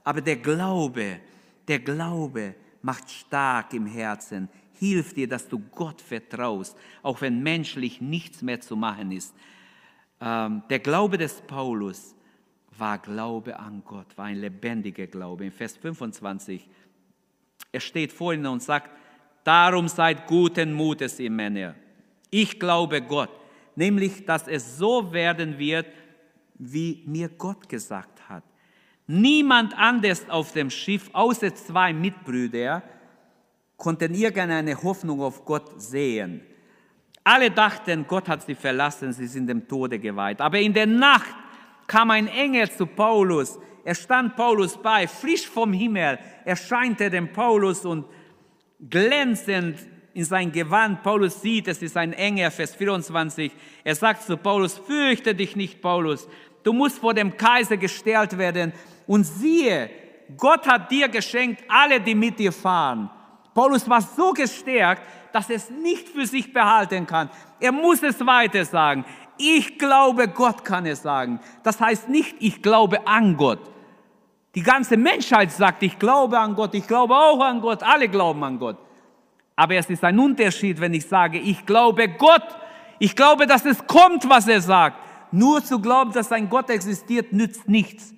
Aber 0.03 0.21
der 0.21 0.37
Glaube, 0.37 1.19
der 1.67 1.79
Glaube 1.79 2.55
macht 2.81 3.09
stark 3.09 3.73
im 3.73 3.85
Herzen, 3.85 4.49
hilft 4.73 5.15
dir, 5.15 5.27
dass 5.27 5.47
du 5.47 5.59
Gott 5.59 6.01
vertraust, 6.01 6.77
auch 7.01 7.21
wenn 7.21 7.41
menschlich 7.41 8.01
nichts 8.01 8.41
mehr 8.41 8.59
zu 8.59 8.75
machen 8.75 9.11
ist. 9.11 9.33
Ähm, 10.19 10.63
der 10.69 10.79
Glaube 10.79 11.17
des 11.17 11.41
Paulus 11.41 12.15
war 12.77 12.97
Glaube 12.97 13.59
an 13.59 13.83
Gott, 13.85 14.17
war 14.17 14.25
ein 14.25 14.37
lebendiger 14.37 15.07
Glaube. 15.07 15.45
In 15.45 15.51
Vers 15.51 15.77
25, 15.77 16.67
er 17.71 17.79
steht 17.79 18.11
vor 18.11 18.33
ihnen 18.33 18.45
und 18.45 18.61
sagt, 18.61 18.89
darum 19.43 19.87
seid 19.87 20.27
guten 20.27 20.73
Mutes, 20.73 21.19
ihr 21.19 21.31
Männer. 21.31 21.75
Ich 22.29 22.59
glaube 22.59 23.01
Gott, 23.01 23.29
nämlich, 23.75 24.25
dass 24.25 24.47
es 24.47 24.77
so 24.77 25.11
werden 25.13 25.57
wird, 25.57 25.87
wie 26.55 27.03
mir 27.05 27.29
Gott 27.29 27.67
gesagt 27.67 28.27
hat. 28.29 28.43
Niemand 29.05 29.77
anders 29.77 30.29
auf 30.29 30.53
dem 30.53 30.69
Schiff, 30.69 31.09
außer 31.13 31.53
zwei 31.55 31.93
Mitbrüder, 31.93 32.81
konnten 33.77 34.13
irgendeine 34.13 34.81
Hoffnung 34.81 35.21
auf 35.21 35.43
Gott 35.43 35.81
sehen. 35.81 36.41
Alle 37.23 37.51
dachten, 37.51 38.05
Gott 38.07 38.27
hat 38.29 38.43
sie 38.43 38.55
verlassen, 38.55 39.13
sie 39.13 39.27
sind 39.27 39.47
dem 39.47 39.67
Tode 39.67 39.99
geweiht. 39.99 40.41
Aber 40.41 40.59
in 40.59 40.73
der 40.73 40.87
Nacht 40.87 41.35
kam 41.93 42.09
ein 42.09 42.27
Engel 42.27 42.71
zu 42.71 42.87
Paulus. 42.87 43.59
Er 43.85 43.93
stand 43.93 44.35
Paulus 44.35 44.75
bei, 44.81 45.07
frisch 45.07 45.47
vom 45.47 45.71
Himmel, 45.73 46.17
erscheinte 46.43 47.07
dem 47.07 47.31
Paulus 47.31 47.85
und 47.85 48.05
glänzend 48.89 49.77
in 50.15 50.25
sein 50.25 50.51
Gewand. 50.51 51.03
Paulus 51.03 51.39
sieht, 51.39 51.67
es 51.67 51.83
ist 51.83 51.95
ein 51.95 52.13
Engel, 52.13 52.49
Vers 52.49 52.73
24. 52.73 53.51
Er 53.83 53.93
sagt 53.93 54.23
zu 54.23 54.37
Paulus, 54.37 54.79
fürchte 54.79 55.35
dich 55.35 55.55
nicht, 55.55 55.83
Paulus. 55.83 56.27
Du 56.63 56.73
musst 56.73 56.97
vor 56.97 57.13
dem 57.13 57.37
Kaiser 57.37 57.77
gestellt 57.77 58.39
werden. 58.39 58.73
Und 59.05 59.25
siehe, 59.25 59.91
Gott 60.35 60.65
hat 60.65 60.89
dir 60.89 61.07
geschenkt, 61.09 61.63
alle, 61.67 62.01
die 62.01 62.15
mit 62.15 62.39
dir 62.39 62.51
fahren. 62.51 63.11
Paulus 63.53 63.87
war 63.87 64.01
so 64.01 64.31
gestärkt, 64.31 65.03
dass 65.31 65.47
er 65.47 65.57
es 65.57 65.69
nicht 65.69 66.09
für 66.09 66.25
sich 66.25 66.51
behalten 66.51 67.05
kann. 67.05 67.29
Er 67.59 67.71
muss 67.71 68.01
es 68.01 68.25
weiter 68.25 68.65
sagen. 68.65 69.05
Ich 69.37 69.77
glaube, 69.77 70.27
Gott 70.27 70.63
kann 70.63 70.85
es 70.85 71.01
sagen. 71.01 71.39
Das 71.63 71.79
heißt 71.79 72.09
nicht, 72.09 72.35
ich 72.39 72.61
glaube 72.61 73.07
an 73.07 73.35
Gott. 73.37 73.59
Die 74.55 74.61
ganze 74.61 74.97
Menschheit 74.97 75.51
sagt, 75.51 75.81
ich 75.83 75.97
glaube 75.97 76.37
an 76.39 76.55
Gott, 76.55 76.75
ich 76.75 76.87
glaube 76.87 77.15
auch 77.15 77.39
an 77.39 77.59
Gott, 77.59 77.81
alle 77.81 78.07
glauben 78.07 78.43
an 78.43 78.59
Gott. 78.59 78.77
Aber 79.55 79.75
es 79.75 79.89
ist 79.89 80.03
ein 80.03 80.19
Unterschied, 80.19 80.79
wenn 80.79 80.93
ich 80.93 81.07
sage, 81.07 81.39
ich 81.39 81.65
glaube 81.65 82.07
Gott, 82.09 82.43
ich 82.99 83.15
glaube, 83.15 83.47
dass 83.47 83.65
es 83.65 83.85
kommt, 83.87 84.29
was 84.29 84.47
er 84.47 84.61
sagt. 84.61 84.97
Nur 85.31 85.63
zu 85.63 85.79
glauben, 85.79 86.11
dass 86.11 86.31
ein 86.31 86.49
Gott 86.49 86.69
existiert, 86.69 87.33
nützt 87.33 87.67
nichts. 87.67 88.13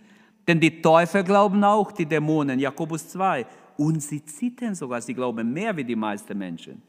Denn 0.47 0.59
die 0.59 0.82
Teufel 0.82 1.24
glauben 1.24 1.63
auch, 1.63 1.91
die 1.91 2.05
Dämonen, 2.05 2.59
Jakobus 2.59 3.07
2. 3.09 3.45
Und 3.78 4.01
sie 4.01 4.24
zittern 4.24 4.76
sogar, 4.76 5.01
sie 5.01 5.13
glauben 5.13 5.51
mehr 5.51 5.76
wie 5.76 5.84
die 5.84 5.95
meisten 5.95 6.38
Menschen. 6.38 6.82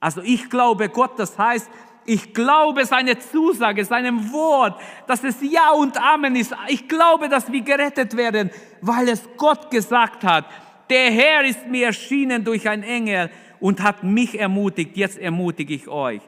Also 0.00 0.22
ich 0.22 0.48
glaube 0.48 0.88
Gott, 0.88 1.18
das 1.18 1.36
heißt, 1.36 1.68
ich 2.06 2.34
glaube 2.34 2.84
seine 2.84 3.18
Zusage, 3.18 3.84
seinem 3.84 4.32
Wort, 4.32 4.80
dass 5.06 5.24
es 5.24 5.36
Ja 5.40 5.72
und 5.72 5.96
Amen 5.96 6.36
ist. 6.36 6.54
Ich 6.68 6.88
glaube, 6.88 7.28
dass 7.28 7.50
wir 7.50 7.62
gerettet 7.62 8.16
werden, 8.16 8.50
weil 8.80 9.08
es 9.08 9.22
Gott 9.36 9.70
gesagt 9.70 10.24
hat. 10.24 10.46
Der 10.90 11.10
Herr 11.10 11.44
ist 11.44 11.66
mir 11.66 11.86
erschienen 11.86 12.44
durch 12.44 12.68
ein 12.68 12.82
Engel 12.82 13.30
und 13.60 13.82
hat 13.82 14.02
mich 14.04 14.38
ermutigt. 14.38 14.96
Jetzt 14.96 15.18
ermutige 15.18 15.74
ich 15.74 15.88
euch. 15.88 16.20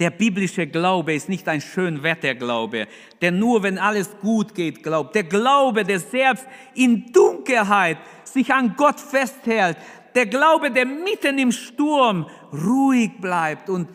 Der 0.00 0.10
biblische 0.10 0.66
Glaube 0.66 1.12
ist 1.12 1.28
nicht 1.28 1.46
ein 1.46 1.60
Schönwetterglaube, 1.60 2.88
der 3.20 3.32
nur, 3.32 3.62
wenn 3.62 3.78
alles 3.78 4.16
gut 4.20 4.54
geht, 4.54 4.82
glaubt. 4.82 5.14
Der 5.14 5.24
Glaube, 5.24 5.84
der 5.84 6.00
selbst 6.00 6.46
in 6.74 7.12
Dunkelheit 7.12 7.98
sich 8.24 8.52
an 8.52 8.74
Gott 8.76 8.98
festhält. 8.98 9.76
Der 10.14 10.24
Glaube, 10.24 10.70
der 10.70 10.86
mitten 10.86 11.38
im 11.38 11.52
Sturm 11.52 12.26
ruhig 12.50 13.10
bleibt 13.20 13.68
und 13.68 13.88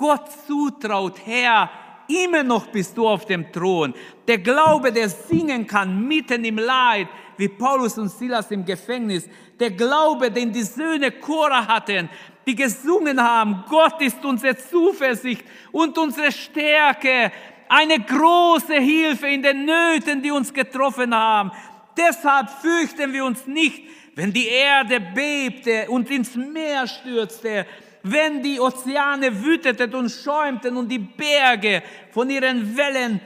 Gott 0.00 0.30
zutraut, 0.46 1.20
Herr, 1.26 1.68
immer 2.08 2.42
noch 2.42 2.68
bist 2.68 2.96
du 2.96 3.06
auf 3.06 3.26
dem 3.26 3.52
Thron. 3.52 3.92
Der 4.26 4.38
Glaube, 4.38 4.90
der 4.90 5.10
singen 5.10 5.66
kann 5.66 6.08
mitten 6.08 6.42
im 6.42 6.56
Leid, 6.56 7.06
wie 7.36 7.48
Paulus 7.48 7.98
und 7.98 8.08
Silas 8.08 8.50
im 8.50 8.64
Gefängnis. 8.64 9.28
Der 9.58 9.72
Glaube, 9.72 10.30
den 10.30 10.54
die 10.54 10.62
Söhne 10.62 11.10
Korah 11.10 11.68
hatten, 11.68 12.08
die 12.46 12.54
gesungen 12.54 13.22
haben, 13.22 13.62
Gott 13.68 14.00
ist 14.00 14.24
unsere 14.24 14.56
Zuversicht 14.56 15.44
und 15.70 15.98
unsere 15.98 16.32
Stärke, 16.32 17.30
eine 17.68 18.00
große 18.00 18.80
Hilfe 18.80 19.26
in 19.28 19.42
den 19.42 19.66
Nöten, 19.66 20.22
die 20.22 20.30
uns 20.30 20.50
getroffen 20.54 21.14
haben. 21.14 21.52
Deshalb 21.94 22.48
fürchten 22.48 23.12
wir 23.12 23.26
uns 23.26 23.46
nicht, 23.46 23.84
wenn 24.14 24.32
die 24.32 24.48
Erde 24.48 24.98
bebte 24.98 25.90
und 25.90 26.10
ins 26.10 26.34
Meer 26.36 26.86
stürzte 26.86 27.66
wenn 28.02 28.42
die 28.42 28.60
Ozeane 28.60 29.44
wüteten 29.44 29.94
und 29.94 30.10
schäumten 30.10 30.76
und 30.76 30.88
die 30.88 30.98
Berge 30.98 31.82
von 32.10 32.30
ihren 32.30 32.76
Wellen, 32.76 33.20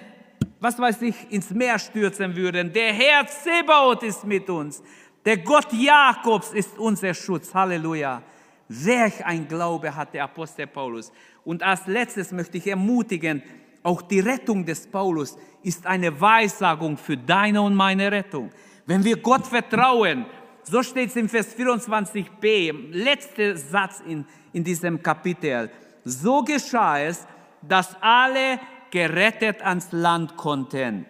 was 0.60 0.78
weiß 0.78 1.02
ich, 1.02 1.14
ins 1.30 1.50
Meer 1.50 1.78
stürzen 1.78 2.34
würden. 2.34 2.72
Der 2.72 2.92
Herr 2.92 3.26
Zebaoth 3.26 4.02
ist 4.02 4.24
mit 4.24 4.48
uns. 4.48 4.82
Der 5.24 5.38
Gott 5.38 5.72
Jakobs 5.72 6.52
ist 6.52 6.78
unser 6.78 7.14
Schutz. 7.14 7.52
Halleluja. 7.54 8.22
Welch 8.68 9.24
ein 9.24 9.46
Glaube 9.46 9.94
hat 9.94 10.14
der 10.14 10.24
Apostel 10.24 10.66
Paulus. 10.66 11.12
Und 11.44 11.62
als 11.62 11.86
letztes 11.86 12.32
möchte 12.32 12.58
ich 12.58 12.66
ermutigen, 12.66 13.42
auch 13.82 14.00
die 14.00 14.20
Rettung 14.20 14.64
des 14.64 14.86
Paulus 14.86 15.36
ist 15.62 15.86
eine 15.86 16.18
Weissagung 16.18 16.96
für 16.96 17.16
deine 17.16 17.60
und 17.60 17.74
meine 17.74 18.10
Rettung. 18.10 18.50
Wenn 18.86 19.04
wir 19.04 19.16
Gott 19.18 19.46
vertrauen, 19.46 20.24
so 20.62 20.82
steht 20.82 21.10
es 21.10 21.16
im 21.16 21.28
Vers 21.28 21.54
24b, 21.56 22.90
letzter 22.92 23.56
Satz 23.56 24.02
in, 24.06 24.24
in 24.54 24.64
diesem 24.64 25.02
Kapitel. 25.02 25.70
So 26.04 26.42
geschah 26.42 27.00
es, 27.00 27.26
dass 27.60 27.94
alle 28.00 28.58
gerettet 28.90 29.60
ans 29.62 29.88
Land 29.92 30.36
konnten. 30.36 31.06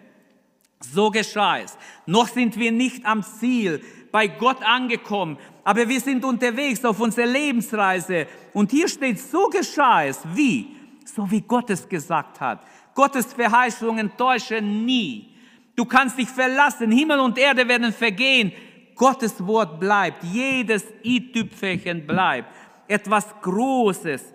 So 0.79 1.09
geschah 1.09 1.59
es. 1.59 1.77
Noch 2.05 2.27
sind 2.27 2.57
wir 2.57 2.71
nicht 2.71 3.05
am 3.05 3.23
Ziel, 3.23 3.81
bei 4.11 4.27
Gott 4.27 4.63
angekommen, 4.63 5.37
aber 5.63 5.87
wir 5.87 5.99
sind 5.99 6.23
unterwegs 6.23 6.83
auf 6.85 6.99
unserer 6.99 7.25
Lebensreise. 7.25 8.27
Und 8.53 8.71
hier 8.71 8.87
steht, 8.87 9.19
so 9.19 9.47
geschah 9.47 10.05
es. 10.05 10.21
Wie? 10.33 10.75
So 11.05 11.29
wie 11.29 11.41
Gott 11.41 11.69
es 11.69 11.87
gesagt 11.87 12.39
hat. 12.39 12.59
Gottes 12.93 13.33
Verheißungen 13.33 14.15
täuschen 14.17 14.85
nie. 14.85 15.35
Du 15.75 15.85
kannst 15.85 16.17
dich 16.17 16.29
verlassen, 16.29 16.91
Himmel 16.91 17.19
und 17.19 17.37
Erde 17.37 17.67
werden 17.67 17.91
vergehen, 17.91 18.53
Gottes 18.95 19.45
Wort 19.45 19.79
bleibt, 19.79 20.23
jedes 20.23 20.85
i-Tüpfelchen 21.03 22.07
bleibt. 22.07 22.47
Etwas 22.87 23.27
Großes, 23.41 24.33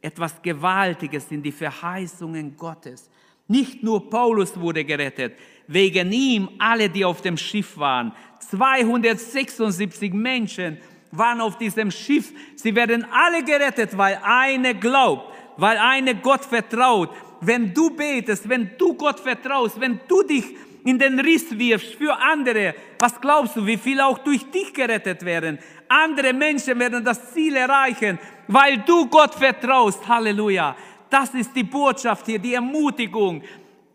etwas 0.00 0.40
Gewaltiges 0.42 1.28
sind 1.28 1.42
die 1.42 1.52
Verheißungen 1.52 2.56
Gottes. 2.56 3.08
Nicht 3.46 3.82
nur 3.82 4.08
Paulus 4.08 4.58
wurde 4.58 4.84
gerettet, 4.84 5.34
wegen 5.66 6.12
ihm 6.12 6.48
alle, 6.58 6.88
die 6.88 7.04
auf 7.04 7.20
dem 7.20 7.36
Schiff 7.36 7.76
waren. 7.76 8.12
276 8.50 10.12
Menschen 10.12 10.78
waren 11.10 11.40
auf 11.40 11.58
diesem 11.58 11.90
Schiff. 11.90 12.32
Sie 12.56 12.74
werden 12.74 13.06
alle 13.10 13.44
gerettet, 13.44 13.96
weil 13.96 14.18
eine 14.22 14.74
glaubt, 14.74 15.32
weil 15.56 15.76
eine 15.78 16.14
Gott 16.14 16.44
vertraut. 16.44 17.10
Wenn 17.40 17.74
du 17.74 17.90
betest, 17.90 18.48
wenn 18.48 18.70
du 18.78 18.94
Gott 18.94 19.20
vertraust, 19.20 19.78
wenn 19.80 20.00
du 20.08 20.22
dich 20.22 20.44
in 20.84 20.98
den 20.98 21.18
Riss 21.18 21.58
wirfst 21.58 21.94
für 21.94 22.14
andere, 22.16 22.74
was 22.98 23.18
glaubst 23.20 23.56
du, 23.56 23.66
wie 23.66 23.78
viele 23.78 24.04
auch 24.04 24.18
durch 24.18 24.44
dich 24.50 24.72
gerettet 24.72 25.24
werden? 25.24 25.58
Andere 25.88 26.32
Menschen 26.32 26.78
werden 26.78 27.02
das 27.02 27.32
Ziel 27.32 27.56
erreichen, 27.56 28.18
weil 28.48 28.78
du 28.78 29.06
Gott 29.06 29.34
vertraust. 29.34 30.06
Halleluja. 30.06 30.76
Das 31.08 31.34
ist 31.34 31.54
die 31.56 31.64
Botschaft 31.64 32.26
hier, 32.26 32.38
die 32.38 32.54
Ermutigung. 32.54 33.42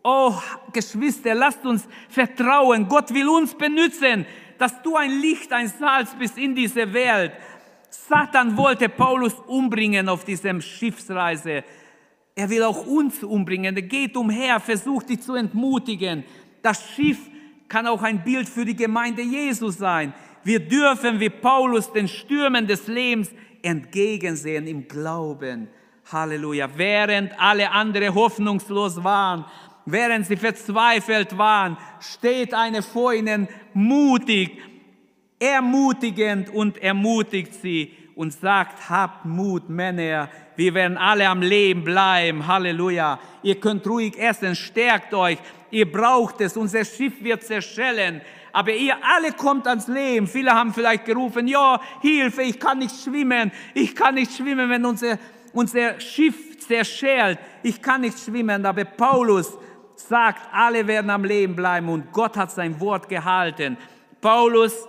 Oh, 0.02 0.34
Geschwister, 0.72 1.34
lasst 1.34 1.64
uns 1.64 1.86
vertrauen. 2.08 2.88
Gott 2.88 3.12
will 3.12 3.28
uns 3.28 3.54
benutzen, 3.54 4.26
dass 4.58 4.82
du 4.82 4.96
ein 4.96 5.20
Licht, 5.20 5.52
ein 5.52 5.68
Salz 5.68 6.14
bist 6.18 6.38
in 6.38 6.54
dieser 6.54 6.92
Welt. 6.92 7.32
Satan 7.90 8.56
wollte 8.56 8.88
Paulus 8.88 9.34
umbringen 9.46 10.08
auf 10.08 10.24
diesem 10.24 10.60
Schiffsreise. 10.60 11.64
Er 12.34 12.48
will 12.48 12.62
auch 12.62 12.86
uns 12.86 13.22
umbringen. 13.22 13.76
Er 13.76 13.82
geht 13.82 14.16
umher, 14.16 14.60
versucht 14.60 15.10
dich 15.10 15.20
zu 15.20 15.34
entmutigen. 15.34 16.24
Das 16.62 16.82
Schiff 16.94 17.18
kann 17.68 17.86
auch 17.86 18.02
ein 18.02 18.22
Bild 18.22 18.48
für 18.48 18.64
die 18.64 18.76
Gemeinde 18.76 19.22
Jesus 19.22 19.78
sein. 19.78 20.12
Wir 20.42 20.60
dürfen 20.60 21.20
wie 21.20 21.30
Paulus 21.30 21.92
den 21.92 22.08
Stürmen 22.08 22.66
des 22.66 22.86
Lebens 22.86 23.30
entgegensehen 23.62 24.66
im 24.66 24.88
Glauben. 24.88 25.68
Halleluja. 26.10 26.68
Während 26.76 27.38
alle 27.38 27.70
anderen 27.70 28.14
hoffnungslos 28.14 29.02
waren, 29.04 29.44
während 29.86 30.26
sie 30.26 30.36
verzweifelt 30.36 31.36
waren, 31.36 31.76
steht 32.00 32.54
eine 32.54 32.82
vor 32.82 33.12
ihnen 33.12 33.48
mutig, 33.74 34.58
ermutigend 35.38 36.50
und 36.50 36.78
ermutigt 36.78 37.54
sie 37.54 37.92
und 38.14 38.32
sagt, 38.32 38.90
habt 38.90 39.24
Mut, 39.24 39.68
Männer, 39.68 40.28
wir 40.56 40.74
werden 40.74 40.98
alle 40.98 41.28
am 41.28 41.40
Leben 41.40 41.84
bleiben. 41.84 42.46
Halleluja. 42.46 43.18
Ihr 43.42 43.58
könnt 43.58 43.86
ruhig 43.86 44.18
essen, 44.18 44.54
stärkt 44.54 45.14
euch. 45.14 45.38
Ihr 45.70 45.90
braucht 45.90 46.40
es. 46.40 46.56
Unser 46.56 46.84
Schiff 46.84 47.22
wird 47.22 47.42
zerschellen. 47.42 48.20
Aber 48.52 48.72
ihr 48.72 48.96
alle 49.02 49.32
kommt 49.32 49.66
ans 49.66 49.86
Leben. 49.86 50.26
Viele 50.26 50.52
haben 50.52 50.74
vielleicht 50.74 51.04
gerufen, 51.04 51.46
ja, 51.46 51.80
Hilfe, 52.00 52.42
ich 52.42 52.58
kann 52.58 52.78
nicht 52.78 52.94
schwimmen. 53.02 53.52
Ich 53.74 53.94
kann 53.94 54.14
nicht 54.16 54.36
schwimmen, 54.36 54.68
wenn 54.68 54.84
unser, 54.84 55.18
unser 55.52 56.00
Schiff 56.00 56.58
zerschellt. 56.58 57.38
Ich 57.62 57.80
kann 57.80 58.00
nicht 58.00 58.18
schwimmen. 58.18 58.66
Aber 58.66 58.84
Paulus 58.84 59.56
sagt, 59.94 60.40
alle 60.52 60.86
werden 60.86 61.10
am 61.10 61.24
Leben 61.24 61.54
bleiben 61.54 61.88
und 61.88 62.12
Gott 62.12 62.36
hat 62.36 62.50
sein 62.50 62.80
Wort 62.80 63.08
gehalten. 63.08 63.76
Paulus 64.20 64.88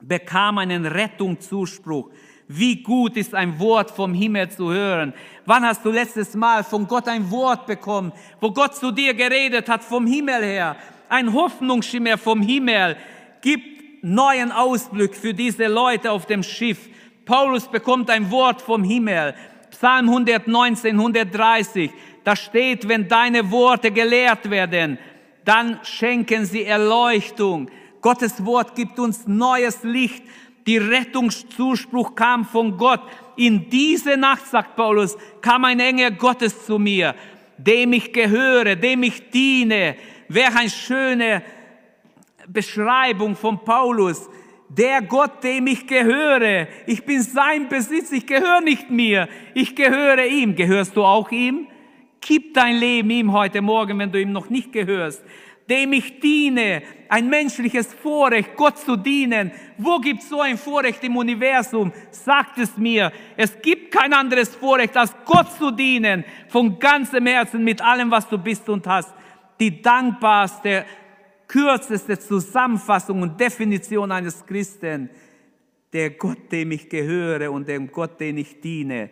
bekam 0.00 0.58
einen 0.58 0.86
Rettungszuspruch 0.86 2.10
Wie 2.46 2.82
gut 2.82 3.16
ist 3.16 3.34
ein 3.34 3.58
Wort 3.58 3.90
vom 3.90 4.12
Himmel 4.12 4.50
zu 4.50 4.70
hören. 4.70 5.14
Wann 5.46 5.64
hast 5.64 5.84
du 5.84 5.90
letztes 5.90 6.34
Mal 6.34 6.62
von 6.62 6.86
Gott 6.86 7.08
ein 7.08 7.30
Wort 7.30 7.66
bekommen, 7.66 8.12
wo 8.40 8.50
Gott 8.50 8.74
zu 8.74 8.90
dir 8.90 9.14
geredet 9.14 9.68
hat 9.68 9.82
vom 9.82 10.06
Himmel 10.06 10.42
her? 10.42 10.76
Ein 11.08 11.32
Hoffnungsschimmer 11.32 12.18
vom 12.18 12.42
Himmel 12.42 12.96
gibt 13.40 14.02
neuen 14.02 14.52
Ausblick 14.52 15.16
für 15.16 15.32
diese 15.32 15.66
Leute 15.66 16.10
auf 16.10 16.26
dem 16.26 16.42
Schiff. 16.42 16.88
Paulus 17.24 17.66
bekommt 17.66 18.10
ein 18.10 18.30
Wort 18.30 18.60
vom 18.60 18.84
Himmel. 18.84 19.34
Psalm 19.70 20.10
119, 20.10 20.98
130. 20.98 21.90
Da 22.22 22.36
steht, 22.36 22.86
wenn 22.86 23.08
deine 23.08 23.50
Worte 23.50 23.90
gelehrt 23.90 24.50
werden, 24.50 24.98
dann 25.44 25.80
schenken 25.82 26.44
sie 26.44 26.64
Erleuchtung. 26.64 27.70
Gottes 28.02 28.44
Wort 28.44 28.74
gibt 28.74 28.98
uns 28.98 29.26
neues 29.26 29.82
Licht. 29.82 30.22
Die 30.66 30.78
Rettungszuspruch 30.78 32.14
kam 32.14 32.44
von 32.44 32.76
Gott. 32.76 33.02
In 33.36 33.68
diese 33.68 34.16
Nacht, 34.16 34.46
sagt 34.46 34.76
Paulus, 34.76 35.16
kam 35.40 35.64
ein 35.64 35.80
Engel 35.80 36.12
Gottes 36.12 36.64
zu 36.64 36.78
mir, 36.78 37.14
dem 37.58 37.92
ich 37.92 38.12
gehöre, 38.12 38.76
dem 38.76 39.02
ich 39.02 39.30
diene. 39.30 39.96
Wäre 40.28 40.56
eine 40.56 40.70
schöne 40.70 41.42
Beschreibung 42.46 43.36
von 43.36 43.62
Paulus. 43.64 44.28
Der 44.68 45.02
Gott, 45.02 45.44
dem 45.44 45.66
ich 45.66 45.86
gehöre. 45.86 46.66
Ich 46.86 47.04
bin 47.04 47.20
sein 47.20 47.68
Besitz, 47.68 48.10
ich 48.12 48.26
gehöre 48.26 48.60
nicht 48.62 48.90
mir, 48.90 49.28
ich 49.52 49.76
gehöre 49.76 50.26
ihm. 50.26 50.56
Gehörst 50.56 50.96
du 50.96 51.04
auch 51.04 51.30
ihm? 51.30 51.68
Gib 52.20 52.54
dein 52.54 52.76
Leben 52.76 53.10
ihm 53.10 53.32
heute 53.32 53.60
Morgen, 53.60 53.98
wenn 53.98 54.10
du 54.10 54.20
ihm 54.20 54.32
noch 54.32 54.48
nicht 54.48 54.72
gehörst. 54.72 55.22
Dem 55.68 55.94
ich 55.94 56.20
diene, 56.20 56.82
ein 57.08 57.28
menschliches 57.28 57.92
Vorrecht, 57.94 58.54
Gott 58.54 58.78
zu 58.78 58.96
dienen. 58.96 59.50
Wo 59.78 59.98
gibt 59.98 60.22
es 60.22 60.28
so 60.28 60.40
ein 60.40 60.58
Vorrecht 60.58 61.02
im 61.04 61.16
Universum? 61.16 61.92
Sagt 62.10 62.58
es 62.58 62.76
mir. 62.76 63.10
Es 63.36 63.60
gibt 63.62 63.90
kein 63.90 64.12
anderes 64.12 64.54
Vorrecht, 64.54 64.94
als 64.96 65.14
Gott 65.24 65.50
zu 65.52 65.70
dienen, 65.70 66.24
von 66.48 66.78
ganzem 66.78 67.26
Herzen, 67.26 67.64
mit 67.64 67.80
allem, 67.80 68.10
was 68.10 68.28
du 68.28 68.36
bist 68.36 68.68
und 68.68 68.86
hast. 68.86 69.14
Die 69.58 69.80
dankbarste, 69.80 70.84
kürzeste 71.48 72.18
Zusammenfassung 72.18 73.22
und 73.22 73.40
Definition 73.40 74.12
eines 74.12 74.44
Christen. 74.44 75.08
Der 75.94 76.10
Gott, 76.10 76.52
dem 76.52 76.72
ich 76.72 76.90
gehöre 76.90 77.50
und 77.50 77.68
dem 77.68 77.90
Gott, 77.90 78.20
den 78.20 78.36
ich 78.36 78.60
diene. 78.60 79.08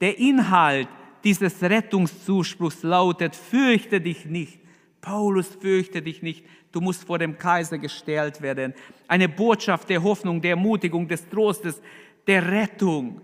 Der 0.00 0.16
Inhalt 0.18 0.88
dieses 1.24 1.62
Rettungszuspruchs 1.62 2.82
lautet, 2.82 3.34
fürchte 3.34 4.00
dich 4.00 4.26
nicht. 4.26 4.61
Paulus, 5.02 5.48
fürchte 5.48 6.00
dich 6.00 6.22
nicht. 6.22 6.46
Du 6.70 6.80
musst 6.80 7.04
vor 7.04 7.18
dem 7.18 7.36
Kaiser 7.36 7.76
gestellt 7.76 8.40
werden. 8.40 8.72
Eine 9.08 9.28
Botschaft 9.28 9.90
der 9.90 10.02
Hoffnung, 10.02 10.40
der 10.40 10.52
Ermutigung, 10.52 11.06
des 11.06 11.28
Trostes, 11.28 11.82
der 12.26 12.50
Rettung. 12.50 13.20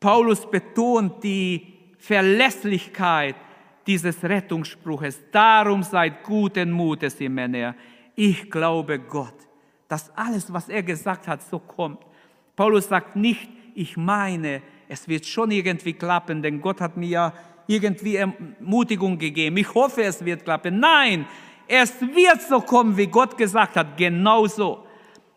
Paulus 0.00 0.48
betont 0.50 1.22
die 1.22 1.74
Verlässlichkeit 1.98 3.34
dieses 3.86 4.22
Rettungsspruches. 4.22 5.20
Darum 5.32 5.82
seid 5.82 6.22
guten 6.22 6.70
Mutes, 6.70 7.20
ihr 7.20 7.30
Männer. 7.30 7.74
Ich 8.14 8.50
glaube 8.50 9.00
Gott, 9.00 9.34
dass 9.88 10.16
alles, 10.16 10.52
was 10.52 10.68
er 10.68 10.82
gesagt 10.82 11.26
hat, 11.26 11.42
so 11.42 11.58
kommt. 11.58 11.98
Paulus 12.54 12.88
sagt 12.88 13.16
nicht, 13.16 13.48
ich 13.74 13.96
meine, 13.96 14.62
es 14.88 15.08
wird 15.08 15.26
schon 15.26 15.50
irgendwie 15.50 15.94
klappen, 15.94 16.42
denn 16.42 16.60
Gott 16.60 16.80
hat 16.80 16.96
mir 16.96 17.08
ja 17.08 17.32
irgendwie 17.66 18.16
Ermutigung 18.16 19.18
gegeben. 19.18 19.56
Ich 19.56 19.72
hoffe, 19.74 20.02
es 20.02 20.24
wird 20.24 20.44
klappen. 20.44 20.80
Nein, 20.80 21.26
es 21.68 22.00
wird 22.00 22.42
so 22.42 22.60
kommen, 22.60 22.96
wie 22.96 23.06
Gott 23.06 23.36
gesagt 23.36 23.76
hat, 23.76 23.96
genauso. 23.96 24.86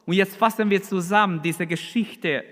Und 0.06 0.14
jetzt 0.14 0.36
fassen 0.36 0.70
wir 0.70 0.82
zusammen 0.84 1.42
diese 1.42 1.66
Geschichte. 1.66 2.44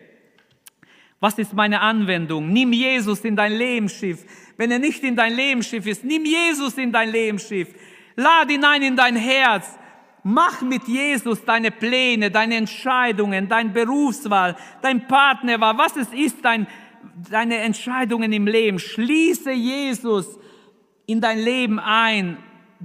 Was 1.19 1.37
ist 1.37 1.53
meine 1.53 1.79
Anwendung? 1.79 2.51
Nimm 2.51 2.73
Jesus 2.73 3.21
in 3.21 3.35
dein 3.35 3.53
Lebensschiff. 3.53 4.25
Wenn 4.57 4.71
er 4.71 4.79
nicht 4.79 5.03
in 5.03 5.15
dein 5.15 5.33
Lebensschiff 5.33 5.85
ist, 5.85 6.03
nimm 6.03 6.25
Jesus 6.25 6.77
in 6.77 6.91
dein 6.91 7.09
Lebensschiff. 7.09 7.69
Lad 8.15 8.51
ihn 8.51 8.63
ein 8.63 8.81
in 8.81 8.95
dein 8.95 9.15
Herz. 9.15 9.77
Mach 10.23 10.61
mit 10.61 10.87
Jesus 10.87 11.43
deine 11.43 11.71
Pläne, 11.71 12.31
deine 12.31 12.55
Entscheidungen, 12.55 13.49
dein 13.49 13.73
Berufswahl, 13.73 14.55
dein 14.81 15.05
Partnerwahl, 15.05 15.77
was 15.77 15.97
es 15.97 16.13
ist, 16.13 16.37
dein, 16.43 16.65
deine 17.29 17.57
Entscheidungen 17.57 18.31
im 18.33 18.47
Leben. 18.47 18.79
Schließe 18.79 19.51
Jesus 19.51 20.39
in 21.05 21.21
dein 21.21 21.39
Leben 21.39 21.79
ein. 21.79 22.37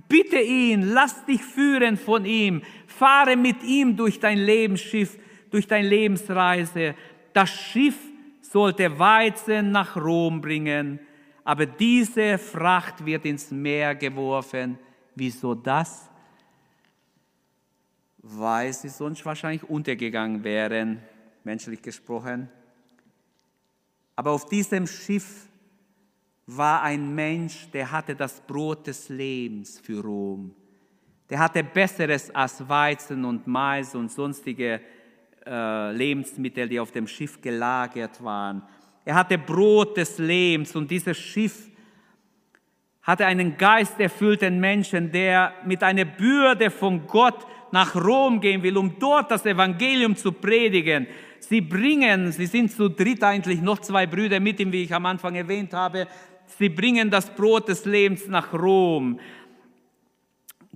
Bitte 0.09 0.39
ihn, 0.41 0.83
lass 0.83 1.25
dich 1.27 1.43
führen 1.43 1.97
von 1.97 2.25
ihm. 2.25 2.63
Fahre 2.87 3.37
mit 3.37 3.63
ihm 3.63 3.97
durch 3.97 4.21
dein 4.21 4.39
Lebensschiff, 4.39 5.19
durch 5.51 5.67
deine 5.67 5.89
Lebensreise. 5.89 6.95
Das 7.33 7.51
Schiff 7.51 7.97
sollte 8.41 8.99
Weizen 8.99 9.73
nach 9.73 9.97
Rom 9.97 10.41
bringen, 10.41 11.01
aber 11.45 11.67
diese 11.67 12.39
Fracht 12.39 13.05
wird 13.05 13.25
ins 13.25 13.51
Meer 13.51 13.95
geworfen. 13.95 14.79
Wieso 15.15 15.55
das? 15.55 16.09
Weil 18.19 18.73
sie 18.73 18.89
sonst 18.89 19.25
wahrscheinlich 19.25 19.65
untergegangen 19.65 20.45
wären, 20.45 21.01
menschlich 21.45 21.81
gesprochen. 21.83 22.49
Aber 24.19 24.33
auf 24.33 24.47
diesem 24.47 24.85
Schiff 24.89 25.47
war 26.45 26.83
ein 26.83 27.15
Mensch, 27.15 27.71
der 27.71 27.93
hatte 27.93 28.17
das 28.17 28.41
Brot 28.41 28.89
des 28.89 29.11
Lebens 29.11 29.79
für 29.79 30.03
Rom. 30.03 30.53
Der 31.31 31.39
hatte 31.39 31.63
Besseres 31.63 32.29
als 32.35 32.69
Weizen 32.69 33.25
und 33.25 33.47
Mais 33.47 33.95
und 33.95 34.11
sonstige 34.11 34.81
äh, 35.47 35.93
Lebensmittel, 35.93 36.69
die 36.69 36.81
auf 36.81 36.91
dem 36.91 37.07
Schiff 37.07 37.41
gelagert 37.41 38.21
waren. 38.21 38.63
Er 39.05 39.15
hatte 39.15 39.39
Brot 39.39 39.97
des 39.97 40.19
Lebens 40.19 40.75
und 40.75 40.91
dieses 40.91 41.17
Schiff 41.17 41.69
hatte 43.03 43.25
einen 43.25 43.57
geisterfüllten 43.57 44.59
Menschen, 44.59 45.13
der 45.13 45.53
mit 45.65 45.81
einer 45.85 46.07
Bürde 46.07 46.73
von 46.73 47.07
Gott 47.07 47.47
nach 47.71 47.95
Rom 47.95 48.41
gehen 48.41 48.65
will, 48.65 48.79
um 48.79 48.99
dort 48.99 49.31
das 49.31 49.47
Evangelium 49.47 50.17
zu 50.17 50.33
predigen. 50.33 51.07
Sie 51.41 51.61
bringen, 51.61 52.33
sie 52.33 52.47
sind 52.47 52.71
zu 52.73 52.89
dritt 52.89 53.23
eigentlich, 53.23 53.61
noch 53.61 53.79
zwei 53.79 54.07
Brüder 54.07 54.41
mit 54.41 54.61
ihm, 54.61 54.73
wie 54.73 54.83
ich 54.83 54.95
am 54.95 55.07
Anfang 55.07 55.35
erwähnt 55.35 55.73
habe. 55.73 56.07
Sie 56.47 56.69
bringen 56.69 57.11
das 57.11 57.35
Brot 57.35 57.69
des 57.69 57.85
Lebens 57.85 58.27
nach 58.27 58.53
Rom. 58.53 59.19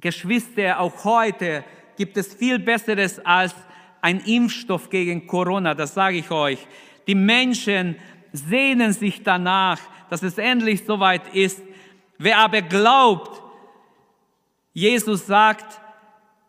Geschwister, 0.00 0.80
auch 0.80 1.04
heute 1.04 1.64
gibt 1.96 2.16
es 2.16 2.34
viel 2.34 2.58
Besseres 2.58 3.18
als 3.24 3.54
ein 4.00 4.20
Impfstoff 4.20 4.90
gegen 4.90 5.26
Corona, 5.26 5.74
das 5.74 5.94
sage 5.94 6.18
ich 6.18 6.30
euch. 6.30 6.66
Die 7.06 7.14
Menschen 7.14 7.96
sehnen 8.32 8.92
sich 8.92 9.22
danach, 9.22 9.78
dass 10.10 10.22
es 10.22 10.38
endlich 10.38 10.84
soweit 10.84 11.34
ist. 11.34 11.62
Wer 12.18 12.38
aber 12.38 12.62
glaubt, 12.62 13.42
Jesus 14.72 15.26
sagt, 15.26 15.80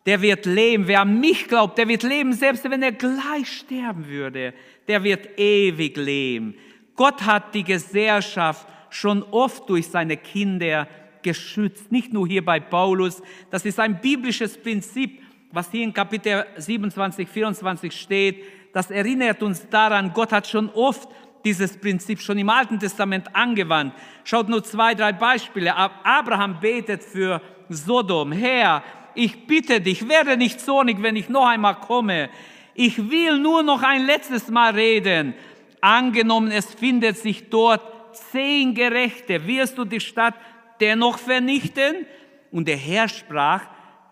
der 0.06 0.22
wird 0.22 0.46
leben. 0.46 0.88
Wer 0.88 1.02
an 1.02 1.20
mich 1.20 1.48
glaubt, 1.48 1.78
der 1.78 1.88
wird 1.88 2.04
leben, 2.04 2.34
selbst 2.34 2.64
wenn 2.70 2.84
er 2.84 2.92
gleich 2.92 3.48
sterben 3.48 4.08
würde. 4.08 4.54
Der 4.88 5.04
wird 5.04 5.40
ewig 5.40 5.96
leben. 5.98 6.56
Gott 6.96 7.26
hat 7.26 7.56
die 7.56 7.64
Gesellschaft 7.64 8.68
schon 8.90 9.24
oft 9.24 9.70
durch 9.70 9.88
seine 9.88 10.18
Kinder 10.18 10.88
geschützt. 11.22 11.92
Nicht 11.92 12.14
nur 12.14 12.28
hier 12.28 12.44
bei 12.44 12.60
Paulus. 12.60 13.22
Das 13.50 13.66
ist 13.66 13.80
ein 13.80 14.00
biblisches 14.02 14.58
Prinzip, 14.58 15.22
was 15.52 15.72
hier 15.72 15.84
in 15.84 15.94
Kapitel 15.94 16.46
27, 16.58 17.28
24 17.28 17.94
steht. 17.94 18.44
Das 18.74 18.92
erinnert 18.92 19.42
uns 19.42 19.68
daran, 19.70 20.12
Gott 20.14 20.32
hat 20.32 20.48
schon 20.48 20.70
oft 20.70 21.10
dieses 21.46 21.78
Prinzip 21.78 22.22
schon 22.22 22.38
im 22.38 22.50
Alten 22.50 22.80
Testament 22.80 23.36
angewandt. 23.36 23.94
Schaut 24.24 24.50
nur 24.50 24.64
zwei, 24.64 24.96
drei 24.96 25.14
Beispiele. 25.14 25.76
Abraham 25.76 26.60
betet 26.60 27.04
für 27.04 27.42
Sodom. 27.70 28.32
Herr, 28.32 28.84
ich 29.16 29.48
bitte 29.48 29.82
dich, 29.82 30.08
werde 30.08 30.38
nicht 30.38 30.60
zornig, 30.60 31.02
wenn 31.02 31.16
ich 31.16 31.30
noch 31.30 31.48
einmal 31.48 31.76
komme. 31.76 32.30
Ich 32.74 33.10
will 33.10 33.40
nur 33.40 33.64
noch 33.64 33.84
ein 33.84 34.06
letztes 34.06 34.50
Mal 34.50 34.74
reden. 34.74 35.34
Angenommen, 35.82 36.52
es 36.52 36.74
findet 36.74 37.18
sich 37.18 37.50
dort 37.50 37.82
zehn 38.16 38.74
Gerechte, 38.74 39.48
wirst 39.48 39.78
du 39.78 39.86
die 39.86 40.00
Stadt 40.00 40.36
dennoch 40.80 41.18
vernichten? 41.18 42.06
Und 42.52 42.68
der 42.68 42.78
Herr 42.78 43.10
sprach, 43.10 43.64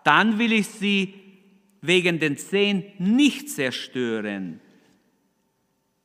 dann 0.04 0.38
will 0.38 0.52
ich 0.52 0.68
sie 0.68 1.14
wegen 1.80 2.18
den 2.18 2.36
zehn 2.36 2.84
nicht 2.98 3.50
zerstören. 3.50 4.60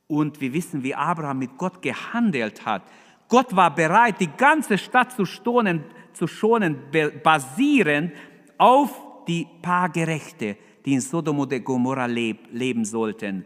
Und 0.06 0.40
wir 0.40 0.52
wissen, 0.52 0.82
wie 0.82 0.94
Abraham 0.94 1.38
mit 1.38 1.56
Gott 1.58 1.82
gehandelt 1.82 2.64
hat. 2.64 2.82
Gott 3.28 3.54
war 3.54 3.74
bereit, 3.74 4.20
die 4.20 4.30
ganze 4.36 4.78
Stadt 4.78 5.12
zu 5.12 5.26
schonen, 5.26 5.84
zu 6.14 6.26
schonen 6.26 6.78
basierend 7.22 8.12
auf 8.58 8.90
die 9.26 9.46
paar 9.62 9.88
Gerechte, 9.88 10.56
die 10.84 10.94
in 10.94 11.00
Sodom 11.00 11.38
und 11.38 11.64
Gomorra 11.64 12.06
leb, 12.06 12.48
leben 12.52 12.84
sollten. 12.84 13.44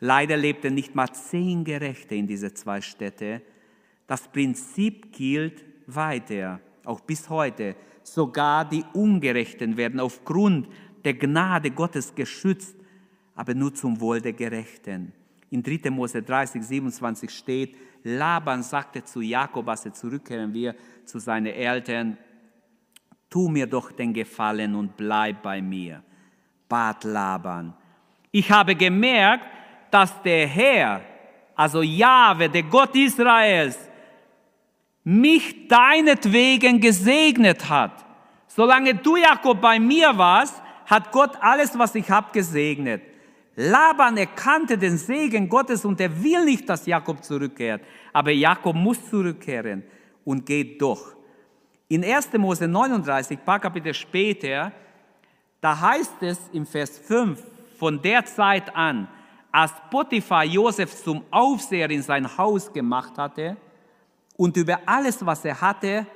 Leider 0.00 0.36
lebten 0.36 0.74
nicht 0.74 0.94
mal 0.94 1.08
zehn 1.12 1.64
Gerechte 1.64 2.14
in 2.14 2.26
diese 2.26 2.52
zwei 2.52 2.80
Städte. 2.80 3.42
Das 4.06 4.28
Prinzip 4.28 5.12
gilt 5.12 5.64
weiter, 5.86 6.60
auch 6.84 7.00
bis 7.00 7.28
heute. 7.28 7.76
Sogar 8.02 8.68
die 8.68 8.84
Ungerechten 8.92 9.76
werden 9.76 10.00
aufgrund 10.00 10.68
der 11.04 11.14
Gnade 11.14 11.70
Gottes 11.70 12.14
geschützt, 12.14 12.76
aber 13.34 13.54
nur 13.54 13.74
zum 13.74 14.00
Wohl 14.00 14.20
der 14.20 14.32
Gerechten. 14.32 15.12
In 15.50 15.62
3. 15.62 15.90
Mose 15.90 16.22
30, 16.22 16.62
27 16.62 17.30
steht, 17.30 17.76
Laban 18.02 18.62
sagte 18.62 19.04
zu 19.04 19.20
Jakob, 19.20 19.68
als 19.68 19.86
er 19.86 19.92
zurückkehren 19.92 20.52
wir 20.52 20.74
zu 21.04 21.18
seinen 21.18 21.46
Eltern, 21.46 22.18
tu 23.30 23.48
mir 23.48 23.66
doch 23.66 23.92
den 23.92 24.12
Gefallen 24.12 24.74
und 24.74 24.96
bleib 24.96 25.42
bei 25.42 25.60
mir, 25.60 26.02
bat 26.68 27.04
Laban. 27.04 27.74
Ich 28.30 28.50
habe 28.50 28.74
gemerkt, 28.74 29.44
dass 29.90 30.20
der 30.22 30.46
Herr, 30.46 31.00
also 31.54 31.82
Jahwe, 31.82 32.48
der 32.48 32.64
Gott 32.64 32.94
Israels, 32.94 33.78
mich 35.04 35.68
deinetwegen 35.68 36.80
gesegnet 36.80 37.68
hat. 37.68 38.04
Solange 38.46 38.94
du, 38.94 39.16
Jakob, 39.16 39.60
bei 39.60 39.78
mir 39.78 40.16
warst, 40.16 40.60
hat 40.86 41.12
Gott 41.12 41.36
alles, 41.40 41.78
was 41.78 41.94
ich 41.94 42.10
habe, 42.10 42.32
gesegnet. 42.32 43.02
Laban 43.56 44.16
erkannte 44.18 44.76
den 44.76 44.98
Segen 44.98 45.48
Gottes 45.48 45.84
und 45.84 46.00
er 46.00 46.22
will 46.22 46.44
nicht, 46.44 46.68
dass 46.68 46.86
Jakob 46.86 47.24
zurückkehrt. 47.24 47.82
Aber 48.12 48.30
Jakob 48.30 48.76
muss 48.76 49.08
zurückkehren 49.08 49.82
und 50.24 50.44
geht 50.44 50.80
doch. 50.80 51.15
In 51.88 52.04
1. 52.04 52.32
Mose 52.38 52.66
39, 52.66 53.44
paar 53.44 53.60
Kapitel 53.60 53.94
später, 53.94 54.72
da 55.60 55.80
heißt 55.80 56.22
es 56.22 56.38
im 56.52 56.66
Vers 56.66 56.98
5, 56.98 57.42
von 57.78 58.02
der 58.02 58.24
Zeit 58.24 58.74
an, 58.74 59.08
als 59.52 59.72
Potiphar 59.90 60.44
Josef 60.44 60.94
zum 61.02 61.24
Aufseher 61.30 61.88
in 61.90 62.02
sein 62.02 62.36
Haus 62.36 62.72
gemacht 62.72 63.16
hatte 63.16 63.56
und 64.36 64.56
über 64.56 64.80
alles, 64.84 65.24
was 65.24 65.44
er 65.44 65.60
hatte, 65.60 66.06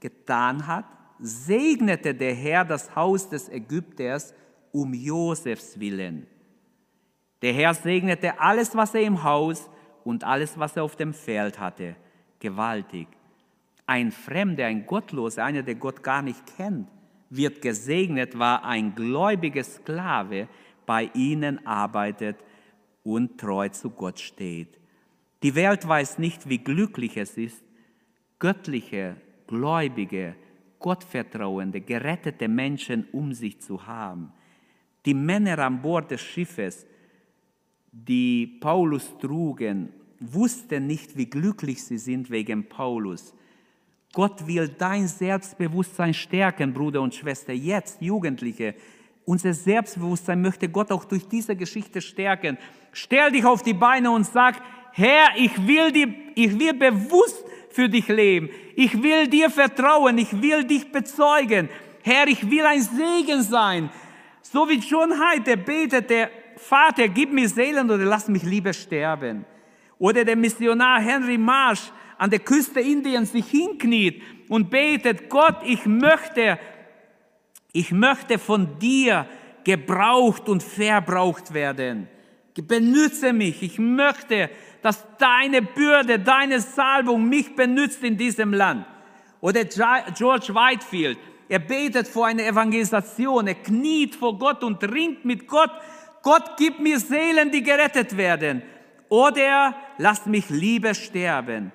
getan 0.00 0.66
hat, 0.66 0.86
segnete 1.18 2.14
der 2.14 2.34
Herr 2.34 2.64
das 2.64 2.94
Haus 2.96 3.28
des 3.28 3.48
Ägypters 3.48 4.34
um 4.72 4.92
Josefs 4.92 5.78
willen. 5.78 6.26
Der 7.42 7.52
Herr 7.52 7.74
segnete 7.74 8.40
alles, 8.40 8.74
was 8.74 8.94
er 8.94 9.02
im 9.02 9.22
Haus 9.22 9.68
und 10.02 10.24
alles, 10.24 10.58
was 10.58 10.76
er 10.76 10.82
auf 10.82 10.96
dem 10.96 11.12
Feld 11.12 11.58
hatte, 11.58 11.94
gewaltig. 12.40 13.06
Ein 13.86 14.12
Fremder, 14.12 14.66
ein 14.66 14.86
Gottloser, 14.86 15.44
einer, 15.44 15.62
der 15.62 15.74
Gott 15.74 16.02
gar 16.02 16.22
nicht 16.22 16.56
kennt, 16.56 16.88
wird 17.30 17.60
gesegnet, 17.60 18.38
war 18.38 18.64
ein 18.64 18.94
gläubiger 18.94 19.64
Sklave 19.64 20.48
bei 20.86 21.10
ihnen 21.14 21.66
arbeitet 21.66 22.36
und 23.02 23.38
treu 23.38 23.68
zu 23.68 23.90
Gott 23.90 24.18
steht. 24.18 24.78
Die 25.42 25.54
Welt 25.54 25.86
weiß 25.86 26.18
nicht, 26.18 26.48
wie 26.48 26.58
glücklich 26.58 27.16
es 27.16 27.36
ist, 27.36 27.62
göttliche, 28.38 29.16
gläubige, 29.46 30.34
gottvertrauende, 30.78 31.80
gerettete 31.80 32.48
Menschen 32.48 33.06
um 33.12 33.32
sich 33.32 33.60
zu 33.60 33.86
haben. 33.86 34.32
Die 35.04 35.14
Männer 35.14 35.58
an 35.58 35.82
Bord 35.82 36.10
des 36.10 36.22
Schiffes, 36.22 36.86
die 37.92 38.46
Paulus 38.60 39.16
trugen, 39.18 39.90
wussten 40.18 40.86
nicht, 40.86 41.16
wie 41.16 41.26
glücklich 41.26 41.84
sie 41.84 41.98
sind 41.98 42.30
wegen 42.30 42.68
Paulus. 42.68 43.34
Gott 44.14 44.46
will 44.46 44.68
dein 44.68 45.08
Selbstbewusstsein 45.08 46.14
stärken, 46.14 46.72
Bruder 46.72 47.02
und 47.02 47.14
Schwester, 47.14 47.52
jetzt, 47.52 48.00
Jugendliche. 48.00 48.74
Unser 49.24 49.52
Selbstbewusstsein 49.52 50.40
möchte 50.40 50.68
Gott 50.68 50.92
auch 50.92 51.04
durch 51.04 51.26
diese 51.28 51.56
Geschichte 51.56 52.00
stärken. 52.00 52.56
Stell 52.92 53.32
dich 53.32 53.44
auf 53.44 53.62
die 53.62 53.74
Beine 53.74 54.10
und 54.10 54.24
sag, 54.24 54.62
Herr, 54.92 55.30
ich 55.36 55.66
will, 55.66 55.90
die, 55.90 56.14
ich 56.36 56.56
will 56.58 56.74
bewusst 56.74 57.44
für 57.70 57.88
dich 57.88 58.06
leben. 58.06 58.48
Ich 58.76 59.02
will 59.02 59.26
dir 59.26 59.50
vertrauen. 59.50 60.16
Ich 60.18 60.40
will 60.40 60.62
dich 60.62 60.92
bezeugen. 60.92 61.68
Herr, 62.02 62.28
ich 62.28 62.48
will 62.48 62.64
ein 62.64 62.82
Segen 62.82 63.42
sein. 63.42 63.90
So 64.42 64.68
wie 64.68 64.78
John 64.78 65.12
heute 65.12 65.56
betet, 65.56 66.08
der 66.08 66.30
Vater, 66.56 67.08
gib 67.08 67.32
mir 67.32 67.48
Seelen 67.48 67.90
oder 67.90 68.04
lass 68.04 68.28
mich 68.28 68.44
lieber 68.44 68.72
sterben. 68.72 69.44
Oder 69.98 70.24
der 70.24 70.36
Missionar 70.36 71.00
Henry 71.00 71.38
Marsh 71.38 71.90
an 72.24 72.30
der 72.30 72.38
Küste 72.38 72.80
Indiens 72.80 73.32
sich 73.32 73.46
hinkniet 73.50 74.22
und 74.48 74.70
betet, 74.70 75.28
Gott, 75.28 75.56
ich 75.62 75.84
möchte, 75.84 76.58
ich 77.70 77.92
möchte 77.92 78.38
von 78.38 78.78
dir 78.78 79.26
gebraucht 79.62 80.48
und 80.48 80.62
verbraucht 80.62 81.52
werden. 81.52 82.08
Benütze 82.54 83.34
mich. 83.34 83.62
Ich 83.62 83.78
möchte, 83.78 84.48
dass 84.80 85.04
deine 85.18 85.60
Bürde, 85.60 86.18
deine 86.18 86.60
Salbung 86.60 87.28
mich 87.28 87.54
benützt 87.54 88.02
in 88.02 88.16
diesem 88.16 88.54
Land. 88.54 88.86
Oder 89.42 89.66
George 89.66 90.54
Whitefield, 90.54 91.18
er 91.50 91.58
betet 91.58 92.08
vor 92.08 92.28
einer 92.28 92.44
Evangelisation, 92.44 93.48
er 93.48 93.56
kniet 93.56 94.14
vor 94.14 94.38
Gott 94.38 94.64
und 94.64 94.82
ringt 94.82 95.26
mit 95.26 95.46
Gott. 95.46 95.72
Gott 96.22 96.56
gibt 96.56 96.80
mir 96.80 96.98
Seelen, 96.98 97.50
die 97.50 97.62
gerettet 97.62 98.16
werden. 98.16 98.62
Oder 99.10 99.76
lass 99.98 100.24
mich 100.24 100.48
lieber 100.48 100.94
sterben. 100.94 101.70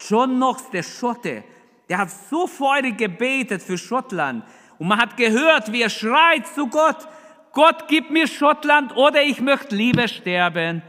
John 0.00 0.36
Knox, 0.36 0.70
der 0.70 0.82
Schotte, 0.82 1.44
der 1.88 1.98
hat 1.98 2.10
so 2.10 2.46
feurig 2.46 2.98
gebetet 2.98 3.62
für 3.62 3.78
Schottland. 3.78 4.44
Und 4.78 4.88
man 4.88 4.98
hat 4.98 5.16
gehört, 5.16 5.72
wie 5.72 5.82
er 5.82 5.90
schreit 5.90 6.46
zu 6.46 6.68
Gott, 6.68 7.08
Gott 7.52 7.88
gib 7.88 8.10
mir 8.10 8.28
Schottland 8.28 8.96
oder 8.96 9.22
ich 9.22 9.40
möchte 9.40 9.74
lieber 9.74 10.06
sterben. 10.06 10.82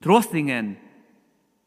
Trossingen, 0.00 0.76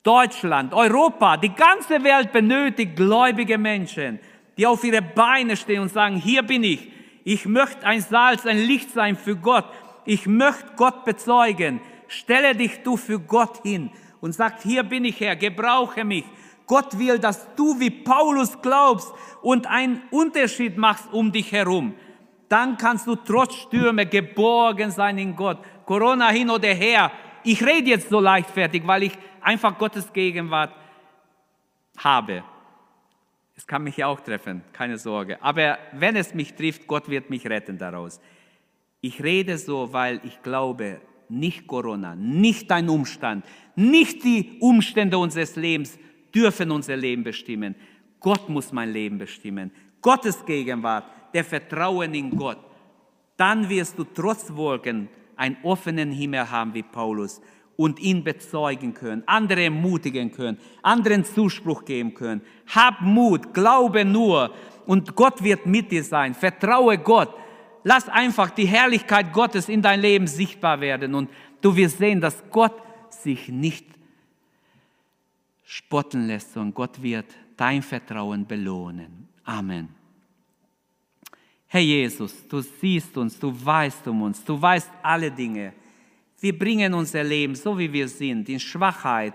Deutschland, 0.03 0.73
Europa, 0.73 1.35
die 1.35 1.53
ganze 1.53 2.01
Welt 2.03 2.31
benötigt 2.31 2.95
gläubige 2.95 3.57
Menschen, 3.57 4.19
die 4.57 4.65
auf 4.65 4.83
ihre 4.83 5.01
Beine 5.01 5.57
stehen 5.57 5.81
und 5.81 5.91
sagen, 5.91 6.15
hier 6.15 6.43
bin 6.43 6.63
ich. 6.63 6.91
Ich 7.25 7.45
möchte 7.45 7.85
ein 7.85 7.99
Salz, 7.99 8.45
ein 8.45 8.59
Licht 8.59 8.91
sein 8.91 9.17
für 9.17 9.35
Gott. 9.35 9.65
Ich 10.05 10.25
möchte 10.25 10.71
Gott 10.77 11.03
bezeugen. 11.03 11.81
Stelle 12.07 12.55
dich 12.55 12.81
du 12.83 12.95
für 12.95 13.19
Gott 13.19 13.61
hin 13.63 13.91
und 14.21 14.33
sag, 14.33 14.61
hier 14.61 14.83
bin 14.83 15.05
ich 15.05 15.19
Herr, 15.19 15.35
gebrauche 15.35 16.03
mich. 16.03 16.25
Gott 16.65 16.97
will, 16.99 17.17
dass 17.17 17.47
du 17.55 17.79
wie 17.79 17.89
Paulus 17.89 18.61
glaubst 18.61 19.11
und 19.41 19.65
einen 19.65 20.03
Unterschied 20.11 20.77
machst 20.77 21.11
um 21.11 21.31
dich 21.31 21.51
herum. 21.51 21.95
Dann 22.47 22.77
kannst 22.77 23.07
du 23.07 23.15
trotz 23.15 23.55
Stürme 23.55 24.05
geborgen 24.05 24.91
sein 24.91 25.17
in 25.17 25.35
Gott. 25.35 25.57
Corona 25.85 26.29
hin 26.29 26.49
oder 26.49 26.69
her, 26.73 27.11
ich 27.43 27.65
rede 27.65 27.89
jetzt 27.89 28.09
so 28.09 28.19
leichtfertig, 28.19 28.85
weil 28.85 29.03
ich 29.03 29.13
einfach 29.41 29.77
Gottes 29.77 30.11
Gegenwart 30.13 30.73
habe. 31.97 32.43
Es 33.55 33.65
kann 33.65 33.83
mich 33.83 33.97
ja 33.97 34.07
auch 34.07 34.19
treffen, 34.19 34.63
keine 34.71 34.97
Sorge. 34.97 35.41
Aber 35.41 35.77
wenn 35.91 36.15
es 36.15 36.33
mich 36.33 36.53
trifft, 36.53 36.87
Gott 36.87 37.09
wird 37.09 37.29
mich 37.29 37.45
retten 37.47 37.77
daraus. 37.77 38.21
Ich 39.01 39.23
rede 39.23 39.57
so, 39.57 39.91
weil 39.91 40.21
ich 40.23 40.41
glaube, 40.41 41.01
nicht 41.29 41.67
Corona, 41.67 42.15
nicht 42.15 42.69
dein 42.69 42.89
Umstand, 42.89 43.45
nicht 43.75 44.23
die 44.23 44.57
Umstände 44.59 45.17
unseres 45.17 45.55
Lebens 45.55 45.97
dürfen 46.33 46.71
unser 46.71 46.97
Leben 46.97 47.23
bestimmen. 47.23 47.75
Gott 48.19 48.49
muss 48.49 48.71
mein 48.71 48.91
Leben 48.91 49.17
bestimmen. 49.17 49.71
Gottes 50.01 50.45
Gegenwart, 50.45 51.05
der 51.33 51.43
Vertrauen 51.43 52.13
in 52.13 52.31
Gott. 52.31 52.59
Dann 53.37 53.69
wirst 53.69 53.97
du 53.97 54.03
trotz 54.03 54.53
Wolken 54.53 55.07
einen 55.35 55.57
offenen 55.63 56.11
Himmel 56.11 56.49
haben 56.49 56.73
wie 56.73 56.83
Paulus 56.83 57.41
und 57.77 57.99
ihn 57.99 58.25
bezeugen 58.25 58.93
können, 58.93 59.23
andere 59.25 59.63
ermutigen 59.63 60.31
können, 60.33 60.57
anderen 60.81 61.23
Zuspruch 61.23 61.85
geben 61.85 62.13
können. 62.13 62.41
Hab 62.67 62.99
Mut, 63.01 63.53
glaube 63.53 64.03
nur 64.03 64.53
und 64.85 65.15
Gott 65.15 65.41
wird 65.41 65.65
mit 65.65 65.89
dir 65.91 66.03
sein. 66.03 66.33
Vertraue 66.33 66.97
Gott. 66.97 67.33
Lass 67.83 68.09
einfach 68.09 68.49
die 68.49 68.67
Herrlichkeit 68.67 69.31
Gottes 69.31 69.69
in 69.69 69.81
dein 69.81 70.01
Leben 70.01 70.27
sichtbar 70.27 70.81
werden 70.81 71.15
und 71.15 71.29
du 71.61 71.75
wirst 71.75 71.97
sehen, 71.97 72.19
dass 72.19 72.43
Gott 72.49 72.75
sich 73.09 73.49
nicht 73.49 73.85
spotten 75.63 76.27
lässt, 76.27 76.53
sondern 76.53 76.73
Gott 76.73 77.01
wird 77.01 77.27
dein 77.55 77.81
Vertrauen 77.81 78.45
belohnen. 78.45 79.27
Amen. 79.43 79.89
Herr 81.67 81.81
Jesus, 81.81 82.47
du 82.47 82.61
siehst 82.61 83.15
uns, 83.15 83.37
du 83.37 83.53
weißt 83.53 84.07
um 84.07 84.23
uns, 84.23 84.43
du 84.43 84.59
weißt 84.59 84.89
alle 85.03 85.29
Dinge. 85.31 85.73
Wir 86.39 86.57
bringen 86.57 86.93
unser 86.93 87.23
Leben, 87.23 87.53
so 87.53 87.77
wie 87.77 87.91
wir 87.91 88.07
sind, 88.07 88.49
in 88.49 88.59
Schwachheit. 88.59 89.33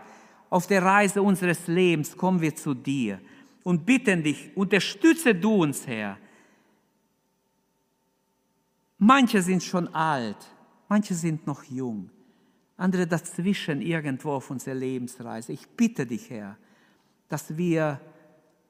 Auf 0.50 0.66
der 0.66 0.82
Reise 0.82 1.22
unseres 1.22 1.66
Lebens 1.68 2.16
kommen 2.16 2.40
wir 2.40 2.54
zu 2.54 2.74
dir 2.74 3.20
und 3.62 3.86
bitten 3.86 4.22
dich, 4.22 4.50
unterstütze 4.56 5.34
du 5.34 5.62
uns, 5.62 5.86
Herr. 5.86 6.18
Manche 8.98 9.42
sind 9.42 9.62
schon 9.62 9.88
alt, 9.88 10.36
manche 10.88 11.14
sind 11.14 11.46
noch 11.46 11.64
jung, 11.64 12.10
andere 12.76 13.06
dazwischen 13.06 13.80
irgendwo 13.80 14.32
auf 14.32 14.50
unserer 14.50 14.74
Lebensreise. 14.74 15.52
Ich 15.52 15.68
bitte 15.68 16.06
dich, 16.06 16.30
Herr, 16.30 16.56
dass 17.28 17.56
wir 17.56 18.00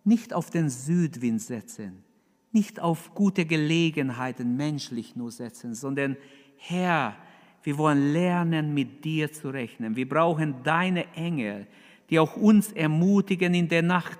nicht 0.04 0.32
auf 0.32 0.50
den 0.50 0.70
Südwind 0.70 1.42
setzen, 1.42 2.04
nicht 2.52 2.80
auf 2.80 3.14
gute 3.14 3.44
Gelegenheiten 3.44 4.56
menschlich 4.56 5.16
nur 5.16 5.30
setzen, 5.30 5.74
sondern 5.74 6.16
Herr, 6.56 7.16
wir 7.62 7.78
wollen 7.78 8.12
lernen, 8.12 8.74
mit 8.74 9.04
dir 9.04 9.32
zu 9.32 9.48
rechnen. 9.48 9.96
Wir 9.96 10.08
brauchen 10.08 10.62
deine 10.62 11.12
Engel, 11.14 11.66
die 12.10 12.18
auch 12.18 12.36
uns 12.36 12.72
ermutigen 12.72 13.54
in 13.54 13.68
der 13.68 13.82
Nacht. 13.82 14.18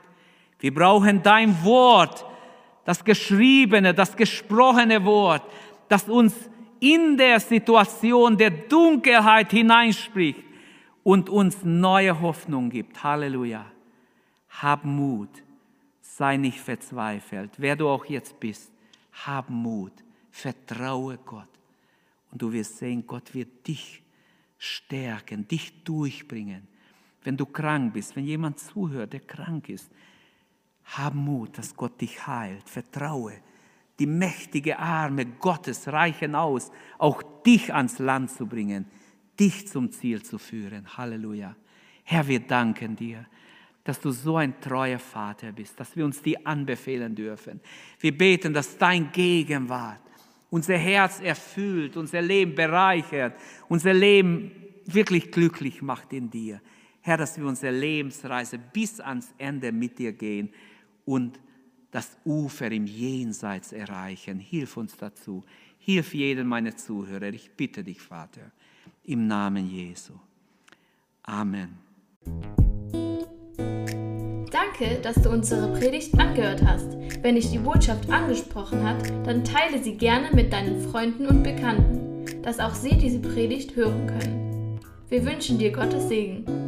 Wir 0.59 0.73
brauchen 0.73 1.23
dein 1.23 1.63
Wort, 1.63 2.25
das 2.85 3.05
geschriebene, 3.05 3.95
das 3.95 4.17
gesprochene 4.17 5.05
Wort, 5.05 5.43
das 5.89 6.09
uns 6.09 6.35
in 6.81 7.17
der 7.17 7.41
Situation 7.41 8.37
der 8.37 8.51
Dunkelheit 8.51 9.51
hineinspricht 9.53 10.45
und 11.03 11.29
uns 11.29 11.65
neue 11.65 12.21
Hoffnung 12.21 12.71
gibt. 12.71 13.03
Halleluja. 13.03 13.67
Hab 14.61 14.85
Mut. 14.85 15.31
Sei 16.01 16.37
nicht 16.37 16.61
verzweifelt. 16.61 17.53
Wer 17.59 17.77
du 17.77 17.89
auch 17.89 18.05
jetzt 18.05 18.39
bist, 18.39 18.73
hab 19.27 19.51
Mut. 19.51 19.93
Vertraue 20.31 21.19
Gott. 21.25 21.49
Und 22.31 22.43
du 22.43 22.53
wirst 22.53 22.79
sehen, 22.79 23.07
Gott 23.07 23.35
wird 23.35 23.67
dich 23.67 24.03
stärken, 24.59 25.47
dich 25.47 25.85
durchbringen. 25.85 26.67
Wenn 27.23 27.37
du 27.37 27.47
krank 27.47 27.95
bist, 27.95 28.17
wenn 28.17 28.25
jemand 28.25 28.59
zuhört, 28.59 29.13
der 29.13 29.21
krank 29.21 29.69
ist, 29.69 29.91
hab 30.85 31.15
Mut, 31.15 31.57
dass 31.57 31.75
Gott 31.75 32.01
dich 32.01 32.27
heilt. 32.27 32.69
Vertraue. 32.69 33.35
Die 33.99 34.07
mächtige 34.07 34.79
Arme 34.79 35.27
Gottes 35.27 35.89
reichen 35.89 36.35
aus, 36.35 36.71
auch 36.99 37.23
dich 37.45 37.73
ans 37.73 37.99
Land 37.99 38.31
zu 38.31 38.47
bringen, 38.47 38.87
dich 39.39 39.69
zum 39.69 39.93
Ziel 39.93 40.23
zu 40.23 40.39
führen. 40.39 40.97
Halleluja. 40.97 41.55
Herr, 42.03 42.27
wir 42.27 42.41
danken 42.41 42.97
dir, 42.97 43.25
dass 43.85 44.01
du 44.01 44.11
so 44.11 44.37
ein 44.37 44.61
treuer 44.61 44.99
Vater 44.99 45.53
bist, 45.53 45.79
dass 45.79 45.95
wir 45.95 46.05
uns 46.05 46.23
dir 46.23 46.39
anbefehlen 46.45 47.15
dürfen. 47.15 47.61
Wir 48.01 48.17
beten, 48.17 48.53
dass 48.53 48.77
dein 48.77 49.13
Gegenwart 49.13 50.01
unser 50.51 50.77
Herz 50.77 51.21
erfüllt, 51.21 51.97
unser 51.97 52.23
Leben 52.23 52.55
bereichert, 52.55 53.35
unser 53.69 53.93
Leben 53.93 54.53
wirklich 54.87 55.31
glücklich 55.31 55.83
macht 55.83 56.13
in 56.13 56.31
dir. 56.31 56.61
Herr, 57.01 57.17
dass 57.17 57.37
wir 57.39 57.47
unsere 57.47 57.77
Lebensreise 57.77 58.59
bis 58.59 59.01
ans 59.01 59.35
Ende 59.37 59.73
mit 59.73 59.99
dir 59.99 60.13
gehen 60.13 60.51
und 61.05 61.39
das 61.95 62.17
Ufer 62.25 62.73
im 62.73 62.87
Jenseits 62.87 63.73
erreichen. 63.73 64.41
Hilf 64.41 64.77
uns 64.77 64.97
dazu. 64.97 65.45
Hilf 65.79 66.13
jedem 66.13 66.49
meiner 66.49 66.77
Zuhörer. 66.77 67.33
Ich 67.33 67.53
bitte 67.53 67.85
dich, 67.85 68.01
Vater, 68.01 68.51
im 69.05 69.29
Namen 69.29 69.71
Jesu. 69.71 70.15
Amen. 71.23 71.79
Danke, 74.51 74.99
dass 75.03 75.23
du 75.23 75.31
unsere 75.31 75.73
Predigt 75.79 76.19
angehört 76.19 76.65
hast. 76.65 76.97
Wenn 77.23 77.37
dich 77.37 77.53
die 77.53 77.59
Botschaft 77.59 78.11
angesprochen 78.11 78.83
hat, 78.83 79.09
dann 79.25 79.45
teile 79.45 79.81
sie 79.81 79.97
gerne 79.97 80.33
mit 80.35 80.53
deinen 80.53 80.81
Freunden 80.91 81.27
und 81.27 81.45
Bekannten, 81.45 82.43
dass 82.43 82.59
auch 82.59 82.75
sie 82.75 82.99
diese 82.99 83.21
Predigt 83.21 83.77
hören 83.77 84.09
können. 84.09 84.81
Wir 85.09 85.25
wünschen 85.25 85.59
dir 85.59 85.71
Gottes 85.71 86.09
Segen. 86.09 86.64